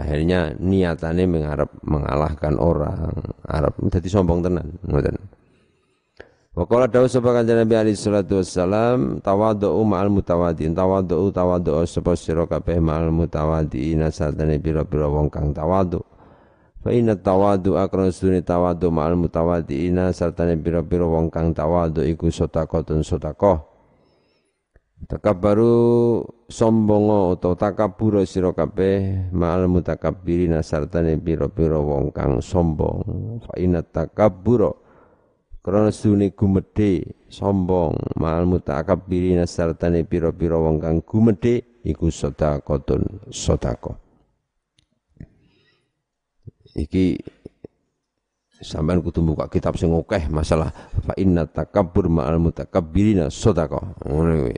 Akhirnya 0.00 0.56
niatannya 0.56 1.24
mengharap 1.28 1.70
mengalahkan 1.84 2.56
orang, 2.56 3.12
Arab 3.44 3.76
jadi 3.92 4.08
sombong 4.08 4.40
tenan, 4.40 4.80
ngoten. 4.88 5.20
Wa 6.50 6.66
qala 6.66 6.90
dawu 6.90 7.06
sapa 7.06 7.30
kanjeng 7.30 7.62
Nabi 7.62 7.74
alaihi 7.78 7.94
salatu 7.94 8.42
wassalam 8.42 9.22
ma'al 9.22 10.10
mutawaddiin 10.10 10.74
tawadhu 10.74 11.30
tawadhu 11.30 11.86
sapa 11.86 12.18
sira 12.18 12.42
kabeh 12.42 12.82
ma'al 12.82 13.14
mutawaddiin 13.14 14.02
sadane 14.10 14.58
pira-pira 14.58 15.06
wong 15.06 15.30
kang 15.30 15.54
tawadhu 15.54 16.02
Fa 16.80 16.96
inna 16.96 17.12
tawadu 17.12 17.76
suni 18.08 18.40
tawadu 18.40 18.88
ma'al 18.88 19.12
mutawadiina 19.12 20.16
sartane 20.16 20.56
pira-pira 20.56 21.04
wong 21.04 21.28
kang 21.28 21.52
tawadu 21.52 22.00
iku 22.00 22.32
sotakotun 22.32 23.04
sotakoh. 23.04 23.69
Takabbaru 25.00 26.20
sombongo 26.48 27.36
atau 27.38 27.56
takabur 27.56 28.20
sira 28.28 28.52
kabeh 28.52 29.32
ma'al 29.32 29.64
mutakabbirina 29.68 30.60
sartane 30.60 31.16
pira-pira 31.16 31.80
wong 31.80 32.12
kang 32.12 32.44
sombong. 32.44 33.00
Fa 33.44 33.56
inna 33.56 33.80
takabbura 33.80 34.70
krana 35.64 35.88
suni 35.88 36.36
gumedhe 36.36 37.16
sombong. 37.32 37.96
Ma'al 38.20 38.44
mutakabbirina 38.44 39.48
sartane 39.48 40.04
pira-pira 40.04 40.60
wong 40.60 40.76
kang 40.80 41.00
gumedhe 41.00 41.80
iku 41.80 42.12
sotakotun 42.12 43.32
sotakoh 43.32 44.10
iki 46.76 47.18
sampean 48.60 49.00
kudu 49.00 49.24
buka 49.24 49.48
kitab 49.48 49.80
sing 49.80 49.90
akeh 49.96 50.28
masalah 50.28 50.70
fa 51.00 51.16
inna 51.16 51.48
takabbur 51.48 52.12
ma'al 52.12 52.36
mutakabbirina 52.36 53.32
sedekah. 53.32 53.96
Ngono 54.04 54.46
kuwi 54.46 54.56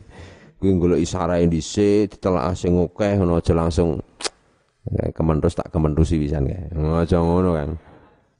kuwi 0.62 0.78
golek 0.78 1.02
isarae 1.02 1.50
dhisik 1.50 2.14
ditelaah 2.14 2.54
sing 2.54 2.78
akeh 2.78 3.18
ngono 3.18 3.42
aja 3.42 3.50
langsung 3.50 3.98
kementus 5.18 5.58
tak 5.58 5.74
kementusi 5.74 6.22
pisan 6.22 6.46
kae. 6.46 6.70
Aja 7.02 7.18
ngono 7.18 7.58
kan 7.58 7.74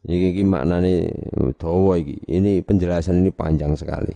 iki 0.07 0.39
iki 0.39 0.43
maknane 0.47 1.11
dawa 1.59 1.99
iki. 1.99 2.23
Ini 2.31 2.63
penjelasan 2.63 3.27
ini 3.27 3.35
panjang 3.35 3.75
sekali. 3.75 4.15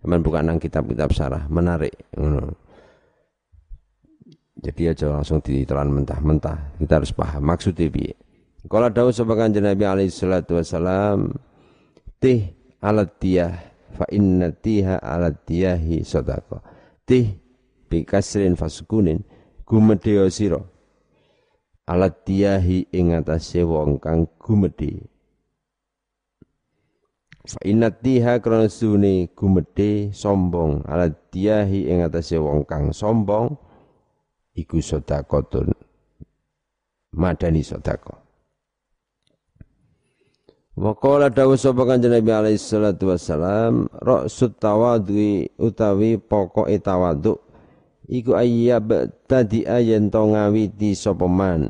Cuman 0.00 0.24
bukan 0.24 0.48
nang 0.48 0.56
kitab-kitab 0.56 1.12
sarah 1.12 1.44
menarik. 1.52 1.92
Ngono. 2.16 2.56
Jadi 4.60 4.82
aja 4.88 5.12
langsung 5.12 5.44
ditelan 5.44 5.92
mentah-mentah. 5.92 6.80
Kita 6.80 7.00
harus 7.00 7.12
paham. 7.12 7.44
Maksudnya 7.44 7.88
piye? 7.88 8.16
Kala 8.68 8.92
dawuh 8.92 9.12
sapa 9.12 9.36
kanjeng 9.36 9.64
Nabi 9.64 9.84
alaihi 9.88 10.12
salatu 10.12 10.60
wasalam 10.60 11.32
tih 12.20 12.52
alat 12.84 13.08
tiyah 13.16 13.56
fa 13.96 14.04
inna 14.12 14.52
tiha 14.52 15.00
alat 15.00 15.40
sadaqa. 16.04 16.69
Tih 17.10 17.34
bi 17.90 18.06
kasrin 18.06 18.54
fasukunin 18.54 19.26
gumedhe 19.66 20.30
sira. 20.30 20.62
Alat 21.90 22.22
tiyahi 22.22 22.86
ing 22.94 23.18
atase 23.18 23.66
wong 23.66 23.98
kang 23.98 24.30
gumedhe. 24.38 25.10
Fa 27.50 27.58
inna 27.66 27.90
tiha 27.90 28.38
krana 28.38 28.70
gumedhe 29.34 30.14
sombong 30.14 30.86
alat 30.86 31.18
tiyahi 31.34 31.90
ing 31.90 32.06
atase 32.06 32.38
wong 32.38 32.62
kang 32.62 32.94
sombong 32.94 33.58
iku 34.54 34.78
sedekahun 34.78 35.74
madani 37.10 37.66
sedekah. 37.66 38.19
Wa 40.80 40.96
qala 40.96 41.28
dawu 41.28 41.60
sapa 41.60 41.84
kanjeng 41.84 42.08
Nabi 42.08 42.32
alaihi 42.32 42.56
salatu 42.56 43.12
wassalam 43.12 43.84
ra'sut 44.00 44.56
tawadhu 44.56 45.44
utawi 45.60 46.16
pokoke 46.16 46.72
tawadhu 46.80 47.36
iku 48.08 48.32
ayyab 48.32 49.12
tadi 49.28 49.68
ayen 49.68 50.08
to 50.08 50.24
ngawiti 50.24 50.96
sapa 50.96 51.28
man. 51.28 51.68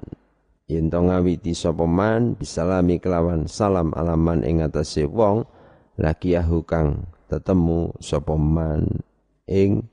Yen 0.71 0.87
to 0.87 1.03
ngawiti 1.03 1.59
sapa 1.59 1.91
man 1.91 2.39
bisalami 2.39 3.03
kelawan 3.03 3.51
salam 3.51 3.91
alaman 3.99 4.47
ing 4.47 4.63
atase 4.63 5.03
wong 5.11 5.43
yahu 5.99 6.63
kang 6.63 7.03
tetemu 7.27 7.91
sapa 7.99 8.39
man 8.39 8.87
ing 9.51 9.91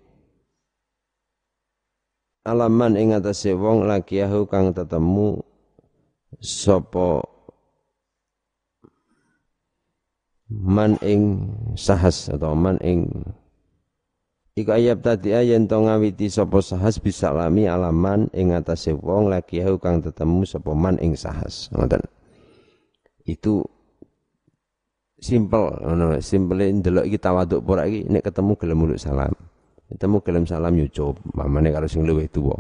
alaman 2.45 2.93
ing 2.93 3.17
atase 3.17 3.57
wong 3.57 3.81
yahu 3.89 4.45
kang 4.45 4.69
tetemu 4.77 5.41
sapa 6.37 7.36
man 10.47 10.95
ing 11.03 11.51
sahas 11.75 12.31
atau 12.31 12.55
man 12.55 12.79
ing 12.79 13.07
Iku 14.57 14.73
ayat 14.73 15.05
tadi 15.05 15.37
ayen 15.37 15.69
to 15.69 15.77
ngawiti 15.77 16.33
sapa 16.33 16.57
sahas 16.65 16.97
bisa 16.97 17.29
lami 17.29 17.69
alaman 17.69 18.25
ing 18.33 18.57
atase 18.57 18.89
wong 18.89 19.29
lagi 19.29 19.61
aku 19.61 19.77
kang 19.77 20.01
tetemu 20.01 20.49
sapa 20.49 20.73
man 20.73 20.97
ing 20.97 21.13
sahas. 21.13 21.69
Ngoten. 21.77 22.01
Itu 23.21 23.61
simple 25.21 25.77
ngono, 25.77 26.17
simple 26.25 26.73
ndelok 26.73 27.05
iki 27.05 27.21
tawaduk 27.21 27.61
ora 27.69 27.85
iki 27.85 28.09
nek 28.09 28.25
ketemu 28.25 28.57
gelem 28.57 28.77
muluk 28.81 28.97
salam. 28.97 29.29
Ketemu 29.93 30.17
gelem 30.25 30.43
salam 30.49 30.73
yo 30.73 30.89
cup, 30.89 31.21
mamane 31.37 31.69
karo 31.69 31.85
sing 31.85 32.01
luwih 32.09 32.25
tuwa. 32.25 32.57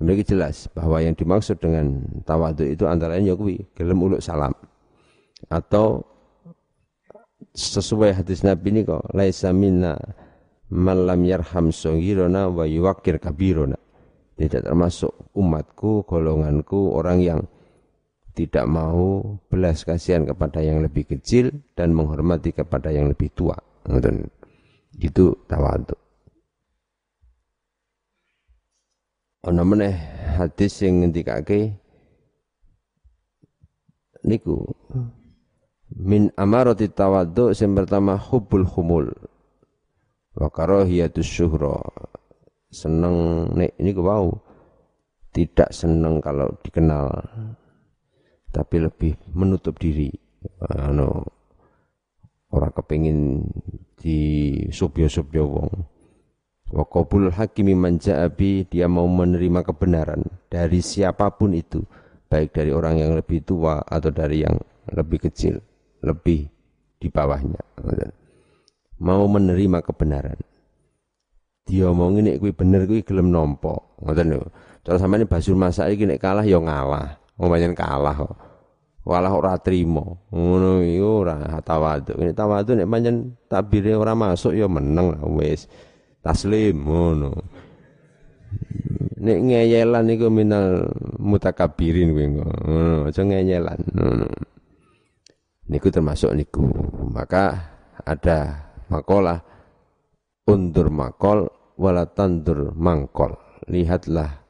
Sebenarnya 0.00 0.24
jelas 0.24 0.72
bahwa 0.72 1.04
yang 1.04 1.12
dimaksud 1.12 1.60
dengan 1.60 2.00
tawaduk 2.24 2.64
itu 2.64 2.88
antara 2.88 3.20
lain 3.20 3.28
ya 3.28 3.36
kuwi 3.36 3.60
gelem 3.76 4.00
uluk 4.00 4.24
salam. 4.24 4.56
Atau 5.52 6.11
sesuai 7.52 8.16
hadis 8.16 8.40
Nabi 8.44 8.72
ini 8.72 8.80
kok 8.88 9.12
laisa 9.12 9.52
minna 9.52 9.96
malam 10.72 11.20
yarham 11.28 11.68
songirona 11.68 12.48
wa 12.48 12.64
yuwakir 12.64 13.20
kabirona. 13.20 13.76
Tidak 14.32 14.64
termasuk 14.64 15.12
umatku, 15.36 16.08
golonganku, 16.08 16.96
orang 16.96 17.20
yang 17.20 17.40
tidak 18.32 18.64
mau 18.64 19.36
belas 19.52 19.84
kasihan 19.84 20.24
kepada 20.24 20.64
yang 20.64 20.80
lebih 20.80 21.04
kecil 21.04 21.52
dan 21.76 21.92
menghormati 21.92 22.56
kepada 22.56 22.88
yang 22.88 23.12
lebih 23.12 23.28
tua. 23.36 23.54
Itu 24.96 25.44
tawadu. 25.44 25.94
Ana 29.42 29.66
meneh 29.66 29.92
hadis 30.38 30.80
sing 30.80 31.02
ngendikake 31.02 31.76
niku 34.22 34.64
min 35.98 36.32
amarati 36.40 36.88
tawadhu 36.88 37.52
sing 37.52 37.76
pertama 37.76 38.16
hubul 38.16 38.64
humul 38.64 39.12
wa 40.36 40.48
karahiyatus 40.48 41.28
syuhra. 41.28 41.80
Seneng 42.72 43.48
nek 43.52 43.76
ini 43.76 43.92
wow 43.92 44.32
tidak 45.36 45.76
seneng 45.76 46.24
kalau 46.24 46.56
dikenal 46.64 47.12
tapi 48.48 48.80
lebih 48.80 49.12
menutup 49.36 49.76
diri. 49.76 50.08
Anu 50.72 51.08
ora 52.52 52.68
kepengin 52.72 53.44
di 53.96 54.18
subyo-subyo 54.72 55.44
wong. 55.44 55.72
Wa 56.72 56.88
qabul 56.88 57.28
hakimi 57.28 57.76
man 57.76 58.00
ja'abi 58.00 58.64
dia 58.64 58.88
mau 58.88 59.04
menerima 59.04 59.60
kebenaran 59.60 60.24
dari 60.48 60.80
siapa 60.80 61.28
pun 61.36 61.52
itu 61.52 61.84
baik 62.32 62.56
dari 62.56 62.72
orang 62.72 62.96
yang 62.96 63.12
lebih 63.12 63.44
tua 63.44 63.84
atau 63.84 64.08
dari 64.08 64.40
yang 64.40 64.56
lebih 64.88 65.28
kecil 65.28 65.60
lebih 66.02 66.50
di 66.98 67.08
bawahnya 67.10 67.62
mau 69.02 69.26
menerima 69.26 69.82
kebenaran. 69.82 70.38
Dia 71.66 71.90
omong 71.90 72.22
ini 72.22 72.38
kuwi 72.38 72.54
bener 72.54 72.86
kuwi 72.86 73.02
gelem 73.02 73.34
nampa. 73.34 73.74
Ngoten 73.98 74.38
lho. 74.38 74.46
Cara 74.82 74.98
sampeyan 74.98 75.26
Basul 75.26 75.58
Masak 75.58 75.94
iki 75.94 76.06
nek 76.06 76.22
kalah 76.22 76.46
ya 76.46 76.58
ngalah. 76.62 77.18
Wong 77.38 77.50
kalah 77.74 78.14
kok. 78.14 78.34
Walah 79.02 79.34
ora 79.34 79.54
trimo. 79.58 80.26
Ngono 80.30 80.82
iki 80.82 81.02
ora 81.02 81.58
tawadhu. 81.62 82.18
Nek 82.18 82.34
tawadhu 82.34 82.78
nek 82.78 82.86
pancen 82.86 83.34
tabire 83.50 83.98
ora 83.98 84.14
masuk 84.14 84.54
ya 84.54 84.66
meneng 84.70 85.18
wis. 85.38 85.66
Taslim 86.22 86.86
ngono. 86.86 87.30
Nek 89.22 89.38
ngeyelan 89.38 90.06
iku 90.18 90.26
minal 90.34 90.90
mutakabirin 91.18 92.10
kuwi 92.10 92.26
ngono. 92.38 93.06
Aja 93.06 93.22
ngeyelan. 93.22 93.80
Ngono. 93.94 94.26
Niku 95.68 95.92
termasuk 95.92 96.34
niku. 96.34 96.66
Maka 97.12 97.74
ada 98.02 98.70
makolah. 98.90 99.38
Undur 100.42 100.90
makol 100.90 101.46
wala 101.78 102.08
tandur 102.10 102.74
mangkol. 102.74 103.38
Lihatlah 103.70 104.42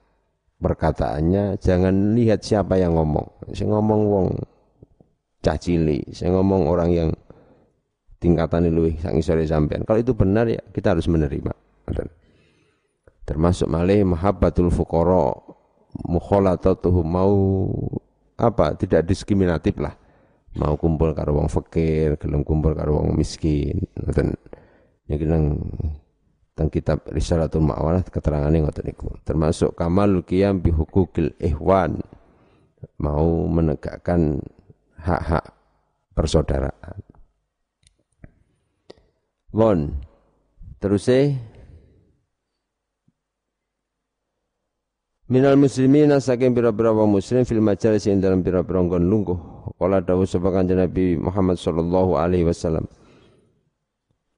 perkataannya. 0.57 1.61
Jangan 1.61 2.17
lihat 2.17 2.41
siapa 2.41 2.81
yang 2.81 2.97
ngomong. 2.97 3.53
Saya 3.53 3.77
ngomong 3.77 4.01
wong 4.09 4.29
cacili 5.43 6.07
saya 6.15 6.39
ngomong 6.39 6.71
orang 6.71 6.91
yang 6.95 7.11
tingkatan 8.23 8.71
luwih 8.71 8.95
sang 9.03 9.19
sore 9.19 9.43
sampean. 9.45 9.83
Kalau 9.83 9.99
itu 9.99 10.15
benar 10.15 10.47
ya 10.47 10.63
kita 10.71 10.95
harus 10.95 11.11
menerima. 11.11 11.51
Termasuk 13.27 13.67
malih 13.67 14.07
mahabbatul 14.07 14.71
fuqara 14.71 15.35
mukhalatatuhum 16.07 17.05
mau 17.05 17.35
apa 18.39 18.75
tidak 18.79 19.07
diskriminatif 19.07 19.77
lah 19.77 19.93
mau 20.59 20.77
kumpul 20.77 21.17
karo 21.17 21.41
wong 21.41 21.49
fakir, 21.49 22.21
gelem 22.21 22.45
kumpul 22.45 22.77
karo 22.77 23.01
wong 23.01 23.17
miskin. 23.17 23.81
Ngoten. 23.97 24.37
Niki 25.09 25.27
nang 25.27 25.59
teng 26.53 26.69
kitab 26.69 27.05
Risalatul 27.09 27.65
Ma'walah 27.65 28.05
keterangane 28.05 28.65
ngoten 28.65 28.85
niku. 28.87 29.09
Termasuk 29.25 29.77
kamal 29.77 30.25
qiyam 30.25 30.61
bi 30.61 30.71
hukukil 30.73 31.33
ihwan. 31.41 32.01
Mau 32.99 33.47
menegakkan 33.47 34.43
hak-hak 34.99 35.55
persaudaraan. 36.15 36.99
Won. 39.53 40.01
Terus 40.83 41.07
Minal 45.33 45.57
muslimina 45.57 46.21
saking 46.21 46.53
pira-pira 46.53 46.93
wong 46.93 47.17
muslim 47.17 47.49
fil 47.49 47.65
majalis 47.65 48.05
ing 48.05 48.21
dalam 48.21 48.45
pira-pira 48.45 48.85
nggon 48.85 49.09
lungguh. 49.09 49.39
Kala 49.81 50.05
dawuh 50.05 50.29
sapa 50.29 50.53
kanjeng 50.53 50.77
Nabi 50.77 51.17
Muhammad 51.17 51.57
sallallahu 51.57 52.21
alaihi 52.21 52.45
wasallam. 52.45 52.85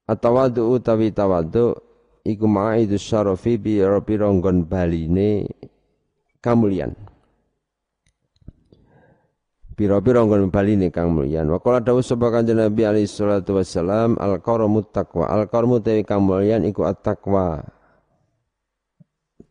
Atawadu 0.06 0.70
utawi 0.70 1.10
tawadu 1.10 1.74
iku 2.22 2.46
ma'idus 2.46 3.02
syarafi 3.02 3.58
pira-pira 3.58 4.30
nggon 4.30 4.70
baline 4.70 5.50
kamulian. 6.38 6.94
Pira-pira 9.74 10.22
nggon 10.22 10.46
baline 10.54 10.94
kang 10.94 11.10
mulyan. 11.10 11.50
Wa 11.50 11.58
kala 11.58 11.82
dawuh 11.82 12.06
sapa 12.06 12.30
kanjeng 12.30 12.62
Nabi 12.62 12.86
alaihi 12.86 13.10
salatu 13.10 13.58
wasallam 13.58 14.14
al-qaramu 14.14 14.86
taqwa. 14.94 15.26
Al-qaramu 15.26 15.82
kamulian 16.06 16.62
iku 16.62 16.86
at-taqwa. 16.86 17.66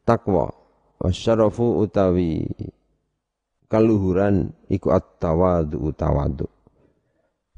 Takwa 0.08 0.63
wasyarafu 1.04 1.84
utawi 1.84 2.48
kaluhuran 3.68 4.56
iku 4.72 4.96
at-tawadu 4.96 5.92
tawadu. 5.92 6.48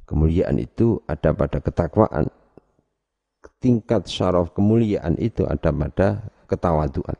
Kemuliaan 0.05 0.57
itu 0.61 1.01
ada 1.05 1.33
pada 1.33 1.61
ketakwaan. 1.61 2.29
Tingkat 3.61 4.05
syaraf 4.05 4.53
kemuliaan 4.53 5.17
itu 5.17 5.41
ada 5.49 5.73
pada 5.73 6.29
ketawaduan. 6.45 7.17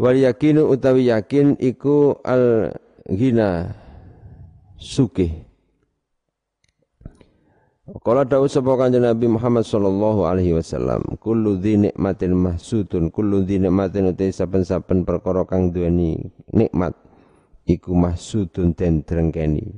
Wal 0.00 0.16
yakinu 0.16 0.72
utawi 0.72 1.12
yakin 1.12 1.60
iku 1.60 2.16
al 2.24 2.72
ghina 3.04 3.76
sukih 4.80 5.51
Kala 8.00 8.24
dawuh 8.24 8.48
sapa 8.48 8.72
Kanjeng 8.80 9.04
Nabi 9.04 9.28
Muhammad 9.28 9.68
sallallahu 9.68 10.24
alaihi 10.24 10.56
wasallam, 10.56 11.04
kullu 11.20 11.60
dzi 11.60 11.76
nikmatin 11.76 12.32
mahsudun, 12.32 13.12
kullu 13.12 13.44
dzi 13.44 13.60
nikmatin 13.60 14.08
uti 14.08 14.32
saben-saben 14.32 15.04
perkara 15.04 15.44
kang 15.44 15.68
duweni 15.68 16.16
nikmat 16.56 16.96
iku 17.68 17.92
mahsudun 17.92 18.72
den 18.72 19.04
drengkeni. 19.04 19.76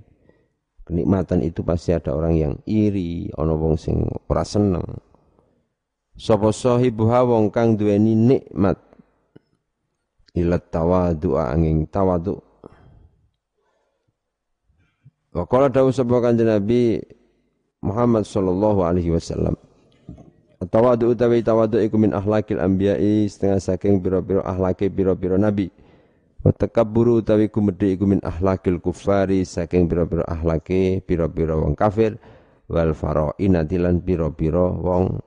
Kenikmatan 0.86 1.42
itu 1.42 1.66
pasti 1.66 1.90
ada 1.90 2.14
orang 2.14 2.38
yang 2.38 2.54
iri, 2.70 3.34
ana 3.34 3.50
wong 3.50 3.74
sing 3.74 4.06
ora 4.30 4.46
seneng. 4.46 4.86
Sapa 6.14 6.54
sahibuha 6.54 7.26
wong 7.26 7.50
kang 7.50 7.74
duweni 7.74 8.14
nikmat 8.14 8.78
ila 10.38 10.62
tawadu 10.62 11.34
angin 11.34 11.82
tawadu. 11.90 12.38
Wa 15.34 15.42
qala 15.50 15.66
dawuh 15.66 15.90
sapa 15.90 16.14
Kanjeng 16.22 16.46
Nabi 16.46 17.02
Muhammad 17.84 18.24
sallallahu 18.24 18.80
alaihi 18.80 19.12
wasallam. 19.12 19.52
Tawadu 20.64 21.12
utawi 21.12 21.44
tawadu 21.44 21.76
iku 21.76 22.00
min 22.00 22.16
akhlakil 22.16 22.56
anbiya'i 22.56 23.28
setengah 23.28 23.60
saking 23.60 24.00
biro-biro 24.00 24.40
akhlake 24.40 24.88
biro-biro 24.88 25.36
nabi. 25.36 25.68
Wa 26.40 26.56
takabburu 26.56 27.20
utawi 27.20 27.52
kumedhe 27.52 28.00
iku 28.00 28.08
min 28.08 28.24
akhlakil 28.24 28.80
kufari 28.80 29.44
saking 29.44 29.84
biro-biro 29.84 30.24
akhlake 30.24 31.04
biro-biro 31.04 31.60
wong 31.60 31.76
kafir 31.76 32.16
wal 32.72 32.96
faraina 32.96 33.60
dilan 33.60 34.00
biro-biro 34.00 34.80
wong 34.80 35.20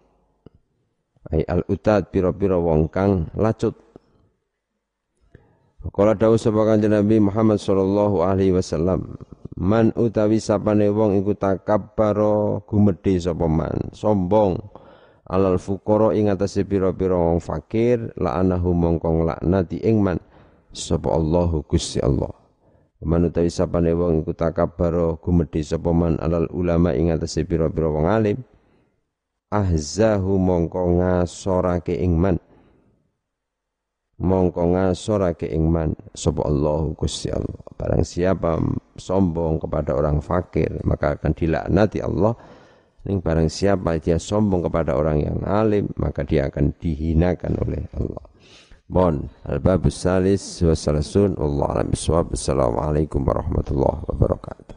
ai 1.32 1.43
al 1.45 1.62
utad 1.68 2.08
pira-pira 2.08 2.55
wong 2.55 2.88
kang 2.88 3.28
lacut 3.36 3.76
Kala 5.93 6.17
dawuh 6.17 6.35
sapa 6.35 6.67
Kanjeng 6.67 6.91
Nabi 6.91 7.21
Muhammad 7.21 7.63
sallallahu 7.63 8.19
alaihi 8.25 8.51
wasallam 8.51 9.15
man 9.55 9.95
utawi 9.95 10.38
sapane 10.38 10.91
wong 10.91 11.21
iku 11.23 11.31
takabbaro 11.38 12.65
gumedhe 12.67 13.15
sapa 13.15 13.47
man 13.47 13.93
sombong 13.95 14.59
alal 15.31 15.55
fuqara 15.55 16.11
ing 16.17 16.27
atase 16.27 16.67
pira-pira 16.67 17.15
wong 17.15 17.39
fakir 17.39 18.11
la'anahu 18.19 18.75
mongko 18.75 19.07
nglaknati 19.21 19.79
ing 19.83 20.03
man 20.03 20.17
sapa 20.75 21.07
Allahu 21.13 21.63
Gusti 21.65 22.03
Allah. 22.03 22.31
Man 23.05 23.29
utawi 23.29 23.47
sapane 23.47 23.93
wong 23.93 24.25
iku 24.25 24.33
takabbaro 24.33 25.21
gumedhe 25.23 25.63
sapa 25.63 25.93
man 25.93 26.17
alal 26.19 26.49
ulama 26.51 26.91
ing 26.97 27.13
atase 27.15 27.47
pira-pira 27.47 27.88
wong 27.88 28.09
alim 28.09 28.38
ahzahu 29.53 30.35
mongko 30.35 30.99
ngasorake 30.99 31.95
ing 31.95 32.19
man 32.19 32.35
mongko 34.18 34.74
ngasorake 34.74 35.45
ing 35.49 35.70
man 35.70 35.93
sapa 36.13 36.41
Allah 36.45 36.89
Gusti 36.97 37.30
Allah. 37.30 37.61
Barang 37.78 38.01
siapa 38.01 38.57
sombong 38.97 39.61
kepada 39.61 39.93
orang 39.93 40.22
fakir 40.26 40.82
maka 40.86 41.18
akan 41.18 41.32
dilaknati 41.38 42.01
Allah. 42.01 42.34
Ning 43.07 43.24
barang 43.24 43.47
siapa 43.47 43.95
dia 44.01 44.20
sombong 44.20 44.65
kepada 44.68 44.97
orang 44.97 45.24
yang 45.24 45.38
alim 45.45 45.88
maka 45.95 46.26
dia 46.26 46.49
akan 46.49 46.74
dihinakan 46.76 47.53
oleh 47.61 47.86
Allah. 47.95 48.26
Bon, 48.88 49.20
al-babus 49.43 49.99
salis 49.99 50.63
wa 50.63 50.72
salasun, 50.72 51.36
Allah 51.36 51.68
alam 51.76 51.91
biswab, 51.91 52.32
Assalamualaikum 52.32 53.20
warahmatullahi 53.20 54.07
wabarakatuh. 54.07 54.76